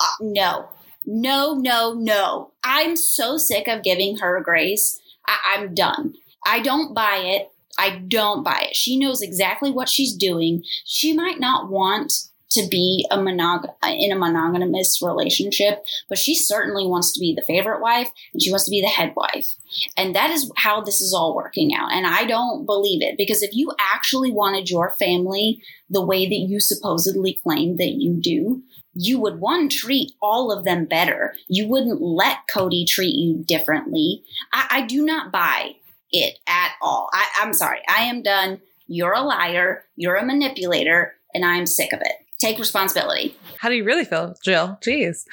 uh, 0.00 0.06
no, 0.22 0.70
no, 1.06 1.54
no, 1.54 1.94
no. 1.94 2.52
I'm 2.64 2.96
so 2.96 3.36
sick 3.36 3.68
of 3.68 3.82
giving 3.82 4.18
her 4.18 4.40
grace. 4.40 4.98
I- 5.26 5.54
I'm 5.56 5.74
done. 5.74 6.14
I 6.44 6.60
don't 6.60 6.94
buy 6.94 7.18
it. 7.24 7.50
I 7.78 7.90
don't 7.98 8.42
buy 8.42 8.66
it. 8.70 8.76
She 8.76 8.98
knows 8.98 9.20
exactly 9.22 9.70
what 9.70 9.88
she's 9.88 10.14
doing. 10.14 10.62
She 10.84 11.12
might 11.12 11.38
not 11.38 11.70
want 11.70 12.12
to 12.52 12.66
be 12.68 13.04
a 13.10 13.18
monog- 13.18 13.74
in 13.84 14.12
a 14.12 14.16
monogamous 14.16 15.02
relationship, 15.02 15.84
but 16.08 16.16
she 16.16 16.34
certainly 16.34 16.86
wants 16.86 17.12
to 17.12 17.20
be 17.20 17.34
the 17.34 17.42
favorite 17.42 17.82
wife 17.82 18.08
and 18.32 18.40
she 18.42 18.50
wants 18.50 18.64
to 18.64 18.70
be 18.70 18.80
the 18.80 18.86
head 18.86 19.12
wife. 19.16 19.48
And 19.96 20.14
that 20.14 20.30
is 20.30 20.50
how 20.56 20.80
this 20.80 21.00
is 21.00 21.12
all 21.12 21.34
working 21.34 21.74
out. 21.74 21.92
And 21.92 22.06
I 22.06 22.24
don't 22.24 22.64
believe 22.64 23.02
it 23.02 23.18
because 23.18 23.42
if 23.42 23.52
you 23.52 23.72
actually 23.80 24.30
wanted 24.30 24.70
your 24.70 24.94
family 24.98 25.60
the 25.90 26.04
way 26.04 26.26
that 26.26 26.34
you 26.34 26.60
supposedly 26.60 27.38
claim 27.42 27.76
that 27.76 27.94
you 28.00 28.14
do, 28.14 28.62
you 28.96 29.20
would 29.20 29.40
one 29.40 29.68
treat 29.68 30.12
all 30.22 30.50
of 30.50 30.64
them 30.64 30.86
better. 30.86 31.34
You 31.48 31.68
wouldn't 31.68 32.00
let 32.00 32.38
Kody 32.50 32.86
treat 32.86 33.14
you 33.14 33.44
differently. 33.46 34.24
I, 34.52 34.66
I 34.70 34.86
do 34.86 35.04
not 35.04 35.30
buy 35.30 35.76
it 36.10 36.38
at 36.46 36.72
all. 36.80 37.10
I, 37.12 37.26
I'm 37.40 37.52
sorry. 37.52 37.80
I 37.88 38.04
am 38.04 38.22
done. 38.22 38.60
You're 38.86 39.12
a 39.12 39.20
liar. 39.20 39.84
You're 39.96 40.16
a 40.16 40.24
manipulator, 40.24 41.14
and 41.34 41.44
I'm 41.44 41.66
sick 41.66 41.92
of 41.92 42.00
it. 42.00 42.12
Take 42.38 42.58
responsibility. 42.58 43.36
How 43.58 43.68
do 43.68 43.74
you 43.74 43.84
really 43.84 44.04
feel, 44.04 44.34
Jill? 44.42 44.78
Jeez. 44.80 45.24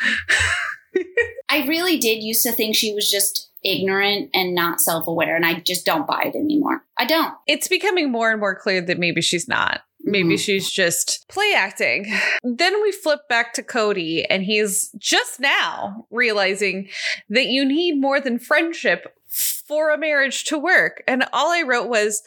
I 1.49 1.65
really 1.65 1.97
did 1.97 2.21
used 2.21 2.43
to 2.43 2.51
think 2.51 2.75
she 2.75 2.93
was 2.93 3.09
just 3.09 3.49
ignorant 3.63 4.29
and 4.33 4.53
not 4.55 4.79
self 4.81 5.07
aware, 5.07 5.35
and 5.35 5.45
I 5.45 5.59
just 5.61 5.85
don't 5.85 6.07
buy 6.07 6.23
it 6.33 6.35
anymore. 6.35 6.83
I 6.97 7.05
don't. 7.05 7.33
It's 7.47 7.67
becoming 7.67 8.11
more 8.11 8.31
and 8.31 8.39
more 8.39 8.55
clear 8.55 8.81
that 8.81 8.99
maybe 8.99 9.21
she's 9.21 9.47
not. 9.47 9.81
Maybe 10.05 10.35
Mhm. 10.35 10.39
she's 10.39 10.69
just 10.69 11.25
play 11.29 11.53
acting. 11.55 12.11
Then 12.43 12.81
we 12.81 12.91
flip 12.91 13.21
back 13.29 13.53
to 13.53 13.63
Kody, 13.63 14.25
and 14.29 14.43
he's 14.43 14.91
just 14.97 15.39
now 15.39 16.05
realizing 16.11 16.89
that 17.29 17.47
you 17.47 17.63
need 17.65 17.99
more 18.01 18.19
than 18.19 18.37
friendship 18.39 19.15
for 19.29 19.91
a 19.91 19.97
marriage 19.97 20.43
to 20.45 20.57
work. 20.57 21.03
And 21.07 21.23
all 21.33 21.51
I 21.51 21.61
wrote 21.61 21.87
was, 21.87 22.21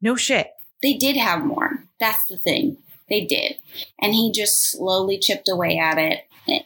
no 0.00 0.14
shit. 0.16 0.48
They 0.82 0.94
did 0.94 1.16
have 1.16 1.44
more. 1.44 1.84
That's 2.00 2.24
the 2.26 2.36
thing. 2.36 2.78
They 3.08 3.24
did. 3.24 3.56
And 4.00 4.14
he 4.14 4.32
just 4.32 4.70
slowly 4.70 5.18
chipped 5.18 5.48
away 5.48 5.76
at 5.78 5.98
it, 5.98 6.20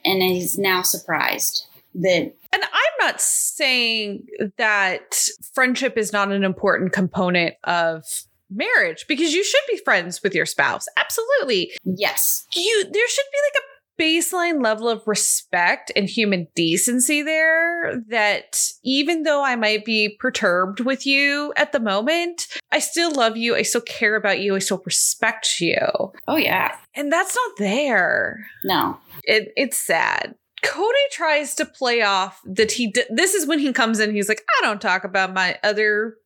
and 0.05 0.23
he's 0.23 0.59
now 0.59 0.83
surprised 0.83 1.67
that 1.95 2.35
And 2.57 2.65
I'm 2.65 3.07
not 3.07 3.21
saying 3.21 4.25
that 4.57 5.29
friendship 5.53 5.99
is 5.99 6.11
not 6.11 6.33
an 6.33 6.43
important 6.43 6.95
component 6.95 7.55
of 7.65 8.03
marriage 8.49 9.05
because 9.07 9.35
you 9.35 9.45
should 9.45 9.61
be 9.71 9.77
friends 9.85 10.23
with 10.23 10.35
your 10.35 10.47
spouse. 10.47 10.87
Absolutely. 10.97 11.73
yes, 11.85 12.47
You 12.55 12.85
there 12.91 13.09
should 13.09 13.25
be 13.31 13.39
like 13.53 13.63
a 13.63 13.67
baseline 14.03 14.63
level 14.63 14.89
of 14.89 15.03
respect 15.07 15.93
and 15.95 16.09
human 16.09 16.47
decency 16.55 17.23
there 17.23 18.01
that 18.09 18.59
even 18.83 19.25
though 19.25 19.45
I 19.45 19.57
might 19.57 19.85
be 19.85 20.17
perturbed 20.19 20.81
with 20.81 21.05
you 21.07 21.53
at 21.59 21.73
the 21.73 21.81
moment, 21.81 22.47
I 22.73 22.79
still 22.79 23.13
love 23.13 23.37
you, 23.37 23.55
I 23.55 23.63
still 23.63 23.83
care 23.83 24.17
about 24.17 24.41
you, 24.41 24.55
I 24.57 24.61
still 24.61 24.83
respect 24.87 25.61
you. 25.61 25.77
oh 26.27 26.37
yeah, 26.37 26.75
And 26.95 27.13
that's 27.13 27.37
not 27.37 27.57
there 27.59 28.47
no, 28.65 28.99
it, 29.25 29.53
it's 29.59 29.79
sad. 29.79 30.35
Kody 30.67 31.11
tries 31.13 31.55
to 31.57 31.65
play 31.65 32.03
off 32.03 32.41
that 32.45 32.73
he. 32.73 32.89
D- 32.89 33.05
this 33.11 33.35
is 33.35 33.47
when 33.47 33.59
he 33.59 33.73
comes 33.73 34.01
in. 34.01 34.15
He's 34.15 34.29
like, 34.29 34.45
I 34.59 34.65
don't 34.67 34.81
talk 34.81 35.05
about 35.05 35.33
my 35.33 35.59
other 35.63 36.17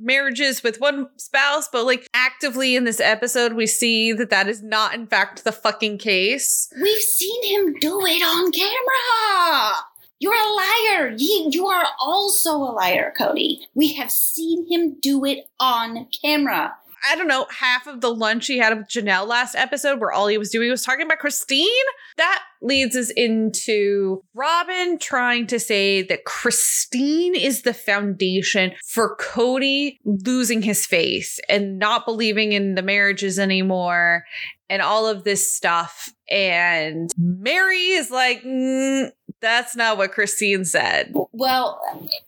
marriages 0.00 0.62
with 0.62 0.80
one 0.80 1.08
spouse, 1.16 1.68
but 1.70 1.84
like 1.84 2.06
actively 2.14 2.74
in 2.74 2.84
this 2.84 3.00
episode, 3.00 3.52
we 3.52 3.66
see 3.66 4.12
that 4.12 4.30
that 4.30 4.48
is 4.48 4.62
not, 4.62 4.94
in 4.94 5.06
fact, 5.06 5.44
the 5.44 5.52
fucking 5.52 5.98
case. 5.98 6.72
we've 6.80 7.02
seen 7.02 7.44
him 7.44 7.74
do 7.80 8.00
it 8.06 8.22
on 8.22 8.52
camera. 8.52 9.74
You're 10.20 10.34
a 10.34 11.00
liar. 11.02 11.14
You, 11.16 11.48
you 11.52 11.66
are 11.66 11.84
also 12.00 12.56
a 12.56 12.72
liar, 12.72 13.12
Kody. 13.18 13.58
We 13.74 13.94
have 13.94 14.10
seen 14.10 14.66
him 14.68 14.96
do 15.00 15.24
it 15.24 15.48
on 15.60 16.08
camera. 16.22 16.74
I 17.08 17.16
don't 17.16 17.28
know, 17.28 17.46
half 17.50 17.86
of 17.86 18.00
the 18.00 18.12
lunch 18.12 18.46
he 18.46 18.58
had 18.58 18.76
with 18.76 18.88
Janelle 18.88 19.26
last 19.26 19.54
episode, 19.54 20.00
where 20.00 20.12
all 20.12 20.26
he 20.26 20.38
was 20.38 20.50
doing 20.50 20.70
was 20.70 20.82
talking 20.82 21.06
about 21.06 21.18
Christine. 21.18 21.68
That 22.16 22.42
leads 22.60 22.96
us 22.96 23.10
into 23.10 24.22
Robyn 24.34 24.98
trying 24.98 25.46
to 25.48 25.60
say 25.60 26.02
that 26.02 26.24
Christine 26.24 27.34
is 27.34 27.62
the 27.62 27.74
foundation 27.74 28.72
for 28.86 29.16
Kody 29.16 29.98
losing 30.04 30.62
his 30.62 30.84
faith 30.86 31.38
and 31.48 31.78
not 31.78 32.04
believing 32.04 32.52
in 32.52 32.74
the 32.74 32.82
marriages 32.82 33.38
anymore 33.38 34.24
and 34.68 34.82
all 34.82 35.06
of 35.06 35.24
this 35.24 35.52
stuff. 35.52 36.10
And 36.30 37.10
Meri 37.16 37.92
is 37.92 38.10
like, 38.10 38.42
"Mm, 38.42 39.12
that's 39.40 39.76
not 39.76 39.96
what 39.98 40.12
Christine 40.12 40.64
said. 40.64 41.14
Well, 41.32 41.80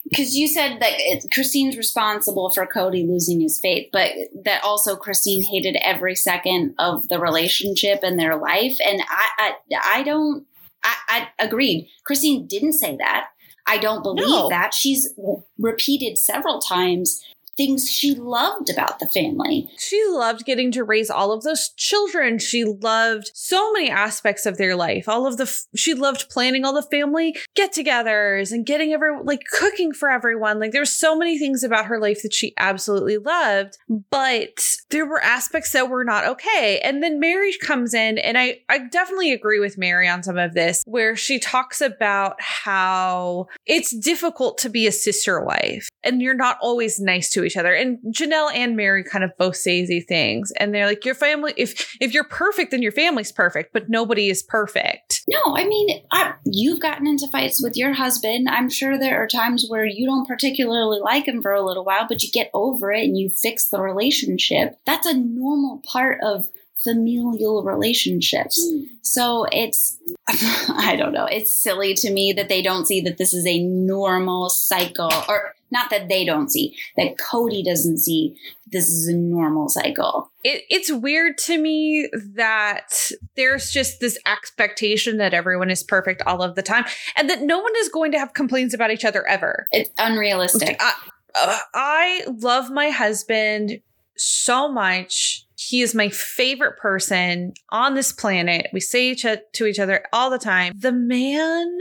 because 0.09 0.37
you 0.37 0.47
said 0.47 0.79
that 0.81 0.93
it, 0.97 1.31
Christine's 1.33 1.77
responsible 1.77 2.51
for 2.51 2.67
Kody 2.67 3.07
losing 3.07 3.41
his 3.41 3.59
faith, 3.59 3.89
but 3.93 4.13
that 4.45 4.63
also 4.63 4.97
Christine 4.97 5.43
hated 5.43 5.77
every 5.83 6.15
second 6.15 6.75
of 6.79 7.09
the 7.09 7.19
relationship 7.19 8.01
and 8.03 8.19
their 8.19 8.37
life. 8.37 8.77
And 8.87 9.03
I, 9.09 9.29
I, 9.39 9.53
I 9.99 10.03
don't. 10.03 10.47
I, 10.83 10.97
I 11.39 11.45
agreed. 11.45 11.89
Christine 12.05 12.47
didn't 12.47 12.73
say 12.75 12.97
that. 12.97 13.29
I 13.67 13.79
don't 13.79 14.03
believe 14.03 14.27
No. 14.27 14.49
that. 14.49 14.73
She's 14.73 15.13
repeated 15.59 16.17
several 16.17 16.59
times 16.61 17.23
things 17.57 17.91
she 17.91 18.15
loved 18.15 18.71
about 18.71 18.99
the 18.99 19.09
family. 19.09 19.69
She 19.79 20.03
loved 20.09 20.45
getting 20.45 20.71
to 20.73 20.85
raise 20.85 21.11
all 21.11 21.33
of 21.33 21.43
those 21.43 21.71
children. 21.77 22.39
She 22.39 22.65
loved 22.65 23.31
so 23.35 23.73
many 23.73 23.91
aspects 23.91 24.47
of 24.47 24.57
their 24.57 24.77
life. 24.77 25.09
All 25.09 25.27
of 25.27 25.37
the, 25.37 25.45
f- 25.45 25.65
she 25.75 25.95
loved 25.95 26.31
planning 26.31 26.65
all 26.65 26.73
the 26.73 26.83
family 26.83 27.37
get 27.55 27.75
togethers 27.75 28.53
and 28.53 28.65
getting 28.65 28.93
every, 28.93 29.11
like 29.23 29.43
cooking 29.53 29.93
for 29.93 30.09
everyone. 30.09 30.59
Like 30.59 30.73
there's 30.73 30.97
so 30.97 31.17
many 31.17 31.39
things 31.39 31.63
about 31.63 31.87
her 31.87 32.01
life 32.01 32.23
that 32.23 32.33
she 32.33 32.55
absolutely 32.57 33.19
loved, 33.19 33.79
but 34.11 34.65
there 34.91 35.07
were 35.07 35.23
aspects 35.23 35.73
that 35.73 35.91
were 35.91 36.05
not 36.05 36.25
okay. 36.27 36.81
And 36.83 37.03
then 37.03 37.21
Meri 37.21 37.53
comes 37.59 37.95
in 37.95 38.19
and 38.19 38.39
I, 38.39 38.61
I 38.69 38.79
definitely 38.89 39.33
agree 39.33 39.61
with 39.61 39.79
Meri 39.79 40.09
on 40.09 40.23
some 40.23 40.39
of 40.39 40.55
this 40.55 40.83
where 40.87 41.17
she 41.17 41.39
talks 41.39 41.81
about 41.81 42.41
how 42.41 43.49
it's 43.67 43.95
difficult 43.97 44.59
to 44.59 44.69
be 44.69 44.87
a 44.87 44.93
sister 44.93 45.45
wife 45.45 45.89
and 46.03 46.23
you're 46.23 46.35
not 46.35 46.59
always 46.61 47.01
nice 47.01 47.31
to 47.31 47.45
each 47.45 47.57
other. 47.57 47.73
And 47.75 47.99
Janelle 48.15 48.53
and 48.55 48.77
Meri 48.77 49.05
kind 49.05 49.25
of 49.25 49.31
both 49.39 49.57
say 49.57 49.85
these 49.85 50.05
things. 50.07 50.53
And 50.59 50.75
they're 50.75 50.87
like, 50.87 51.05
your 51.05 51.15
family, 51.15 51.55
if 51.57 51.97
if 52.01 52.15
you're 52.15 52.25
perfect, 52.25 52.71
then 52.71 52.83
your 52.83 52.93
family's 52.93 53.33
perfect, 53.33 53.73
but 53.73 53.89
nobody 53.89 54.31
is 54.31 54.43
perfect. 54.43 55.23
No, 55.29 55.57
I 55.57 55.67
mean, 55.67 56.03
I, 56.13 56.35
you've 56.45 56.81
gotten 56.81 57.07
into 57.07 57.29
fights 57.29 57.63
with 57.63 57.77
your 57.77 57.93
husband. 57.93 58.49
I'm 58.49 58.69
sure 58.69 58.99
there 58.99 59.23
are 59.23 59.29
times 59.29 59.67
where 59.69 59.85
you 59.85 60.07
don't 60.07 60.27
particularly 60.27 61.01
like 61.01 61.27
him 61.27 61.43
for 61.43 61.53
a 61.53 61.65
little 61.65 61.85
while, 61.85 62.07
but 62.09 62.23
you 62.23 62.31
get 62.31 62.51
over 62.55 62.93
it 62.93 63.05
and 63.05 63.19
you 63.19 63.31
fix 63.31 63.69
the 63.69 63.81
relationship. 63.81 64.77
That's 64.87 65.07
a 65.07 65.17
normal 65.17 65.83
part 65.87 66.19
of 66.23 66.49
familial 66.83 67.63
relationships. 67.63 68.61
Mm. 68.61 68.85
So 69.03 69.47
it's, 69.53 69.99
I 70.29 70.97
don't 70.97 71.13
know, 71.13 71.27
it's 71.27 71.53
silly 71.53 71.95
to 71.95 72.11
me 72.11 72.33
that 72.33 72.49
they 72.49 72.63
don't 72.63 72.87
see 72.87 73.01
that 73.03 73.19
this 73.19 73.35
is 73.35 73.47
a 73.47 73.63
normal 73.63 74.49
cycle, 74.49 75.11
or 75.29 75.55
not 75.71 75.91
that 75.91 76.09
they 76.09 76.25
don't 76.25 76.51
see, 76.51 76.77
that 76.97 77.17
Kody 77.17 77.65
doesn't 77.65 77.99
see 77.99 78.37
this 78.67 78.89
is 78.89 79.09
a 79.09 79.17
normal 79.17 79.69
cycle. 79.69 80.31
It, 80.45 80.65
it's 80.71 80.93
weird 80.93 81.39
to 81.39 81.59
me 81.59 82.09
that 82.35 83.11
there's 83.37 83.71
just 83.71 84.01
this 84.01 84.19
expectation 84.27 85.19
that 85.19 85.35
everyone 85.35 85.71
is 85.71 85.83
perfect 85.83 86.23
all 86.27 86.43
of 86.43 86.55
the 86.55 86.63
time 86.63 86.85
and 87.17 87.29
that 87.29 87.43
no 87.43 87.59
one 87.59 87.73
is 87.79 87.89
going 87.89 88.13
to 88.13 88.19
have 88.19 88.33
complaints 88.33 88.75
about 88.75 88.91
each 88.91 89.05
other 89.05 89.27
ever. 89.27 89.67
It's 89.73 89.91
unrealistic. 89.99 90.77
I, 90.81 90.95
uh, 91.35 91.59
I 91.75 92.25
love 92.41 92.71
my 92.71 92.91
husband 92.91 93.81
so 94.21 94.71
much 94.71 95.47
he 95.57 95.83
is 95.83 95.95
my 95.95 96.09
favorite 96.09 96.79
person 96.79 97.53
on 97.71 97.95
this 97.95 98.13
planet. 98.13 98.69
We 98.73 98.81
say 98.81 99.11
each 99.11 99.23
to 99.23 99.67
each 99.67 99.79
other 99.79 100.05
all 100.13 100.31
the 100.31 100.39
time. 100.39 100.73
The 100.79 100.93
man 100.93 101.79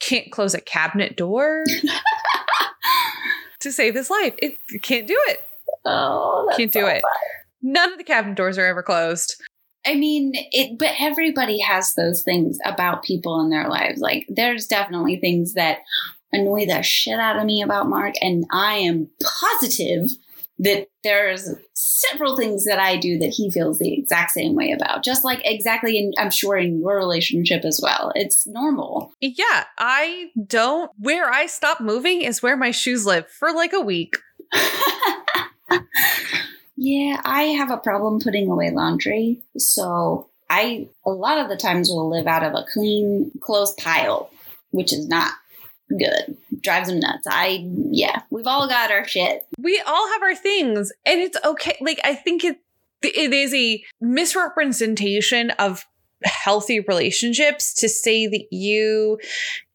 can't 0.00 0.30
close 0.32 0.54
a 0.54 0.60
cabinet 0.60 1.16
door 1.16 1.64
to 3.60 3.72
save 3.72 3.94
his 3.94 4.10
life. 4.10 4.34
It 4.38 4.56
can't 4.82 5.06
do 5.06 5.16
it. 5.28 5.40
Oh, 5.84 6.52
can't 6.56 6.72
do 6.72 6.86
it. 6.86 7.02
None 7.62 7.92
of 7.92 7.98
the 7.98 8.04
cabinet 8.04 8.36
doors 8.36 8.58
are 8.58 8.66
ever 8.66 8.82
closed. 8.82 9.40
I 9.86 9.94
mean, 9.94 10.32
it, 10.34 10.78
but 10.78 10.94
everybody 10.98 11.58
has 11.60 11.94
those 11.94 12.22
things 12.22 12.58
about 12.64 13.04
people 13.04 13.40
in 13.40 13.50
their 13.50 13.68
lives. 13.68 14.00
Like, 14.00 14.26
there's 14.28 14.66
definitely 14.66 15.16
things 15.16 15.54
that 15.54 15.78
annoy 16.32 16.66
the 16.66 16.82
shit 16.82 17.18
out 17.18 17.38
of 17.38 17.46
me 17.46 17.62
about 17.62 17.88
Mark, 17.88 18.14
and 18.20 18.44
I 18.50 18.74
am 18.74 19.08
positive 19.22 20.10
that 20.62 20.86
there's 21.02 21.50
several 21.74 22.36
things 22.36 22.64
that 22.64 22.78
I 22.78 22.96
do 22.96 23.18
that 23.18 23.34
he 23.36 23.50
feels 23.50 23.80
the 23.80 23.92
exact 23.92 24.30
same 24.30 24.54
way 24.54 24.70
about. 24.70 25.02
Just 25.02 25.24
like 25.24 25.40
exactly 25.44 25.98
in 25.98 26.12
I'm 26.16 26.30
sure 26.30 26.56
in 26.56 26.78
your 26.80 26.96
relationship 26.96 27.64
as 27.64 27.80
well. 27.82 28.12
It's 28.14 28.46
normal. 28.46 29.12
Yeah, 29.20 29.64
I 29.76 30.30
don't 30.46 30.90
where 30.98 31.28
I 31.28 31.46
stop 31.46 31.80
moving 31.80 32.22
is 32.22 32.42
where 32.42 32.56
my 32.56 32.70
shoes 32.70 33.04
live 33.04 33.28
for 33.28 33.52
like 33.52 33.72
a 33.72 33.80
week. 33.80 34.14
yeah, 36.76 37.20
I 37.24 37.54
have 37.58 37.72
a 37.72 37.78
problem 37.78 38.20
putting 38.20 38.48
away 38.48 38.70
laundry. 38.70 39.42
So 39.58 40.30
I 40.48 40.86
a 41.04 41.10
lot 41.10 41.38
of 41.38 41.48
the 41.48 41.56
times 41.56 41.88
will 41.88 42.08
live 42.08 42.28
out 42.28 42.44
of 42.44 42.54
a 42.54 42.64
clean 42.72 43.32
clothes 43.40 43.74
pile, 43.80 44.30
which 44.70 44.92
is 44.92 45.08
not 45.08 45.32
good. 45.98 46.36
Drives 46.60 46.88
them 46.88 47.00
nuts. 47.00 47.26
I 47.28 47.68
yeah, 47.90 48.22
we've 48.30 48.46
all 48.46 48.68
got 48.68 48.90
our 48.90 49.06
shit. 49.06 49.46
We 49.58 49.82
all 49.86 50.08
have 50.12 50.22
our 50.22 50.34
things, 50.34 50.92
and 51.06 51.20
it's 51.20 51.36
okay. 51.44 51.76
Like 51.80 52.00
I 52.04 52.14
think 52.14 52.44
it 52.44 52.58
it 53.02 53.32
is 53.32 53.52
a 53.54 53.82
misrepresentation 54.00 55.50
of 55.52 55.86
healthy 56.24 56.80
relationships 56.80 57.74
to 57.74 57.88
say 57.88 58.26
that 58.26 58.46
you 58.50 59.18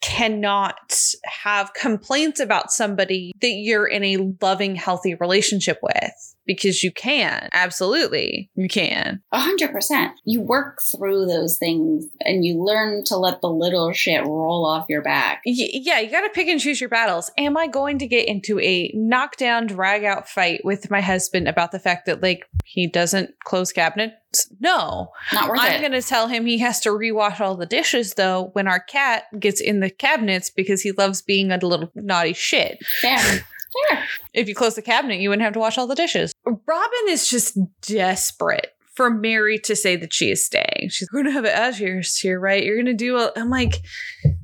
cannot 0.07 0.97
have 1.25 1.73
complaints 1.73 2.39
about 2.39 2.71
somebody 2.71 3.33
that 3.41 3.49
you're 3.49 3.85
in 3.85 4.05
a 4.05 4.33
loving, 4.41 4.75
healthy 4.75 5.15
relationship 5.15 5.79
with 5.83 6.35
because 6.45 6.81
you 6.81 6.93
can. 6.93 7.49
Absolutely. 7.51 8.49
You 8.55 8.69
can. 8.69 9.21
A 9.33 9.39
hundred 9.39 9.73
percent. 9.73 10.13
You 10.23 10.39
work 10.41 10.81
through 10.81 11.25
those 11.25 11.57
things 11.57 12.05
and 12.21 12.45
you 12.45 12.63
learn 12.63 13.03
to 13.07 13.17
let 13.17 13.41
the 13.41 13.49
little 13.49 13.91
shit 13.91 14.23
roll 14.23 14.65
off 14.65 14.85
your 14.87 15.01
back. 15.01 15.41
Y- 15.45 15.69
yeah, 15.73 15.99
you 15.99 16.09
got 16.09 16.21
to 16.21 16.29
pick 16.29 16.47
and 16.47 16.61
choose 16.61 16.79
your 16.79 16.89
battles. 16.89 17.29
Am 17.37 17.57
I 17.57 17.67
going 17.67 17.99
to 17.99 18.07
get 18.07 18.29
into 18.29 18.59
a 18.61 18.89
knockdown, 18.95 19.67
drag 19.67 20.05
out 20.05 20.29
fight 20.29 20.61
with 20.63 20.89
my 20.89 21.01
husband 21.01 21.49
about 21.49 21.73
the 21.73 21.79
fact 21.79 22.05
that, 22.05 22.23
like, 22.23 22.45
he 22.63 22.87
doesn't 22.87 23.31
close 23.43 23.73
cabinets? 23.73 24.15
No. 24.59 25.11
Not 25.33 25.49
worth 25.49 25.59
it. 25.59 25.63
I'm 25.63 25.79
going 25.81 25.91
to 25.93 26.01
tell 26.01 26.27
him 26.27 26.45
he 26.45 26.59
has 26.59 26.79
to 26.81 26.89
rewash 26.89 27.39
all 27.39 27.55
the 27.55 27.65
dishes, 27.65 28.13
though, 28.13 28.51
when 28.53 28.67
our 28.67 28.79
cat 28.79 29.23
gets 29.37 29.59
in 29.59 29.79
the 29.79 29.89
cabinets 29.97 30.49
because 30.49 30.81
he 30.81 30.91
loves 30.91 31.21
being 31.21 31.51
a 31.51 31.57
little 31.57 31.91
naughty 31.95 32.33
shit. 32.33 32.79
Fair. 33.01 33.45
Sure. 33.89 33.99
If 34.33 34.47
you 34.47 34.55
close 34.55 34.75
the 34.75 34.81
cabinet, 34.81 35.19
you 35.19 35.29
wouldn't 35.29 35.43
have 35.43 35.53
to 35.53 35.59
wash 35.59 35.77
all 35.77 35.87
the 35.87 35.93
dishes. 35.93 36.31
Robyn 36.45 37.09
is 37.09 37.29
just 37.29 37.59
desperate 37.81 38.71
for 38.97 39.11
Meri 39.11 39.59
to 39.59 39.75
say 39.75 39.95
that 39.95 40.11
she 40.11 40.31
is 40.31 40.43
staying. 40.43 40.89
She's 40.89 41.07
going 41.07 41.25
to 41.25 41.31
have 41.31 41.45
it 41.45 41.53
as 41.53 41.79
yours 41.79 42.17
here, 42.17 42.39
right? 42.39 42.63
You're 42.63 42.77
going 42.77 42.87
to 42.87 42.93
do 42.95 43.17
a. 43.17 43.31
I'm 43.37 43.51
like, 43.51 43.75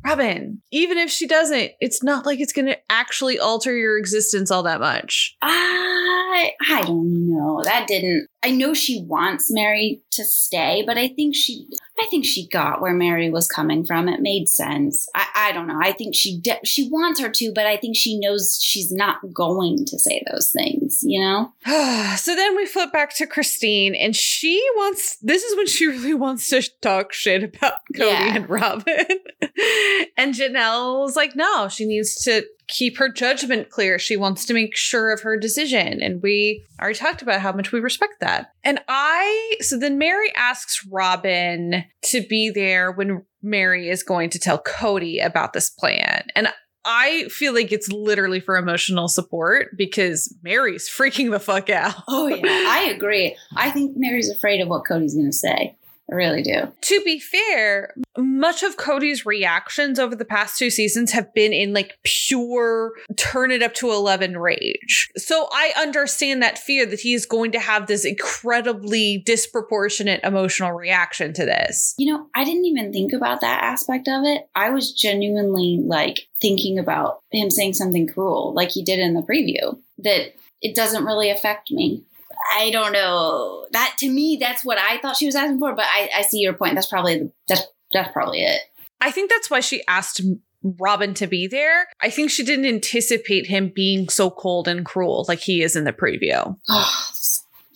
Robyn, 0.05 0.61
even 0.71 0.99
if 0.99 1.09
she 1.09 1.25
doesn't, 1.25 1.71
it's 1.81 2.03
not 2.03 2.25
like 2.27 2.39
it's 2.39 2.53
going 2.53 2.67
to 2.67 2.77
actually 2.89 3.39
alter 3.39 3.75
your 3.75 3.97
existence 3.97 4.51
all 4.51 4.63
that 4.63 4.79
much. 4.79 5.35
I 5.41 6.51
I 6.69 6.81
don't 6.83 7.27
know. 7.27 7.61
That 7.63 7.87
didn't. 7.87 8.27
I 8.43 8.51
know 8.51 8.75
she 8.75 9.03
wants 9.07 9.47
Meri 9.49 10.03
to 10.11 10.23
stay, 10.23 10.83
but 10.85 10.99
I 10.99 11.07
think 11.07 11.35
she 11.35 11.67
I 11.99 12.05
think 12.11 12.23
she 12.23 12.47
got 12.47 12.79
where 12.79 12.93
Meri 12.93 13.31
was 13.31 13.47
coming 13.47 13.83
from. 13.83 14.07
It 14.07 14.21
made 14.21 14.47
sense. 14.47 15.07
I, 15.15 15.27
I 15.43 15.51
don't 15.51 15.67
know. 15.67 15.79
I 15.81 15.91
think 15.91 16.15
she 16.15 16.39
de- 16.39 16.59
she 16.63 16.89
wants 16.89 17.19
her 17.19 17.29
to, 17.29 17.51
but 17.53 17.65
I 17.65 17.75
think 17.75 17.97
she 17.97 18.17
knows 18.17 18.59
she's 18.63 18.91
not 18.91 19.17
going 19.33 19.85
to 19.85 19.99
say 19.99 20.23
those 20.31 20.51
things, 20.51 21.01
you 21.03 21.19
know? 21.19 21.51
so 22.15 22.35
then 22.35 22.55
we 22.55 22.65
flip 22.65 22.93
back 22.93 23.13
to 23.17 23.27
Christine, 23.27 23.93
and 23.93 24.15
she 24.15 24.63
wants 24.75 25.17
this 25.21 25.43
is 25.43 25.57
when 25.57 25.67
she 25.67 25.87
really 25.87 26.13
wants 26.13 26.49
to 26.49 26.63
talk 26.81 27.11
shit 27.11 27.43
about 27.43 27.73
Kody 27.95 28.11
yeah. 28.11 28.35
and 28.35 28.49
Robyn. 28.49 29.05
and 30.17 30.33
Janelle's 30.33 31.15
like, 31.17 31.35
no, 31.35 31.67
she 31.67 31.85
needs 31.85 32.15
to 32.23 32.45
keep 32.67 32.97
her 32.97 33.09
judgment 33.09 33.69
clear. 33.69 33.99
She 33.99 34.15
wants 34.15 34.45
to 34.45 34.53
make 34.53 34.75
sure 34.75 35.11
of 35.11 35.21
her 35.21 35.37
decision. 35.37 36.01
And 36.01 36.21
we 36.21 36.65
already 36.81 36.97
talked 36.97 37.21
about 37.21 37.41
how 37.41 37.51
much 37.51 37.71
we 37.71 37.79
respect 37.79 38.15
that. 38.21 38.51
And 38.63 38.79
I, 38.87 39.55
so 39.59 39.77
then 39.77 39.97
Meri 39.97 40.33
asks 40.35 40.85
Robyn 40.89 41.83
to 42.05 42.25
be 42.27 42.49
there 42.49 42.91
when 42.91 43.23
Meri 43.43 43.89
is 43.89 44.01
going 44.01 44.29
to 44.31 44.39
tell 44.39 44.61
Kody 44.61 45.23
about 45.23 45.53
this 45.53 45.69
plan. 45.69 46.25
And 46.35 46.47
I 46.85 47.25
feel 47.29 47.53
like 47.53 47.71
it's 47.71 47.89
literally 47.91 48.39
for 48.39 48.57
emotional 48.57 49.07
support 49.07 49.77
because 49.77 50.33
Meri's 50.41 50.89
freaking 50.97 51.31
the 51.31 51.39
fuck 51.39 51.69
out. 51.69 51.95
Oh, 52.07 52.27
yeah. 52.27 52.41
I 52.45 52.91
agree. 52.95 53.37
I 53.55 53.71
think 53.71 53.95
Meri's 53.95 54.29
afraid 54.29 54.61
of 54.61 54.67
what 54.67 54.85
Kody's 54.85 55.13
going 55.13 55.27
to 55.27 55.33
say. 55.33 55.75
I 56.11 56.15
really 56.15 56.43
do. 56.43 56.71
To 56.81 57.01
be 57.05 57.19
fair, 57.19 57.95
much 58.17 58.61
of 58.61 58.77
Kody's 58.77 59.25
reactions 59.25 59.97
over 59.97 60.15
the 60.15 60.25
past 60.25 60.57
two 60.57 60.69
seasons 60.69 61.11
have 61.13 61.33
been 61.33 61.53
in 61.53 61.73
like 61.73 61.97
pure 62.03 62.93
turn 63.15 63.51
it 63.51 63.63
up 63.63 63.73
to 63.75 63.89
11 63.89 64.37
rage. 64.37 65.09
So 65.15 65.47
I 65.51 65.73
understand 65.77 66.43
that 66.43 66.59
fear 66.59 66.85
that 66.85 66.99
he 66.99 67.13
is 67.13 67.25
going 67.25 67.53
to 67.53 67.59
have 67.59 67.87
this 67.87 68.03
incredibly 68.03 69.23
disproportionate 69.25 70.23
emotional 70.23 70.73
reaction 70.73 71.33
to 71.33 71.45
this. 71.45 71.95
You 71.97 72.13
know, 72.13 72.27
I 72.35 72.43
didn't 72.43 72.65
even 72.65 72.91
think 72.91 73.13
about 73.13 73.41
that 73.41 73.63
aspect 73.63 74.07
of 74.09 74.25
it. 74.25 74.47
I 74.55 74.71
was 74.71 74.91
genuinely 74.91 75.79
like 75.83 76.27
thinking 76.41 76.77
about 76.77 77.21
him 77.31 77.49
saying 77.49 77.73
something 77.73 78.07
cruel, 78.07 78.53
like 78.53 78.71
he 78.71 78.83
did 78.83 78.99
in 78.99 79.13
the 79.13 79.21
preview, 79.21 79.79
that 79.99 80.33
it 80.61 80.75
doesn't 80.75 81.05
really 81.05 81.29
affect 81.29 81.71
me. 81.71 82.03
I 82.51 82.69
don't 82.71 82.91
know. 82.91 83.67
That 83.71 83.95
to 83.99 84.09
me, 84.09 84.37
that's 84.39 84.65
what 84.65 84.77
I 84.77 84.97
thought 84.99 85.17
she 85.17 85.25
was 85.25 85.35
asking 85.35 85.59
for. 85.59 85.75
But 85.75 85.85
I, 85.85 86.09
I 86.17 86.21
see 86.23 86.39
your 86.39 86.53
point. 86.53 86.75
That's 86.75 86.87
probably 86.87 87.19
the, 87.19 87.31
that's 87.47 87.63
that's 87.91 88.11
probably 88.11 88.41
it. 88.41 88.61
I 89.01 89.11
think 89.11 89.29
that's 89.29 89.49
why 89.49 89.59
she 89.59 89.85
asked 89.87 90.21
Robyn 90.63 91.13
to 91.15 91.27
be 91.27 91.47
there. 91.47 91.87
I 92.01 92.09
think 92.09 92.29
she 92.29 92.43
didn't 92.43 92.65
anticipate 92.65 93.47
him 93.47 93.71
being 93.73 94.09
so 94.09 94.29
cold 94.29 94.67
and 94.67 94.85
cruel 94.85 95.25
like 95.27 95.39
he 95.39 95.61
is 95.61 95.75
in 95.75 95.83
the 95.83 95.93
preview. 95.93 96.57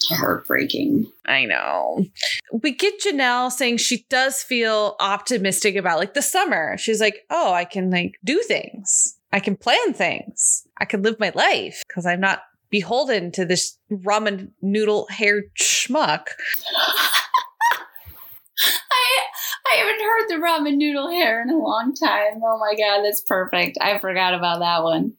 heartbreaking. 0.10 1.12
I 1.26 1.46
know. 1.46 2.06
We 2.52 2.72
get 2.74 3.02
Janelle 3.02 3.52
saying 3.52 3.78
she 3.78 4.06
does 4.10 4.42
feel 4.42 4.96
optimistic 5.00 5.76
about 5.76 6.00
like 6.00 6.14
the 6.14 6.22
summer. 6.22 6.78
She's 6.78 7.02
like, 7.02 7.26
"Oh, 7.30 7.52
I 7.54 7.66
can 7.66 7.90
like 7.90 8.18
do 8.24 8.42
things. 8.42 9.18
I 9.32 9.40
can 9.40 9.56
plan 9.56 9.94
things. 9.94 10.66
I 10.78 10.86
can 10.86 11.02
live 11.02 11.20
my 11.20 11.32
life 11.36 11.84
because 11.88 12.06
I'm 12.06 12.22
not 12.22 12.44
beholden 12.70 13.32
to 13.34 13.46
this 13.46 13.78
ramen 13.92 14.52
noodle 14.62 15.08
hair 15.10 15.44
schmuck. 15.60 16.28
I 18.60 19.28
I 19.72 19.76
haven't 19.78 20.02
heard 20.02 20.28
the 20.28 20.46
ramen 20.46 20.78
noodle 20.78 21.10
hair 21.10 21.42
in 21.42 21.50
a 21.50 21.58
long 21.58 21.94
time. 21.94 22.42
Oh 22.44 22.58
my 22.58 22.76
god, 22.76 23.04
that's 23.04 23.22
perfect. 23.22 23.78
I 23.82 24.00
forgot 24.00 24.34
about 24.34 24.60
that 24.60 24.84
one. 24.84 25.14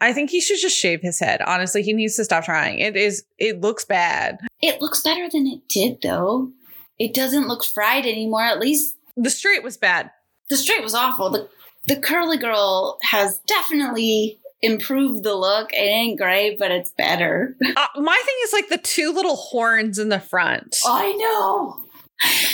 I 0.00 0.12
think 0.12 0.30
he 0.30 0.40
should 0.40 0.60
just 0.60 0.76
shave 0.76 1.00
his 1.00 1.18
head. 1.18 1.40
Honestly, 1.42 1.82
he 1.82 1.92
needs 1.92 2.16
to 2.16 2.24
stop 2.24 2.44
trying. 2.44 2.78
It 2.78 2.96
is 2.96 3.24
it 3.38 3.60
looks 3.60 3.84
bad. 3.84 4.38
It 4.60 4.80
looks 4.80 5.00
better 5.02 5.28
than 5.30 5.46
it 5.46 5.68
did 5.68 6.02
though. 6.02 6.52
It 6.98 7.14
doesn't 7.14 7.48
look 7.48 7.64
fried 7.64 8.06
anymore. 8.06 8.42
At 8.42 8.60
least 8.60 8.96
the 9.16 9.30
straight 9.30 9.62
was 9.62 9.76
bad. 9.76 10.10
The 10.50 10.56
straight 10.56 10.82
was 10.82 10.94
awful. 10.94 11.30
The 11.30 11.48
the 11.86 11.96
curly 11.96 12.36
girl 12.36 12.98
has 13.02 13.38
definitely 13.46 14.38
improved 14.64 15.24
the 15.24 15.34
look. 15.34 15.72
It 15.72 15.76
ain't 15.76 16.18
great, 16.18 16.58
but 16.58 16.70
it's 16.70 16.90
better. 16.90 17.56
Uh, 17.76 17.86
my 17.96 18.22
thing 18.24 18.34
is 18.44 18.52
like 18.52 18.68
the 18.68 18.78
two 18.78 19.12
little 19.12 19.36
horns 19.36 19.98
in 19.98 20.08
the 20.08 20.20
front. 20.20 20.76
I 20.86 21.12
know. 21.12 21.80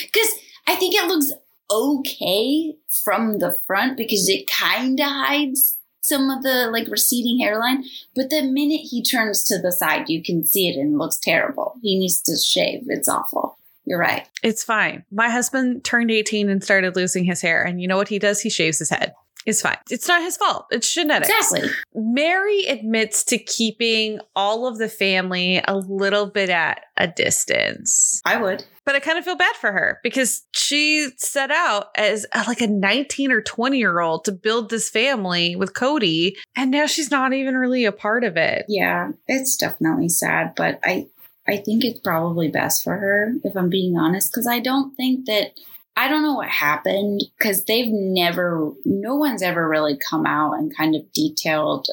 Because 0.03 0.35
I 0.67 0.75
think 0.77 0.95
it 0.95 1.07
looks 1.07 1.33
okay 1.71 2.75
from 3.05 3.39
the 3.39 3.59
front 3.67 3.97
because 3.97 4.29
it 4.29 4.51
kind 4.51 4.99
of 4.99 5.07
hides 5.07 5.77
some 6.03 6.31
of 6.31 6.43
the 6.43 6.69
like 6.73 6.89
receding 6.89 7.39
hairline. 7.39 7.85
But 8.15 8.31
the 8.31 8.43
minute 8.43 8.81
he 8.91 9.03
turns 9.03 9.45
to 9.45 9.59
the 9.61 9.73
side, 9.73 10.09
you 10.09 10.23
can 10.23 10.45
see 10.45 10.69
it 10.69 10.79
and 10.79 10.95
it 10.95 10.99
looks 10.99 11.19
terrible. 11.19 11.77
He 11.83 11.99
needs 11.99 12.21
to 12.23 12.37
shave. 12.37 12.85
It's 12.89 13.09
awful. 13.09 13.59
You're 13.85 13.99
right. 13.99 14.29
It's 14.43 14.63
fine. 14.63 15.05
My 15.11 15.31
husband 15.31 15.85
turned 15.85 16.11
18 16.11 16.49
and 16.49 16.63
started 16.63 16.97
losing 16.97 17.25
his 17.25 17.41
hair. 17.41 17.63
And 17.63 17.81
you 17.81 17.89
know 17.89 17.97
what 17.97 18.09
he 18.09 18.19
does? 18.19 18.41
He 18.41 18.51
shaves 18.51 18.79
his 18.79 18.91
head. 18.91 19.15
It's 19.47 19.63
fine. 19.63 19.79
It's 19.91 20.07
not 20.07 20.23
his 20.23 20.37
fault. 20.37 20.67
It's 20.71 20.93
genetics. 20.93 21.31
Exactly. 21.31 21.71
Meri 21.95 22.65
admits 22.67 23.25
to 23.25 23.39
keeping 23.39 24.21
all 24.37 24.67
of 24.67 24.79
the 24.79 24.89
family 24.89 25.63
a 25.67 25.77
little 25.77 26.27
bit 26.27 26.51
at 26.51 26.83
a 26.97 27.07
distance. 27.09 28.21
I 28.25 28.37
would. 28.37 28.65
But 28.85 28.97
I 28.97 29.01
kind 29.01 29.19
of 29.19 29.25
feel 29.25 29.37
bad 29.37 29.57
for 29.57 29.73
her 29.73 29.99
because 30.03 30.43
she 30.53 31.09
set 31.17 31.51
out 31.51 31.87
as 31.97 32.27
like 32.47 32.61
a 32.61 32.67
19 32.67 33.33
or 33.33 33.41
20 33.41 33.79
year 33.79 34.01
old 34.01 34.25
to 34.25 34.33
build 34.33 34.69
this 34.69 34.91
family 34.91 35.57
with 35.57 35.75
Kody. 35.75 36.35
And 36.57 36.71
now 36.71 36.87
she's 36.87 37.11
not 37.11 37.33
even 37.33 37.57
really 37.57 37.85
a 37.85 37.93
part 37.93 38.25
of 38.25 38.37
it. 38.37 38.65
Yeah, 38.69 39.13
it's 39.27 39.57
definitely 39.57 40.09
sad, 40.09 40.55
but 40.57 40.81
I 40.85 41.09
I 41.49 41.57
think 41.57 41.85
it's 41.85 42.01
probably 42.01 42.49
best 42.49 42.85
for 42.85 42.97
her 42.97 43.33
if 43.43 43.57
I'm 43.57 43.71
being 43.71 43.97
honest 43.97 44.33
cuz 44.33 44.47
I 44.47 44.61
don't 44.61 44.95
think 44.97 45.27
that 45.27 45.53
I 45.97 46.09
don't 46.09 46.23
know 46.23 46.35
what 46.35 46.49
happened 46.49 47.25
because 47.37 47.65
they've 47.65 47.91
never, 47.91 48.73
no 48.85 49.17
one's 49.17 49.43
ever 49.43 49.69
really 49.69 49.99
come 49.99 50.25
out 50.25 50.55
and 50.55 50.75
kind 50.75 50.95
of 50.95 51.13
detailed 51.13 51.89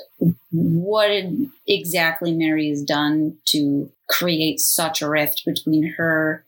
what 0.51 1.11
exactly 1.67 2.33
Meri 2.33 2.69
has 2.69 2.83
done 2.83 3.37
to 3.47 3.91
create 4.07 4.59
such 4.59 5.01
a 5.01 5.09
rift 5.09 5.43
between 5.45 5.93
her, 5.97 6.45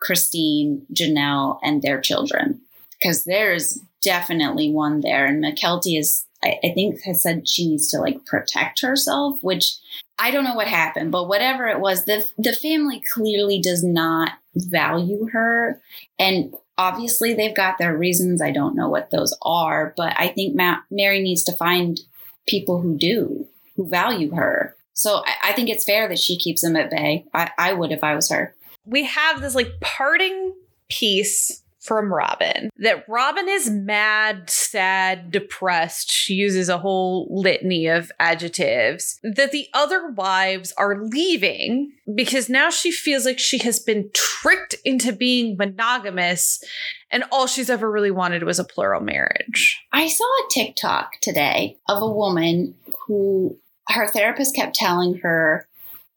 Christine, 0.00 0.86
Janelle, 0.92 1.58
and 1.62 1.80
their 1.80 2.00
children. 2.00 2.60
Because 3.00 3.24
there's 3.24 3.80
definitely 4.02 4.70
one 4.70 5.00
there. 5.00 5.26
And 5.26 5.42
Mykelti 5.42 5.98
is, 5.98 6.26
I, 6.44 6.58
I 6.62 6.72
think, 6.74 7.00
has 7.04 7.22
said 7.22 7.48
she 7.48 7.68
needs 7.68 7.88
to 7.88 7.98
like 7.98 8.26
protect 8.26 8.82
herself, 8.82 9.38
which 9.42 9.76
I 10.18 10.30
don't 10.30 10.44
know 10.44 10.54
what 10.54 10.68
happened, 10.68 11.10
but 11.10 11.26
whatever 11.26 11.66
it 11.68 11.80
was, 11.80 12.04
the 12.04 12.24
the 12.38 12.52
family 12.52 13.02
clearly 13.12 13.60
does 13.60 13.82
not 13.82 14.32
value 14.54 15.28
her. 15.32 15.80
And 16.18 16.54
obviously 16.78 17.34
they've 17.34 17.54
got 17.54 17.78
their 17.78 17.96
reasons. 17.96 18.42
I 18.42 18.50
don't 18.50 18.76
know 18.76 18.88
what 18.88 19.10
those 19.10 19.36
are, 19.42 19.94
but 19.96 20.14
I 20.18 20.28
think 20.28 20.54
Ma- 20.54 20.80
Meri 20.90 21.20
needs 21.20 21.44
to 21.44 21.52
find 21.52 22.00
people 22.46 22.80
who 22.80 22.96
do, 22.96 23.46
who 23.76 23.88
value 23.88 24.34
her. 24.34 24.76
So 24.92 25.22
I, 25.26 25.50
I 25.50 25.52
think 25.52 25.68
it's 25.68 25.84
fair 25.84 26.08
that 26.08 26.18
she 26.18 26.36
keeps 26.36 26.62
them 26.62 26.76
at 26.76 26.90
bay. 26.90 27.26
I, 27.32 27.50
I 27.58 27.72
would 27.72 27.92
if 27.92 28.02
I 28.02 28.14
was 28.14 28.30
her. 28.30 28.54
We 28.84 29.04
have 29.04 29.40
this 29.40 29.54
like 29.54 29.80
parting 29.80 30.54
piece 30.88 31.61
from 31.82 32.12
Robyn 32.12 32.70
that 32.78 33.04
Robyn 33.08 33.48
is 33.48 33.68
mad, 33.68 34.48
sad, 34.48 35.30
depressed. 35.30 36.10
She 36.10 36.34
uses 36.34 36.68
a 36.68 36.78
whole 36.78 37.26
litany 37.30 37.88
of 37.88 38.12
adjectives. 38.20 39.18
That 39.22 39.50
the 39.50 39.66
other 39.74 40.08
wives 40.10 40.72
are 40.78 41.02
leaving 41.02 41.92
because 42.14 42.48
now 42.48 42.70
she 42.70 42.92
feels 42.92 43.26
like 43.26 43.38
she 43.38 43.58
has 43.58 43.80
been 43.80 44.10
tricked 44.14 44.76
into 44.84 45.12
being 45.12 45.56
monogamous 45.56 46.62
and 47.10 47.24
all 47.30 47.46
she's 47.46 47.70
ever 47.70 47.90
really 47.90 48.10
wanted 48.10 48.44
was 48.44 48.58
a 48.58 48.64
plural 48.64 49.00
marriage. 49.00 49.84
I 49.92 50.08
saw 50.08 50.24
a 50.24 50.50
TikTok 50.50 51.20
today 51.20 51.78
of 51.88 52.00
a 52.00 52.10
woman 52.10 52.74
who 53.06 53.58
her 53.88 54.06
therapist 54.06 54.54
kept 54.54 54.76
telling 54.76 55.18
her 55.18 55.68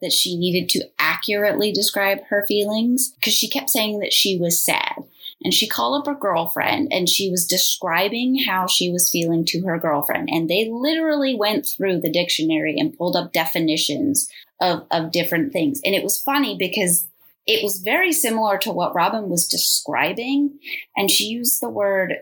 that 0.01 0.11
she 0.11 0.37
needed 0.37 0.69
to 0.69 0.87
accurately 0.99 1.71
describe 1.71 2.19
her 2.29 2.45
feelings 2.47 3.11
because 3.19 3.33
she 3.33 3.49
kept 3.49 3.69
saying 3.69 3.99
that 3.99 4.13
she 4.13 4.37
was 4.37 4.63
sad 4.63 5.03
and 5.45 5.53
she 5.53 5.67
called 5.67 6.01
up 6.01 6.07
her 6.07 6.19
girlfriend 6.19 6.87
and 6.91 7.07
she 7.07 7.29
was 7.29 7.45
describing 7.45 8.43
how 8.47 8.65
she 8.65 8.89
was 8.89 9.11
feeling 9.11 9.45
to 9.45 9.61
her 9.61 9.77
girlfriend. 9.77 10.27
And 10.31 10.49
they 10.49 10.67
literally 10.71 11.35
went 11.35 11.67
through 11.67 12.01
the 12.01 12.11
dictionary 12.11 12.79
and 12.79 12.97
pulled 12.97 13.15
up 13.15 13.31
definitions 13.31 14.27
of, 14.59 14.87
of 14.89 15.11
different 15.11 15.53
things. 15.53 15.79
And 15.85 15.93
it 15.93 16.03
was 16.03 16.19
funny 16.19 16.57
because 16.57 17.05
it 17.45 17.61
was 17.63 17.77
very 17.77 18.11
similar 18.11 18.57
to 18.57 18.71
what 18.71 18.95
Robyn 18.95 19.29
was 19.29 19.47
describing. 19.47 20.57
And 20.97 21.11
she 21.11 21.25
used 21.25 21.61
the 21.61 21.69
word 21.69 22.15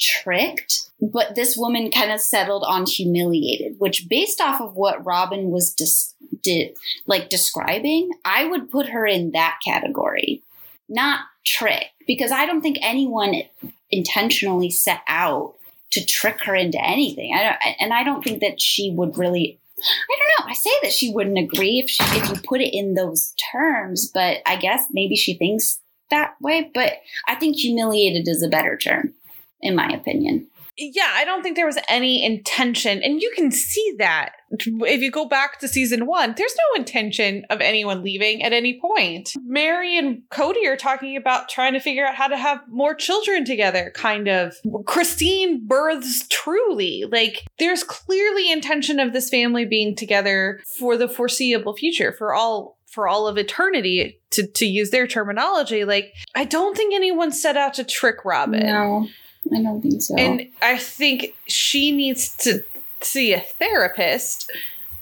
tricked, 0.00 0.90
but 1.02 1.34
this 1.34 1.58
woman 1.58 1.90
kind 1.90 2.10
of 2.10 2.20
settled 2.22 2.64
on 2.66 2.86
humiliated, 2.86 3.74
which 3.76 4.08
based 4.08 4.40
off 4.40 4.58
of 4.58 4.74
what 4.74 5.04
Robyn 5.04 5.50
was 5.50 5.74
dis- 5.74 6.14
did, 6.42 6.78
like 7.06 7.28
describing, 7.28 8.08
I 8.24 8.46
would 8.46 8.70
put 8.70 8.88
her 8.88 9.06
in 9.06 9.32
that 9.32 9.58
category 9.62 10.42
not 10.90 11.20
trick, 11.46 11.86
because 12.06 12.30
I 12.30 12.46
don't 12.46 12.60
think 12.60 12.78
anyone 12.82 13.42
intentionally 13.90 14.70
set 14.70 15.00
out 15.06 15.54
to 15.92 16.04
trick 16.04 16.42
her 16.44 16.54
into 16.54 16.82
anything. 16.82 17.34
I 17.34 17.42
don't, 17.42 17.76
and 17.80 17.92
I 17.92 18.04
don't 18.04 18.22
think 18.22 18.40
that 18.40 18.60
she 18.60 18.92
would 18.92 19.18
really. 19.18 19.58
I 19.82 20.18
don't 20.18 20.46
know. 20.46 20.50
I 20.50 20.54
say 20.54 20.70
that 20.82 20.92
she 20.92 21.10
wouldn't 21.10 21.38
agree 21.38 21.78
if 21.78 21.88
she, 21.88 22.04
if 22.04 22.28
you 22.28 22.36
put 22.46 22.60
it 22.60 22.76
in 22.76 22.94
those 22.94 23.34
terms, 23.50 24.10
but 24.12 24.38
I 24.44 24.56
guess 24.56 24.84
maybe 24.92 25.16
she 25.16 25.34
thinks 25.34 25.80
that 26.10 26.34
way. 26.38 26.70
But 26.74 26.98
I 27.26 27.34
think 27.34 27.56
humiliated 27.56 28.28
is 28.28 28.42
a 28.42 28.48
better 28.48 28.76
term, 28.76 29.14
in 29.62 29.74
my 29.74 29.88
opinion 29.88 30.48
yeah, 30.80 31.10
I 31.12 31.24
don't 31.24 31.42
think 31.42 31.56
there 31.56 31.66
was 31.66 31.78
any 31.88 32.24
intention. 32.24 33.02
And 33.02 33.20
you 33.20 33.32
can 33.36 33.50
see 33.50 33.94
that 33.98 34.32
if 34.50 35.00
you 35.00 35.10
go 35.10 35.26
back 35.26 35.58
to 35.60 35.68
season 35.68 36.06
one, 36.06 36.34
there's 36.36 36.56
no 36.56 36.80
intention 36.80 37.44
of 37.50 37.60
anyone 37.60 38.02
leaving 38.02 38.42
at 38.42 38.52
any 38.52 38.80
point. 38.80 39.32
Meri 39.44 39.96
and 39.96 40.22
Kody 40.30 40.66
are 40.66 40.76
talking 40.76 41.16
about 41.16 41.48
trying 41.48 41.72
to 41.74 41.80
figure 41.80 42.06
out 42.06 42.14
how 42.14 42.26
to 42.26 42.36
have 42.36 42.60
more 42.68 42.94
children 42.94 43.44
together, 43.44 43.92
kind 43.94 44.28
of. 44.28 44.56
Christine 44.86 45.66
births 45.66 46.26
Truely. 46.28 47.04
Like, 47.10 47.44
there's 47.58 47.84
clearly 47.84 48.50
intention 48.50 48.98
of 48.98 49.12
this 49.12 49.28
family 49.28 49.64
being 49.64 49.94
together 49.94 50.60
for 50.78 50.96
the 50.96 51.08
foreseeable 51.08 51.76
future, 51.76 52.12
for 52.12 52.34
all 52.34 52.78
for 52.86 53.06
all 53.06 53.28
of 53.28 53.38
eternity 53.38 54.20
to 54.30 54.46
to 54.48 54.66
use 54.66 54.90
their 54.90 55.06
terminology 55.06 55.84
like 55.84 56.12
i 56.34 56.44
don't 56.44 56.76
think 56.76 56.92
anyone 56.92 57.30
set 57.30 57.56
out 57.56 57.72
to 57.72 57.84
trick 57.84 58.24
robyn 58.24 58.66
no 58.66 59.06
I 59.52 59.62
don't 59.62 59.80
think 59.80 60.02
so. 60.02 60.14
And 60.16 60.48
I 60.62 60.76
think 60.76 61.34
she 61.46 61.92
needs 61.92 62.36
to 62.38 62.62
see 63.02 63.32
a 63.32 63.40
therapist 63.40 64.50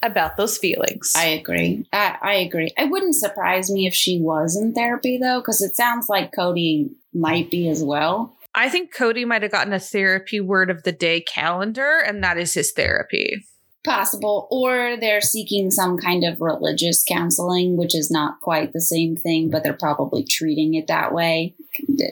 about 0.03 0.37
those 0.37 0.59
feelings. 0.59 1.13
I 1.17 1.27
agree. 1.27 1.87
I, 1.93 2.17
I 2.23 2.35
agree. 2.35 2.73
It 2.77 2.91
wouldn't 2.91 3.17
surprise 3.17 3.71
me 3.71 3.87
if 3.87 3.95
she 3.95 4.21
was 4.21 4.57
in 4.57 4.73
therapy 4.73 5.19
though, 5.19 5.41
because 5.41 5.63
it 5.63 5.75
sounds 5.75 6.09
like 6.09 6.33
Kody 6.33 6.91
might 7.13 7.51
be 7.51 7.69
as 7.69 7.83
well. 7.83 8.35
I 8.55 8.69
think 8.69 8.95
Kody 8.95 9.27
might 9.27 9.43
have 9.43 9.53
gotten 9.53 9.73
a 9.73 9.81
therapy 9.81 10.41
word 10.41 10.71
of 10.71 10.83
the 10.83 10.93
day 10.93 11.21
calendar, 11.21 11.99
and 11.99 12.23
that 12.25 12.39
is 12.39 12.55
his 12.55 12.73
therapy 12.73 13.45
possible 13.85 14.49
or 14.51 14.97
they're 15.01 15.21
seeking 15.21 15.71
some 15.71 15.97
kind 15.97 16.25
of 16.25 16.41
religious 16.41 17.05
counseling 17.07 17.77
which 17.77 17.95
is 17.95 18.11
not 18.11 18.41
quite 18.41 18.73
the 18.73 18.81
same 18.81 19.17
thing 19.17 19.49
but 19.49 19.63
they're 19.63 19.73
probably 19.73 20.25
treating 20.25 20.75
it 20.75 20.89
that 20.89 21.13
way 21.15 21.55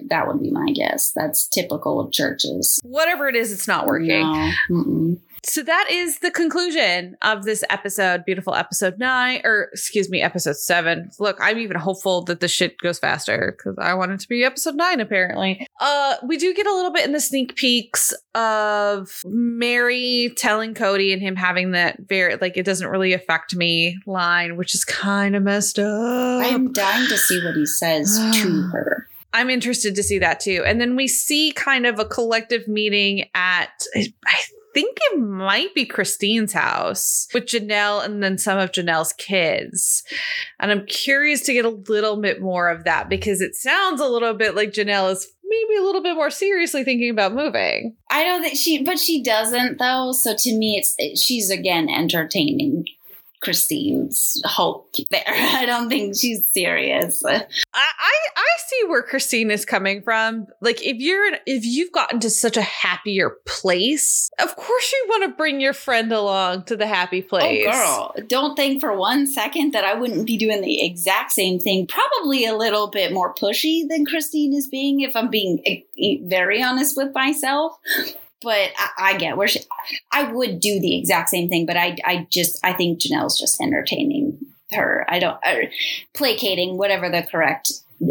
that 0.08 0.26
would 0.26 0.40
be 0.40 0.50
my 0.50 0.70
guess 0.72 1.12
that's 1.14 1.48
typical 1.48 2.00
of 2.00 2.12
churches 2.12 2.80
whatever 2.84 3.28
it 3.28 3.34
is 3.34 3.52
it's 3.52 3.68
not 3.68 3.86
working 3.86 4.52
no. 4.70 5.16
So 5.48 5.62
that 5.62 5.86
is 5.88 6.18
the 6.18 6.32
conclusion 6.32 7.16
of 7.22 7.44
this 7.44 7.62
episode, 7.70 8.24
beautiful 8.24 8.54
episode 8.54 8.98
nine, 8.98 9.42
or 9.44 9.68
excuse 9.72 10.10
me, 10.10 10.20
episode 10.20 10.56
seven. 10.56 11.10
Look, 11.20 11.38
I'm 11.40 11.58
even 11.58 11.76
hopeful 11.76 12.24
that 12.24 12.40
the 12.40 12.48
shit 12.48 12.78
goes 12.78 12.98
faster 12.98 13.54
because 13.56 13.78
I 13.78 13.94
want 13.94 14.10
it 14.10 14.20
to 14.20 14.28
be 14.28 14.42
episode 14.42 14.74
nine, 14.74 14.98
apparently. 14.98 15.64
Uh, 15.80 16.16
we 16.26 16.36
do 16.36 16.52
get 16.52 16.66
a 16.66 16.74
little 16.74 16.92
bit 16.92 17.04
in 17.04 17.12
the 17.12 17.20
sneak 17.20 17.54
peeks 17.54 18.12
of 18.34 19.20
Meri 19.24 20.32
telling 20.36 20.74
Kody 20.74 21.12
and 21.12 21.22
him 21.22 21.36
having 21.36 21.70
that 21.70 22.00
very, 22.08 22.36
like, 22.36 22.56
it 22.56 22.64
doesn't 22.64 22.88
really 22.88 23.12
affect 23.12 23.54
me 23.54 23.96
line, 24.04 24.56
which 24.56 24.74
is 24.74 24.84
kind 24.84 25.36
of 25.36 25.44
messed 25.44 25.78
up. 25.78 26.44
I'm 26.44 26.72
dying 26.72 27.08
to 27.08 27.16
see 27.16 27.42
what 27.44 27.54
he 27.54 27.66
says 27.66 28.18
to 28.42 28.62
her. 28.72 29.08
I'm 29.32 29.50
interested 29.50 29.94
to 29.94 30.02
see 30.02 30.18
that 30.18 30.40
too. 30.40 30.64
And 30.66 30.80
then 30.80 30.96
we 30.96 31.06
see 31.06 31.52
kind 31.52 31.86
of 31.86 32.00
a 32.00 32.04
collective 32.04 32.66
meeting 32.66 33.28
at, 33.34 33.70
I 33.94 34.42
think 34.76 34.98
it 35.10 35.18
might 35.18 35.74
be 35.74 35.86
Christine's 35.86 36.52
house 36.52 37.28
with 37.32 37.46
Janelle 37.46 38.04
and 38.04 38.22
then 38.22 38.36
some 38.36 38.58
of 38.58 38.72
Janelle's 38.72 39.14
kids. 39.14 40.04
And 40.60 40.70
I'm 40.70 40.84
curious 40.84 41.40
to 41.46 41.54
get 41.54 41.64
a 41.64 41.70
little 41.70 42.20
bit 42.20 42.42
more 42.42 42.68
of 42.68 42.84
that 42.84 43.08
because 43.08 43.40
it 43.40 43.54
sounds 43.54 44.02
a 44.02 44.06
little 44.06 44.34
bit 44.34 44.54
like 44.54 44.74
Janelle 44.74 45.12
is 45.12 45.32
maybe 45.42 45.80
a 45.80 45.82
little 45.82 46.02
bit 46.02 46.14
more 46.14 46.28
seriously 46.28 46.84
thinking 46.84 47.08
about 47.08 47.32
moving. 47.32 47.96
I 48.10 48.24
know 48.24 48.42
that 48.42 48.58
she, 48.58 48.84
but 48.84 48.98
she 48.98 49.22
doesn't 49.22 49.78
though. 49.78 50.12
So 50.12 50.34
to 50.36 50.54
me, 50.54 50.76
it's 50.76 51.22
she's 51.22 51.48
again 51.48 51.88
entertaining 51.88 52.84
Christine's 53.46 54.42
hope 54.44 54.92
there. 55.12 55.22
I 55.28 55.66
don't 55.66 55.88
think 55.88 56.16
she's 56.18 56.48
serious. 56.48 57.24
I, 57.24 57.36
I 57.72 58.12
I 58.36 58.46
see 58.66 58.88
where 58.88 59.04
Christine 59.04 59.52
is 59.52 59.64
coming 59.64 60.02
from. 60.02 60.48
Like 60.60 60.84
if 60.84 60.96
you're 60.96 61.38
if 61.46 61.64
you've 61.64 61.92
gotten 61.92 62.18
to 62.20 62.30
such 62.30 62.56
a 62.56 62.62
happier 62.62 63.36
place, 63.46 64.30
of 64.40 64.56
course 64.56 64.92
you 64.92 65.06
want 65.10 65.30
to 65.30 65.36
bring 65.36 65.60
your 65.60 65.74
friend 65.74 66.12
along 66.12 66.64
to 66.64 66.76
the 66.76 66.88
happy 66.88 67.22
place. 67.22 67.68
Oh, 67.68 68.10
girl, 68.16 68.26
don't 68.26 68.56
think 68.56 68.80
for 68.80 68.98
one 68.98 69.28
second 69.28 69.74
that 69.74 69.84
I 69.84 69.94
wouldn't 69.94 70.26
be 70.26 70.36
doing 70.36 70.60
the 70.60 70.84
exact 70.84 71.30
same 71.30 71.60
thing. 71.60 71.86
Probably 71.86 72.46
a 72.46 72.56
little 72.56 72.88
bit 72.88 73.12
more 73.12 73.32
pushy 73.32 73.88
than 73.88 74.06
Christine 74.06 74.54
is 74.54 74.66
being, 74.66 75.02
if 75.02 75.14
I'm 75.14 75.30
being 75.30 75.62
eh, 75.64 75.82
eh, 76.02 76.16
very 76.24 76.60
honest 76.60 76.96
with 76.96 77.14
myself 77.14 77.78
but 78.42 78.70
I, 78.76 78.88
I, 78.98 79.16
get 79.16 79.36
where 79.36 79.48
she, 79.48 79.60
I 80.12 80.30
would 80.30 80.60
do 80.60 80.80
the 80.80 80.98
exact 80.98 81.30
same 81.30 81.48
thing, 81.48 81.66
but 81.66 81.76
I, 81.76 81.96
I 82.04 82.26
just, 82.30 82.64
I 82.64 82.72
think 82.72 83.00
Janelle's 83.00 83.38
just 83.38 83.60
entertaining 83.60 84.38
her. 84.72 85.06
I 85.08 85.18
don't, 85.18 85.38
or 85.46 85.64
placating, 86.14 86.76
whatever 86.76 87.08
the 87.08 87.22
correct 87.22 87.72
uh, 88.02 88.06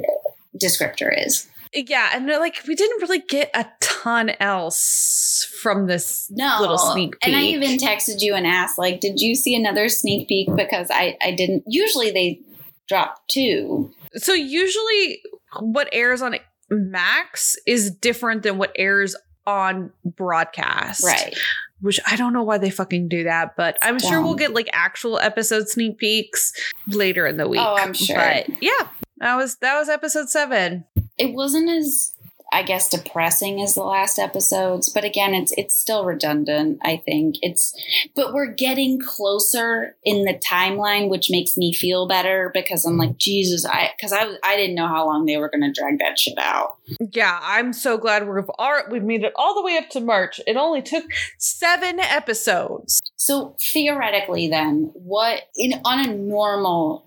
descriptor 0.62 1.12
is. 1.26 1.48
Yeah, 1.76 2.12
and 2.14 2.30
uh, 2.30 2.40
like 2.40 2.56
we 2.68 2.76
didn't 2.76 3.02
really 3.02 3.20
get 3.20 3.52
a 3.54 3.66
ton 3.82 4.32
else 4.40 5.46
from 5.62 5.88
this 5.88 6.32
no. 6.32 6.58
little 6.62 6.78
sneak 6.78 7.20
peek. 7.20 7.28
And 7.28 7.36
I 7.36 7.42
even 7.42 7.78
texted 7.78 8.22
you 8.22 8.34
and 8.34 8.48
asked, 8.48 8.78
like, 8.78 9.02
did 9.02 9.20
you 9.20 9.36
see 9.36 9.56
another 9.56 9.90
sneak 9.90 10.30
peek? 10.30 10.48
Because 10.56 10.88
I, 10.90 11.18
I 11.22 11.32
didn't. 11.32 11.64
Usually 11.68 12.12
they 12.12 12.40
drop 12.88 13.28
two. 13.28 13.92
So 14.16 14.32
usually 14.32 15.22
what 15.60 15.90
airs 15.92 16.22
on 16.22 16.38
Max 16.70 17.58
is 17.68 17.92
different 17.92 18.44
than 18.44 18.58
what 18.58 18.72
airs 18.78 19.16
on 19.46 19.92
broadcast. 20.04 21.04
Right. 21.04 21.36
Which 21.82 22.00
I 22.08 22.16
don't 22.16 22.34
know 22.34 22.44
why 22.44 22.58
they 22.58 22.70
fucking 22.70 23.10
do 23.10 23.26
that, 23.26 23.56
but 23.56 23.78
I'm 23.82 24.00
sure 24.00 24.22
we'll 24.22 24.36
get 24.36 24.54
like 24.54 24.70
actual 24.72 25.20
episode 25.20 25.68
sneak 25.68 25.98
peeks 25.98 26.54
later 26.88 27.28
in 27.28 27.38
the 27.38 27.44
oh, 27.44 27.50
week. 27.50 27.62
Oh, 27.62 27.76
I'm 27.78 27.94
sure. 27.94 28.16
But 28.16 28.48
yeah, 28.62 28.88
that 29.18 29.36
was 29.36 29.58
that 29.58 29.78
was 29.78 29.90
episode 29.90 30.30
seven. 30.30 30.86
It 31.18 31.34
wasn't 31.34 31.70
as 31.70 32.15
I 32.56 32.64
guess 32.64 32.88
depressing 32.88 33.62
as 33.62 33.76
the 33.76 33.84
last 33.84 34.18
episodes, 34.18 34.88
but 34.88 35.04
again, 35.04 35.34
it's 35.34 35.52
it's 35.58 35.76
still 35.76 36.06
redundant. 36.06 36.80
I 36.84 37.04
think 37.04 37.36
it's, 37.42 37.74
but 38.16 38.34
we're 38.34 38.54
getting 38.54 38.98
closer 38.98 39.98
in 40.06 40.24
the 40.24 40.36
timeline, 40.36 41.10
which 41.10 41.30
makes 41.30 41.58
me 41.58 41.74
feel 41.74 42.08
better 42.08 42.52
because 42.54 42.86
I'm 42.86 42.96
like 42.96 43.18
Jesus, 43.18 43.66
I 43.66 43.90
because 43.98 44.14
I 44.14 44.38
I 44.42 44.56
didn't 44.56 44.76
know 44.76 44.88
how 44.88 45.06
long 45.06 45.26
they 45.26 45.36
were 45.36 45.50
going 45.50 45.64
to 45.64 45.78
drag 45.78 46.00
that 46.00 46.18
shit 46.18 46.38
out. 46.38 46.78
Yeah, 47.12 47.38
I'm 47.44 47.74
so 47.74 47.98
glad 47.98 48.26
we've 48.26 48.50
all, 48.58 48.84
we've 48.90 49.04
made 49.04 49.26
it 49.26 49.34
all 49.36 49.54
the 49.54 49.62
way 49.62 49.76
up 49.76 49.90
to 49.90 50.00
March. 50.00 50.40
It 50.48 50.56
only 50.56 50.82
took 50.82 51.04
seven 51.38 52.00
episodes. 52.00 53.02
So 53.18 53.58
theoretically, 53.74 54.48
then, 54.48 54.92
what 54.94 55.42
in 55.58 55.82
on 55.84 56.08
a 56.08 56.16
normal 56.16 57.06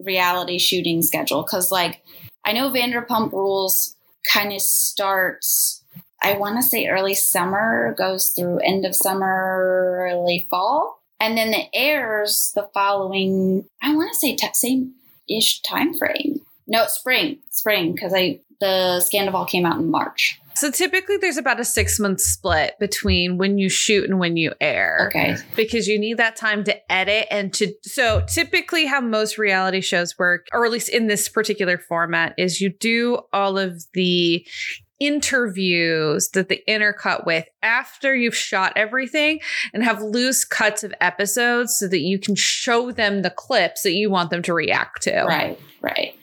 reality 0.00 0.56
shooting 0.56 1.02
schedule? 1.02 1.42
Because 1.42 1.70
like 1.70 2.00
I 2.46 2.52
know 2.52 2.70
Vanderpump 2.70 3.32
Rules 3.32 3.95
kind 4.32 4.52
of 4.52 4.60
starts 4.60 5.82
I 6.22 6.32
want 6.32 6.56
to 6.56 6.62
say 6.62 6.88
early 6.88 7.14
summer, 7.14 7.94
goes 7.96 8.28
through 8.30 8.58
end 8.58 8.84
of 8.84 8.96
summer, 8.96 10.08
early 10.10 10.46
fall, 10.50 11.02
and 11.20 11.36
then 11.36 11.52
it 11.52 11.68
airs 11.72 12.52
the 12.54 12.68
following. 12.74 13.66
I 13.82 13.94
want 13.94 14.12
to 14.12 14.18
say 14.18 14.34
t- 14.34 14.48
same 14.54 14.94
ish 15.28 15.60
time 15.62 15.94
frame. 15.94 16.40
No, 16.66 16.86
spring, 16.86 17.38
spring, 17.50 17.92
because 17.92 18.12
I 18.14 18.40
the 18.60 19.04
Scandoval 19.06 19.48
came 19.48 19.66
out 19.66 19.78
in 19.78 19.90
March. 19.90 20.40
So 20.56 20.70
typically 20.70 21.18
there's 21.18 21.36
about 21.36 21.60
a 21.60 21.64
six 21.64 22.00
month 22.00 22.20
split 22.20 22.76
between 22.80 23.36
when 23.36 23.58
you 23.58 23.68
shoot 23.68 24.08
and 24.08 24.18
when 24.18 24.38
you 24.38 24.52
air. 24.60 25.08
Okay. 25.08 25.36
Because 25.54 25.86
you 25.86 25.98
need 25.98 26.16
that 26.16 26.34
time 26.34 26.64
to 26.64 26.92
edit 26.92 27.26
and 27.30 27.52
to 27.54 27.74
so 27.82 28.24
typically 28.26 28.86
how 28.86 29.02
most 29.02 29.36
reality 29.36 29.82
shows 29.82 30.18
work, 30.18 30.46
or 30.52 30.64
at 30.64 30.72
least 30.72 30.88
in 30.88 31.08
this 31.08 31.28
particular 31.28 31.76
format, 31.76 32.34
is 32.38 32.60
you 32.60 32.70
do 32.70 33.18
all 33.34 33.58
of 33.58 33.84
the 33.92 34.46
interviews 34.98 36.30
that 36.30 36.48
they 36.48 36.62
intercut 36.66 37.26
with 37.26 37.44
after 37.62 38.14
you've 38.14 38.34
shot 38.34 38.72
everything 38.76 39.40
and 39.74 39.84
have 39.84 40.00
loose 40.00 40.42
cuts 40.42 40.82
of 40.82 40.94
episodes 41.02 41.76
so 41.78 41.86
that 41.86 42.00
you 42.00 42.18
can 42.18 42.34
show 42.34 42.90
them 42.90 43.20
the 43.20 43.28
clips 43.28 43.82
that 43.82 43.92
you 43.92 44.08
want 44.08 44.30
them 44.30 44.40
to 44.40 44.54
react 44.54 45.02
to. 45.02 45.24
Right, 45.24 45.60
right. 45.82 46.14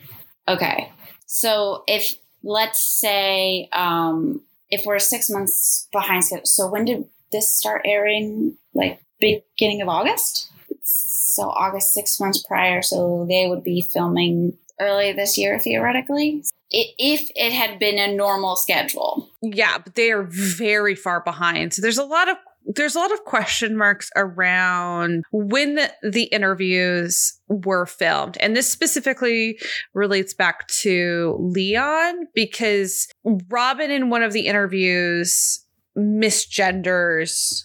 Okay. 0.48 0.90
So 1.26 1.84
if 1.86 2.16
let's 2.44 2.84
say 2.84 3.68
um, 3.72 4.42
if 4.70 4.84
we're 4.86 4.98
six 4.98 5.30
months 5.30 5.88
behind 5.92 6.24
schedule. 6.24 6.46
So 6.46 6.68
when 6.68 6.84
did 6.84 7.06
this 7.32 7.50
start 7.56 7.82
airing? 7.84 8.56
Like 8.74 9.00
beginning 9.20 9.82
of 9.82 9.88
August. 9.88 10.50
So 10.82 11.44
August, 11.44 11.92
six 11.92 12.20
months 12.20 12.42
prior. 12.46 12.82
So 12.82 13.26
they 13.28 13.46
would 13.48 13.64
be 13.64 13.82
filming 13.82 14.56
early 14.80 15.12
this 15.12 15.38
year, 15.38 15.58
theoretically. 15.58 16.44
If 16.70 17.30
it 17.36 17.52
had 17.52 17.78
been 17.78 17.98
a 17.98 18.14
normal 18.14 18.56
schedule. 18.56 19.30
Yeah, 19.42 19.78
but 19.78 19.94
they 19.94 20.10
are 20.10 20.24
very 20.24 20.94
far 20.94 21.20
behind. 21.20 21.72
So 21.72 21.82
there's 21.82 21.98
a 21.98 22.04
lot 22.04 22.28
of 22.28 22.36
there's 22.66 22.94
a 22.94 22.98
lot 22.98 23.12
of 23.12 23.24
question 23.24 23.76
marks 23.76 24.10
around 24.16 25.24
when 25.32 25.74
the, 25.74 25.92
the, 26.02 26.24
interviews 26.24 27.38
were 27.48 27.86
filmed. 27.86 28.36
And 28.40 28.56
this 28.56 28.70
specifically 28.70 29.58
relates 29.92 30.32
back 30.32 30.66
to 30.68 31.36
Leon 31.38 32.26
because 32.34 33.06
Robyn, 33.48 33.90
in 33.90 34.08
one 34.10 34.22
of 34.22 34.32
the 34.32 34.46
interviews, 34.46 35.64
misgenders 35.96 37.64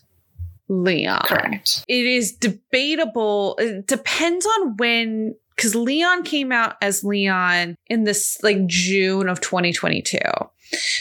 Leon. 0.70 1.24
Correct. 1.26 1.84
It 1.88 2.06
is 2.06 2.34
debatable. 2.34 3.56
It 3.60 3.88
depends 3.88 4.46
on 4.46 4.76
when 4.78 5.36
because 5.56 5.76
Leon 5.76 6.24
came 6.24 6.54
out 6.54 6.76
as 6.82 7.04
Leon 7.04 7.76
in 7.88 8.06
this 8.06 8.38
like 8.44 8.66
June 8.68 9.28
of 9.28 9.42
2022. 9.42 10.18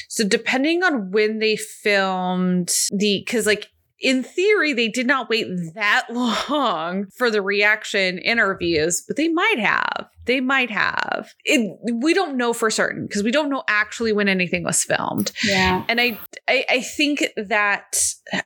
So 0.09 0.27
depending 0.27 0.83
on 0.83 1.11
when 1.11 1.39
they 1.39 1.57
filmed 1.57 2.75
the 2.91 3.23
because 3.25 3.47
like 3.47 3.69
in 4.01 4.23
theory, 4.23 4.73
they 4.73 4.89
did 4.89 5.07
not 5.07 5.29
wait 5.29 5.47
that 5.75 6.07
long 6.11 7.07
for 7.17 7.31
the 7.31 7.43
reaction 7.43 8.19
interviews, 8.19 9.03
but 9.07 9.17
they 9.17 9.29
might 9.29 9.59
have. 9.59 10.09
They 10.25 10.41
might 10.41 10.71
have. 10.71 11.33
It, 11.45 11.79
we 11.95 12.13
don't 12.13 12.37
know 12.37 12.53
for 12.53 12.71
certain 12.71 13.07
because 13.07 13.23
we 13.23 13.31
don't 13.31 13.49
know 13.49 13.65
actually 13.67 14.13
when 14.13 14.29
anything 14.29 14.63
was 14.63 14.85
filmed. 14.85 15.33
Yeah. 15.43 15.85
And 15.89 16.01
I, 16.01 16.19
I, 16.47 16.65
I 16.69 16.81
think 16.83 17.25
that 17.37 17.97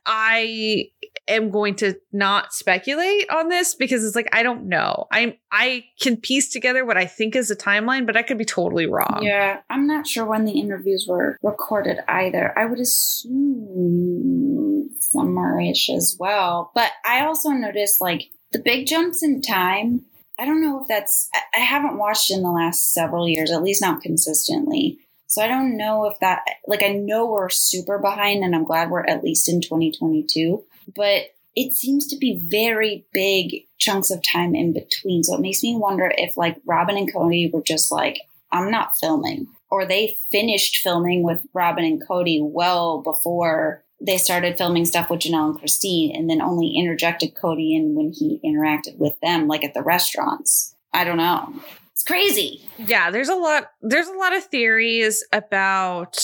I 0.05 0.85
am 1.27 1.51
going 1.51 1.75
to 1.75 1.95
not 2.11 2.53
speculate 2.53 3.29
on 3.29 3.49
this 3.49 3.75
because 3.75 4.05
it's 4.05 4.15
like 4.15 4.29
I 4.33 4.43
don't 4.43 4.67
know. 4.67 5.07
I 5.11 5.37
I 5.51 5.85
can 5.99 6.17
piece 6.17 6.51
together 6.51 6.85
what 6.85 6.97
I 6.97 7.05
think 7.05 7.35
is 7.35 7.51
a 7.51 7.55
timeline, 7.55 8.05
but 8.05 8.15
I 8.17 8.21
could 8.21 8.37
be 8.37 8.45
totally 8.45 8.87
wrong. 8.87 9.19
Yeah, 9.21 9.59
I'm 9.69 9.85
not 9.85 10.07
sure 10.07 10.25
when 10.25 10.45
the 10.45 10.59
interviews 10.59 11.05
were 11.07 11.37
recorded 11.43 11.97
either. 12.07 12.57
I 12.57 12.65
would 12.65 12.79
assume 12.79 14.62
summerish 14.99 15.89
as 15.89 16.15
well, 16.19 16.71
but 16.75 16.91
I 17.05 17.25
also 17.25 17.49
noticed 17.49 18.01
like 18.01 18.29
the 18.51 18.59
big 18.59 18.87
jumps 18.87 19.23
in 19.23 19.41
time. 19.41 20.05
I 20.39 20.45
don't 20.45 20.61
know 20.61 20.81
if 20.81 20.87
that's 20.87 21.29
I 21.55 21.59
haven't 21.59 21.97
watched 21.97 22.31
in 22.31 22.43
the 22.43 22.51
last 22.51 22.93
several 22.93 23.27
years, 23.27 23.51
at 23.51 23.63
least 23.63 23.81
not 23.81 24.01
consistently. 24.01 24.99
So 25.27 25.41
I 25.41 25.47
don't 25.47 25.77
know 25.77 26.05
if 26.05 26.19
that 26.19 26.41
like 26.67 26.83
I 26.83 26.89
know 26.89 27.25
we're 27.25 27.49
super 27.49 27.97
behind 27.97 28.43
and 28.43 28.55
I'm 28.55 28.65
glad 28.65 28.89
we're 28.89 29.05
at 29.05 29.23
least 29.23 29.49
in 29.49 29.61
2022 29.61 30.63
but 30.95 31.27
it 31.55 31.73
seems 31.73 32.07
to 32.07 32.17
be 32.17 32.39
very 32.41 33.05
big 33.13 33.65
chunks 33.77 34.09
of 34.09 34.21
time 34.23 34.55
in 34.55 34.73
between. 34.73 35.23
So 35.23 35.35
it 35.35 35.41
makes 35.41 35.61
me 35.63 35.75
wonder 35.75 36.11
if 36.17 36.35
like 36.35 36.57
Robyn 36.65 36.97
and 36.97 37.13
Kody 37.13 37.51
were 37.51 37.61
just 37.61 37.91
like, 37.91 38.19
I'm 38.51 38.71
not 38.71 38.97
filming. 38.99 39.47
Or 39.69 39.85
they 39.85 40.17
finished 40.31 40.77
filming 40.77 41.23
with 41.23 41.45
Robyn 41.53 41.85
and 41.85 42.07
Kody 42.07 42.39
well 42.41 43.01
before 43.01 43.83
they 44.05 44.17
started 44.17 44.57
filming 44.57 44.85
stuff 44.85 45.09
with 45.09 45.21
Janelle 45.21 45.51
and 45.51 45.59
Christine 45.59 46.15
and 46.15 46.29
then 46.29 46.41
only 46.41 46.75
interjected 46.75 47.35
Kody 47.35 47.75
in 47.75 47.95
when 47.95 48.11
he 48.11 48.39
interacted 48.43 48.97
with 48.97 49.19
them, 49.21 49.47
like 49.47 49.63
at 49.63 49.73
the 49.73 49.81
restaurants. 49.81 50.75
I 50.93 51.03
don't 51.03 51.17
know. 51.17 51.53
It's 51.93 52.03
crazy. 52.03 52.61
Yeah, 52.77 53.11
there's 53.11 53.29
a 53.29 53.35
lot 53.35 53.71
there's 53.81 54.07
a 54.07 54.17
lot 54.17 54.35
of 54.35 54.43
theories 54.45 55.25
about 55.31 56.19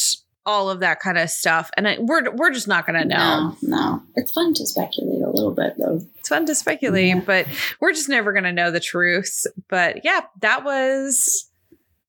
all 0.45 0.69
of 0.69 0.79
that 0.79 0.99
kind 0.99 1.17
of 1.17 1.29
stuff. 1.29 1.69
And 1.77 1.87
I, 1.87 1.97
we're 1.99 2.31
we're 2.35 2.51
just 2.51 2.67
not 2.67 2.85
going 2.85 2.99
to 2.99 3.07
know. 3.07 3.55
No, 3.61 3.77
no, 3.77 4.03
it's 4.15 4.31
fun 4.31 4.53
to 4.55 4.65
speculate 4.65 5.21
a 5.21 5.29
little 5.29 5.51
bit 5.51 5.75
though. 5.77 6.01
It's 6.17 6.29
fun 6.29 6.45
to 6.47 6.55
speculate, 6.55 7.07
yeah. 7.07 7.21
but 7.25 7.47
we're 7.79 7.93
just 7.93 8.09
never 8.09 8.33
going 8.33 8.43
to 8.45 8.51
know 8.51 8.71
the 8.71 8.79
truth. 8.79 9.45
But 9.69 10.03
yeah, 10.03 10.21
that 10.41 10.63
was 10.63 11.49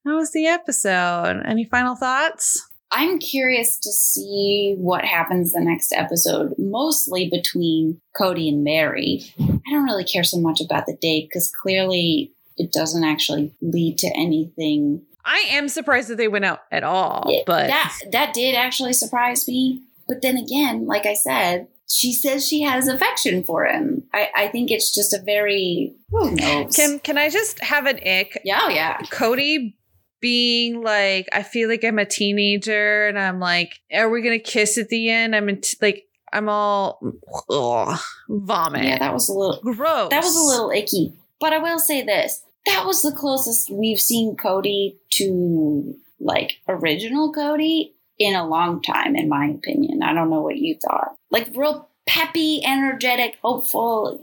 that 0.05 0.14
was 0.14 0.33
the 0.33 0.47
episode. 0.47 1.43
Any 1.45 1.64
final 1.64 1.95
thoughts? 1.95 2.70
I'm 2.93 3.18
curious 3.18 3.78
to 3.78 3.93
see 3.93 4.74
what 4.78 5.05
happens 5.05 5.53
the 5.53 5.61
next 5.61 5.93
episode, 5.93 6.55
mostly 6.59 7.30
between 7.30 8.01
Kody 8.18 8.49
and 8.49 8.64
Meri. 8.64 9.22
I 9.41 9.70
don't 9.70 9.84
really 9.84 10.05
care 10.05 10.24
so 10.24 10.41
much 10.41 10.61
about 10.61 10.86
the 10.86 10.97
date 11.01 11.28
because 11.28 11.51
clearly 11.51 12.32
it 12.57 12.72
doesn't 12.72 13.05
actually 13.05 13.55
lead 13.62 13.99
to 13.99 14.09
anything 14.16 15.03
I 15.24 15.45
am 15.51 15.68
surprised 15.68 16.09
that 16.09 16.16
they 16.16 16.28
went 16.28 16.45
out 16.45 16.61
at 16.70 16.82
all. 16.82 17.30
But 17.47 17.68
that 17.68 17.95
that 18.12 18.34
did 18.34 18.55
actually 18.55 18.93
surprise 18.93 19.47
me. 19.47 19.82
But 20.09 20.22
then 20.22 20.36
again, 20.36 20.86
like 20.86 21.07
I 21.07 21.14
said, 21.14 21.68
she 21.88 22.12
says 22.12 22.47
she 22.47 22.62
has 22.62 22.88
affection 22.88 23.45
for 23.45 23.64
him. 23.66 24.05
I, 24.14 24.30
I 24.36 24.49
think 24.49 24.70
it's 24.70 24.95
just 24.95 25.12
a 25.12 25.22
very 25.22 25.95
Who 26.11 26.32
knows? 26.32 26.74
Can 26.74 26.99
can 27.01 27.18
I 27.18 27.28
just 27.30 27.61
have 27.61 27.86
an 27.86 27.97
ick? 27.97 28.41
yeah, 28.45 28.61
oh, 28.62 28.68
yeah. 28.68 28.99
Kody 29.03 29.74
being 30.21 30.83
like, 30.83 31.29
I 31.33 31.43
feel 31.43 31.68
like 31.68 31.85
I'm 31.85 31.99
a 31.99 32.05
teenager, 32.05 33.07
and 33.07 33.18
I'm 33.18 33.41
like, 33.41 33.81
are 33.93 34.11
we 34.11 34.23
gonna 34.23 34.39
kiss 34.39 34.79
at 34.79 34.89
the 34.89 35.11
end? 35.11 35.35
I'm 35.35 35.49
in 35.49 35.61
t- 35.61 35.77
like, 35.81 36.07
I'm 36.33 36.49
all 36.49 37.01
ugh, 37.49 37.99
vomit. 38.29 38.85
Yeah, 38.85 38.99
that 38.99 39.12
was 39.12 39.29
a 39.29 39.35
little 39.35 39.61
gross. 39.62 40.11
that 40.11 40.23
was 40.23 40.37
a 40.37 40.47
little 40.47 40.71
icky. 40.71 41.14
But 41.41 41.53
I 41.53 41.59
will 41.59 41.79
say 41.79 42.03
this. 42.03 42.43
That 42.66 42.85
was 42.87 43.03
the 43.03 43.12
closest 43.12 43.71
we've 43.71 44.01
seen 44.01 44.37
Kody 44.37 44.97
to 45.12 45.97
like 46.21 46.59
original 46.68 47.33
Kody 47.33 47.93
in 48.18 48.35
a 48.35 48.47
long 48.47 48.83
time, 48.83 49.16
in 49.16 49.29
my 49.29 49.47
opinion. 49.47 50.03
I 50.03 50.12
don't 50.12 50.31
know 50.31 50.43
what 50.43 50.59
you 50.59 50.77
thought. 50.77 51.16
Like 51.31 51.49
real 51.55 51.89
peppy, 52.07 52.61
energetic, 52.64 53.39
hopeful. 53.43 54.21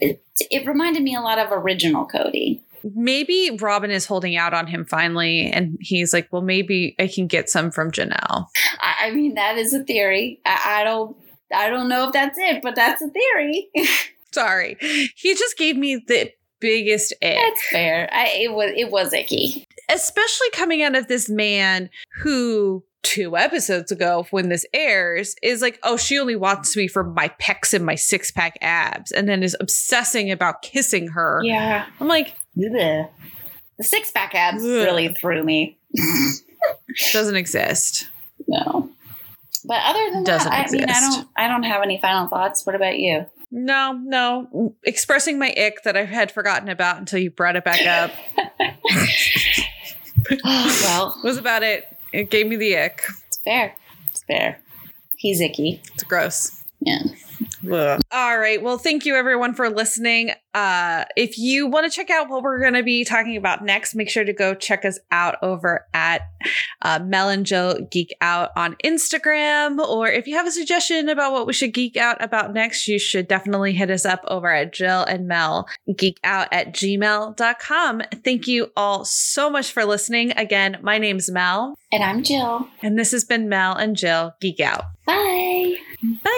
It, 0.00 0.22
it 0.38 0.66
reminded 0.66 1.02
me 1.02 1.14
a 1.14 1.20
lot 1.20 1.38
of 1.38 1.52
original 1.52 2.06
Kody. 2.08 2.60
Maybe 2.84 3.56
Robyn 3.60 3.90
is 3.90 4.06
holding 4.06 4.36
out 4.36 4.54
on 4.54 4.66
him 4.66 4.84
finally, 4.84 5.50
and 5.50 5.76
he's 5.80 6.12
like, 6.12 6.28
"Well, 6.32 6.42
maybe 6.42 6.94
I 6.98 7.06
can 7.06 7.26
get 7.26 7.48
some 7.50 7.70
from 7.70 7.90
Janelle." 7.90 8.46
I, 8.80 9.10
mean, 9.10 9.34
that 9.34 9.58
is 9.58 9.72
a 9.74 9.84
theory. 9.84 10.40
I, 10.46 10.80
I 10.80 10.84
don't 10.84 11.16
I 11.54 11.68
don't 11.68 11.88
know 11.88 12.06
if 12.06 12.12
that's 12.12 12.38
it, 12.38 12.62
but 12.62 12.74
that's 12.74 13.02
a 13.02 13.08
theory. 13.08 13.68
Sorry, 14.32 14.76
he 15.16 15.34
just 15.34 15.58
gave 15.58 15.76
me 15.76 15.96
the 16.06 16.32
biggest 16.60 17.12
ick. 17.22 17.36
That's 17.36 17.68
fair. 17.70 18.08
I, 18.12 18.28
it 18.42 18.52
was 18.52 18.72
it 18.76 18.90
was 18.90 19.12
icky. 19.12 19.66
especially 19.88 20.50
coming 20.52 20.82
out 20.82 20.94
of 20.94 21.08
this 21.08 21.28
man 21.28 21.90
who 22.22 22.84
two 23.02 23.34
episodes 23.36 23.90
ago 23.90 24.26
when 24.30 24.50
this 24.50 24.66
airs 24.74 25.34
is 25.42 25.62
like 25.62 25.78
oh 25.84 25.96
she 25.96 26.18
only 26.18 26.36
wants 26.36 26.76
me 26.76 26.86
for 26.86 27.02
my 27.02 27.30
pecs 27.40 27.72
and 27.72 27.84
my 27.86 27.94
six-pack 27.94 28.58
abs 28.60 29.10
and 29.10 29.26
then 29.26 29.42
is 29.42 29.56
obsessing 29.58 30.30
about 30.30 30.60
kissing 30.60 31.08
her 31.08 31.40
Yeah. 31.42 31.86
i'm 31.98 32.08
like 32.08 32.34
The 32.56 33.08
six 33.80 34.10
pack 34.10 34.34
abs 34.34 34.62
Ugh. 34.62 34.68
really 34.68 35.08
threw 35.08 35.42
me. 35.42 35.78
doesn't 37.12 37.36
exist 37.36 38.06
no. 38.46 38.90
But 39.64 39.80
other 39.84 40.10
than 40.12 40.24
Doesn't 40.24 40.50
that, 40.50 40.68
I 40.68 40.70
mean, 40.70 40.82
I 40.82 40.84
exist. 40.84 41.16
don't 41.16 41.28
I 41.36 41.48
don't 41.48 41.62
have 41.64 41.82
any 41.82 42.00
final 42.00 42.28
thoughts. 42.28 42.64
What 42.66 42.74
about 42.74 42.98
you? 42.98 43.26
no 43.52 43.92
no 43.92 44.74
expressing 44.84 45.36
my 45.36 45.52
ick 45.58 45.82
that 45.82 45.96
i 45.96 46.04
had 46.04 46.30
forgotten 46.30 46.68
about 46.68 46.98
until 46.98 47.18
you 47.18 47.32
brought 47.32 47.56
it 47.56 47.64
back 47.64 47.84
up 47.84 48.12
oh, 50.44 50.80
well, 50.84 51.18
was 51.24 51.36
about 51.36 51.64
it 51.64 51.84
it 52.12 52.30
gave 52.30 52.46
me 52.46 52.54
the 52.54 52.76
ick 52.78 53.02
it's 53.26 53.38
fair. 53.38 53.74
It's 54.06 54.22
fair. 54.22 54.60
He's 55.16 55.40
icky. 55.40 55.82
it's 55.94 56.04
gross 56.04 56.62
Yeah. 56.80 57.02
Ugh. 57.72 58.00
All 58.12 58.38
right. 58.38 58.62
Well, 58.62 58.76
thank 58.78 59.06
you 59.06 59.14
everyone 59.16 59.54
for 59.54 59.70
listening 59.70 60.32
uh, 60.52 61.04
if 61.16 61.38
you 61.38 61.66
want 61.66 61.90
to 61.90 61.94
check 61.94 62.10
out 62.10 62.28
what 62.28 62.42
we're 62.42 62.58
going 62.58 62.74
to 62.74 62.82
be 62.82 63.04
talking 63.04 63.36
about 63.36 63.64
next, 63.64 63.94
make 63.94 64.10
sure 64.10 64.24
to 64.24 64.32
go 64.32 64.54
check 64.54 64.84
us 64.84 64.98
out 65.10 65.36
over 65.42 65.86
at 65.94 66.22
uh, 66.82 66.98
Mel 66.98 67.28
and 67.28 67.46
Jill 67.46 67.86
Geek 67.90 68.14
Out 68.20 68.50
on 68.56 68.74
Instagram. 68.84 69.78
Or 69.78 70.08
if 70.08 70.26
you 70.26 70.34
have 70.36 70.46
a 70.46 70.50
suggestion 70.50 71.08
about 71.08 71.32
what 71.32 71.46
we 71.46 71.52
should 71.52 71.72
geek 71.72 71.96
out 71.96 72.22
about 72.22 72.52
next, 72.52 72.88
you 72.88 72.98
should 72.98 73.28
definitely 73.28 73.72
hit 73.72 73.90
us 73.90 74.04
up 74.04 74.24
over 74.26 74.52
at 74.52 74.72
Jill 74.72 75.04
and 75.04 75.28
Mel 75.28 75.68
Geek 75.96 76.18
Out 76.24 76.48
at 76.50 76.74
gmail.com. 76.74 78.02
Thank 78.24 78.48
you 78.48 78.72
all 78.76 79.04
so 79.04 79.50
much 79.50 79.70
for 79.70 79.84
listening. 79.84 80.32
Again, 80.32 80.78
my 80.82 80.98
name's 80.98 81.30
Mel. 81.30 81.76
And 81.92 82.02
I'm 82.02 82.22
Jill. 82.22 82.68
And 82.82 82.98
this 82.98 83.12
has 83.12 83.24
been 83.24 83.48
Mel 83.48 83.76
and 83.76 83.96
Jill 83.96 84.34
Geek 84.40 84.58
Out. 84.60 84.84
Bye. 85.06 85.76
Bye. 86.24 86.30